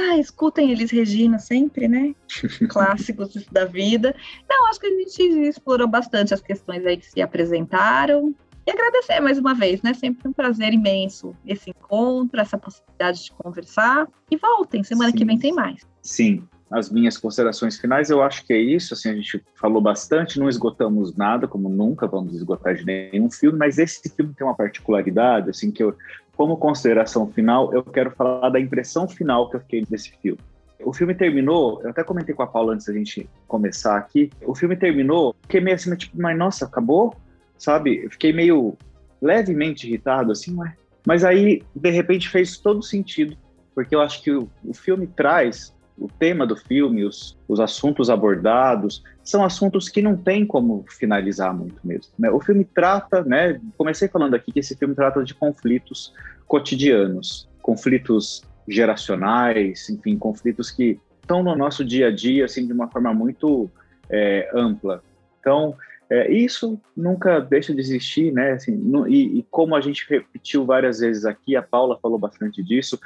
Ah, 0.02 0.18
escutem 0.18 0.72
eles, 0.72 0.91
Regina, 0.91 1.38
sempre, 1.39 1.86
né? 1.89 2.16
Clássicos 2.70 3.34
da 3.52 3.66
vida. 3.66 4.16
Não, 4.50 4.68
acho 4.70 4.80
que 4.80 4.88
a 4.88 4.97
gente 4.97 5.22
explorou 5.50 5.89
bastante 5.89 6.34
as 6.34 6.41
questões 6.41 6.86
aí 6.86 6.95
que 6.95 7.06
se 7.06 7.22
apresentaram. 7.22 8.34
E 8.66 8.72
agradecer 8.72 9.20
mais 9.20 9.38
uma 9.38 9.54
vez, 9.54 9.82
né? 9.82 9.93
Sempre 9.93 10.30
um 10.30 10.32
prazer 10.32 10.74
imenso 10.74 11.36
esse 11.45 11.72
encontro, 11.72 12.39
essa 12.39 12.58
possibilidade 12.58 13.26
de 13.26 13.32
conversar. 13.34 14.08
E 14.32 14.38
voltem, 14.38 14.84
semana 14.86 15.12
Sim. 15.12 15.18
que 15.18 15.26
vem 15.26 15.38
tem 15.38 15.52
mais. 15.52 15.86
Sim, 16.02 16.47
as 16.72 16.89
minhas 16.89 17.18
considerações 17.18 17.78
finais, 17.78 18.10
eu 18.10 18.22
acho 18.22 18.45
que 18.45 18.54
é 18.54 18.58
isso. 18.58 18.93
Assim, 18.93 19.10
a 19.10 19.16
gente 19.16 19.43
falou 19.56 19.82
bastante, 19.82 20.39
não 20.39 20.47
esgotamos 20.47 21.14
nada, 21.16 21.45
como 21.45 21.68
nunca 21.68 22.08
vamos 22.08 22.36
esgotar 22.36 22.74
de 22.76 22.86
nenhum 22.86 23.30
filme, 23.30 23.58
mas 23.58 23.78
esse 23.78 24.08
filme 24.10 24.34
tem 24.34 24.47
uma 24.47 24.56
particularidade, 24.56 25.50
assim, 25.50 25.72
que 25.72 25.84
eu, 25.84 25.93
como 26.40 26.56
consideração 26.56 27.28
final, 27.28 27.74
eu 27.74 27.84
quero 27.84 28.12
falar 28.12 28.50
da 28.50 28.62
impressão 28.62 29.10
final 29.10 29.50
que 29.50 29.58
eu 29.58 29.60
fiquei 29.60 29.84
desse 29.84 30.14
filme. 30.22 30.40
O 30.80 30.94
filme 30.94 31.14
terminou, 31.14 31.82
eu 31.84 31.90
até 31.90 32.02
comentei 32.02 32.34
com 32.34 32.42
a 32.42 32.48
Paula 32.48 32.76
antes 32.76 32.86
da 32.86 32.94
gente 32.94 33.30
começar 33.46 33.98
aqui. 33.98 34.32
O 34.46 34.56
filme 34.56 34.78
terminou, 34.78 35.36
fiquei 35.42 35.60
meio 35.60 35.76
assim, 35.76 35.94
tipo, 35.98 36.18
mas 36.18 36.38
nossa, 36.38 36.64
acabou? 36.64 37.14
Sabe? 37.58 38.06
Eu 38.06 38.10
fiquei 38.12 38.32
meio 38.32 38.78
levemente 39.22 39.86
irritado, 39.86 40.32
assim, 40.32 40.56
ué. 40.58 40.78
Mas 41.06 41.26
aí, 41.26 41.62
de 41.76 41.90
repente, 41.90 42.30
fez 42.30 42.58
todo 42.58 42.82
sentido, 42.82 43.36
porque 43.76 43.94
eu 43.94 44.00
acho 44.00 44.24
que 44.24 44.32
o, 44.32 44.50
o 44.64 44.74
filme 44.74 45.08
traz 45.08 45.76
o 46.00 46.08
tema 46.08 46.47
do 46.47 46.56
filme, 46.56 47.04
os, 47.04 47.38
os 47.47 47.60
assuntos 47.60 48.10
abordados, 48.10 49.04
são 49.24 49.43
assuntos 49.43 49.89
que 49.89 50.02
não 50.02 50.16
tem 50.16 50.45
como 50.45 50.86
finalizar 50.88 51.54
muito 51.54 51.76
mesmo. 51.84 52.12
Né? 52.18 52.32
O 52.32 52.39
filme 52.39 52.64
trata, 52.64 53.24
né? 53.24 53.60
Comecei 53.78 54.08
falando 54.08 54.34
aqui 54.34 54.52
que 54.52 54.60
esse 54.60 54.76
filme 54.76 54.95
trata 54.95 55.24
de 55.24 55.34
conflitos 55.34 56.14
cotidianos, 56.47 57.47
conflitos 57.62 58.43
geracionais, 58.68 59.89
enfim, 59.89 60.18
conflitos 60.18 60.72
que 60.72 61.00
estão 61.22 61.43
no 61.43 61.56
nosso 61.56 61.86
dia 61.86 62.08
a 62.08 62.12
dia, 62.12 62.45
assim, 62.45 62.66
de 62.66 62.74
uma 62.74 62.88
forma 62.88 63.14
muito 63.14 63.70
é, 64.10 64.50
ampla. 64.54 65.04
Então, 65.39 65.76
é, 66.10 66.32
isso 66.32 66.82
nunca 66.97 67.39
deixa 67.39 67.74
de 67.74 67.80
existir, 67.80 68.34
né? 68.34 68.54
Assim, 68.54 68.76
no, 68.76 69.08
e, 69.08 69.39
e, 69.39 69.45
como 69.52 69.76
a 69.76 69.82
gente 69.82 70.06
repetiu 70.10 70.66
várias 70.66 71.00
vezes 71.00 71.26
aqui, 71.26 71.56
a 71.56 71.62
Paula 71.62 72.00
falou 72.02 72.18
bastante 72.18 72.64
disso, 72.64 73.00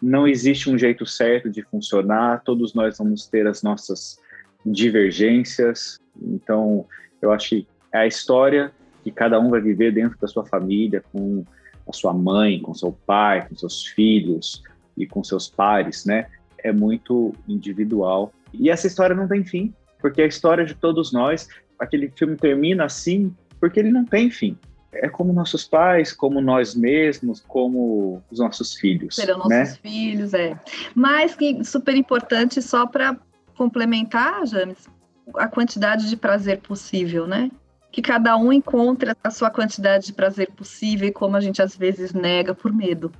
não 0.00 0.26
existe 0.26 0.70
um 0.70 0.78
jeito 0.78 1.04
certo 1.04 1.50
de 1.50 1.62
funcionar, 1.62 2.42
todos 2.44 2.74
nós 2.74 2.98
vamos 2.98 3.26
ter 3.26 3.46
as 3.46 3.62
nossas 3.62 4.18
divergências, 4.64 5.98
então 6.20 6.86
eu 7.20 7.32
acho 7.32 7.50
que 7.50 7.66
é 7.92 7.98
a 7.98 8.06
história 8.06 8.72
que 9.02 9.10
cada 9.10 9.40
um 9.40 9.50
vai 9.50 9.60
viver 9.60 9.92
dentro 9.92 10.18
da 10.18 10.26
sua 10.26 10.44
família, 10.44 11.02
com 11.12 11.44
a 11.88 11.92
sua 11.92 12.12
mãe, 12.12 12.60
com 12.60 12.74
seu 12.74 12.92
pai, 12.92 13.48
com 13.48 13.56
seus 13.56 13.86
filhos 13.86 14.62
e 14.96 15.06
com 15.06 15.24
seus 15.24 15.48
pares, 15.48 16.04
né? 16.04 16.26
É 16.62 16.72
muito 16.72 17.34
individual. 17.48 18.32
E 18.52 18.68
essa 18.68 18.86
história 18.86 19.16
não 19.16 19.26
tem 19.26 19.44
fim, 19.44 19.72
porque 20.00 20.20
é 20.20 20.24
a 20.24 20.28
história 20.28 20.64
de 20.64 20.74
todos 20.74 21.12
nós, 21.12 21.48
aquele 21.78 22.12
filme 22.14 22.36
termina 22.36 22.84
assim 22.84 23.34
porque 23.58 23.80
ele 23.80 23.90
não 23.90 24.04
tem 24.04 24.30
fim. 24.30 24.56
É 24.90 25.08
como 25.08 25.32
nossos 25.32 25.66
pais, 25.66 26.12
como 26.12 26.40
nós 26.40 26.74
mesmos, 26.74 27.40
como 27.46 28.22
os 28.30 28.38
nossos 28.38 28.74
filhos. 28.74 29.16
Serão 29.16 29.46
né? 29.46 29.60
nossos 29.60 29.76
filhos, 29.76 30.32
é. 30.32 30.58
Mas 30.94 31.34
que 31.34 31.62
super 31.62 31.94
importante 31.94 32.62
só 32.62 32.86
para 32.86 33.16
complementar, 33.56 34.46
James, 34.46 34.88
a 35.36 35.46
quantidade 35.46 36.08
de 36.08 36.16
prazer 36.16 36.60
possível, 36.60 37.26
né? 37.26 37.50
Que 37.90 38.00
cada 38.00 38.36
um 38.36 38.52
encontre 38.52 39.12
a 39.22 39.30
sua 39.30 39.50
quantidade 39.50 40.06
de 40.06 40.12
prazer 40.12 40.50
possível 40.52 41.08
e 41.08 41.12
como 41.12 41.36
a 41.36 41.40
gente 41.40 41.60
às 41.60 41.76
vezes 41.76 42.12
nega 42.12 42.54
por 42.54 42.72
medo. 42.72 43.12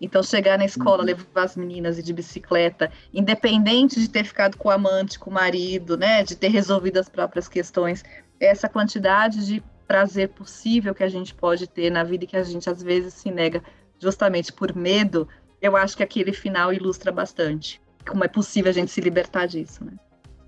Então, 0.00 0.22
chegar 0.22 0.58
na 0.58 0.64
escola, 0.64 0.98
uhum. 0.98 1.06
levar 1.06 1.24
as 1.36 1.56
meninas 1.56 1.98
e 1.98 2.02
de 2.02 2.12
bicicleta, 2.12 2.90
independente 3.12 3.98
de 3.98 4.08
ter 4.08 4.24
ficado 4.24 4.56
com 4.56 4.68
o 4.68 4.72
amante, 4.72 5.18
com 5.18 5.30
o 5.30 5.32
marido, 5.32 5.96
né, 5.96 6.22
de 6.22 6.36
ter 6.36 6.48
resolvido 6.48 6.98
as 6.98 7.08
próprias 7.08 7.48
questões, 7.48 8.04
essa 8.38 8.68
quantidade 8.68 9.46
de 9.46 9.62
prazer 9.86 10.30
possível 10.30 10.94
que 10.94 11.02
a 11.02 11.08
gente 11.08 11.34
pode 11.34 11.66
ter 11.66 11.90
na 11.90 12.04
vida 12.04 12.24
e 12.24 12.26
que 12.26 12.36
a 12.36 12.42
gente 12.42 12.68
às 12.68 12.82
vezes 12.82 13.14
se 13.14 13.30
nega 13.30 13.62
justamente 13.98 14.52
por 14.52 14.74
medo, 14.74 15.28
eu 15.60 15.76
acho 15.76 15.96
que 15.96 16.02
aquele 16.02 16.32
final 16.32 16.72
ilustra 16.72 17.12
bastante 17.12 17.80
como 18.08 18.24
é 18.24 18.28
possível 18.28 18.70
a 18.70 18.72
gente 18.72 18.90
se 18.90 19.00
libertar 19.00 19.46
disso, 19.46 19.84
né? 19.84 19.92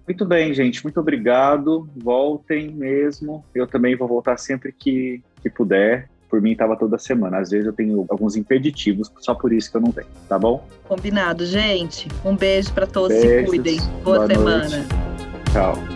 Muito 0.06 0.24
bem, 0.24 0.54
gente. 0.54 0.84
Muito 0.84 1.00
obrigado. 1.00 1.88
Voltem 1.96 2.72
mesmo. 2.72 3.44
Eu 3.54 3.66
também 3.66 3.96
vou 3.96 4.06
voltar 4.06 4.36
sempre 4.36 4.72
que, 4.72 5.22
que 5.42 5.50
puder 5.50 6.08
por 6.28 6.40
mim 6.40 6.52
estava 6.52 6.76
toda 6.76 6.98
semana. 6.98 7.38
Às 7.38 7.50
vezes 7.50 7.66
eu 7.66 7.72
tenho 7.72 8.04
alguns 8.08 8.36
impeditivos, 8.36 9.12
só 9.18 9.34
por 9.34 9.52
isso 9.52 9.70
que 9.70 9.76
eu 9.76 9.80
não 9.80 9.90
venho, 9.90 10.08
tá 10.28 10.38
bom? 10.38 10.66
Combinado, 10.84 11.46
gente. 11.46 12.08
Um 12.24 12.36
beijo 12.36 12.72
para 12.72 12.86
todos, 12.86 13.16
Beijos, 13.16 13.40
se 13.40 13.46
cuidem. 13.46 13.78
Boa, 14.02 14.16
boa 14.18 14.26
semana. 14.26 14.68
Noite. 14.68 14.88
Tchau. 15.52 15.95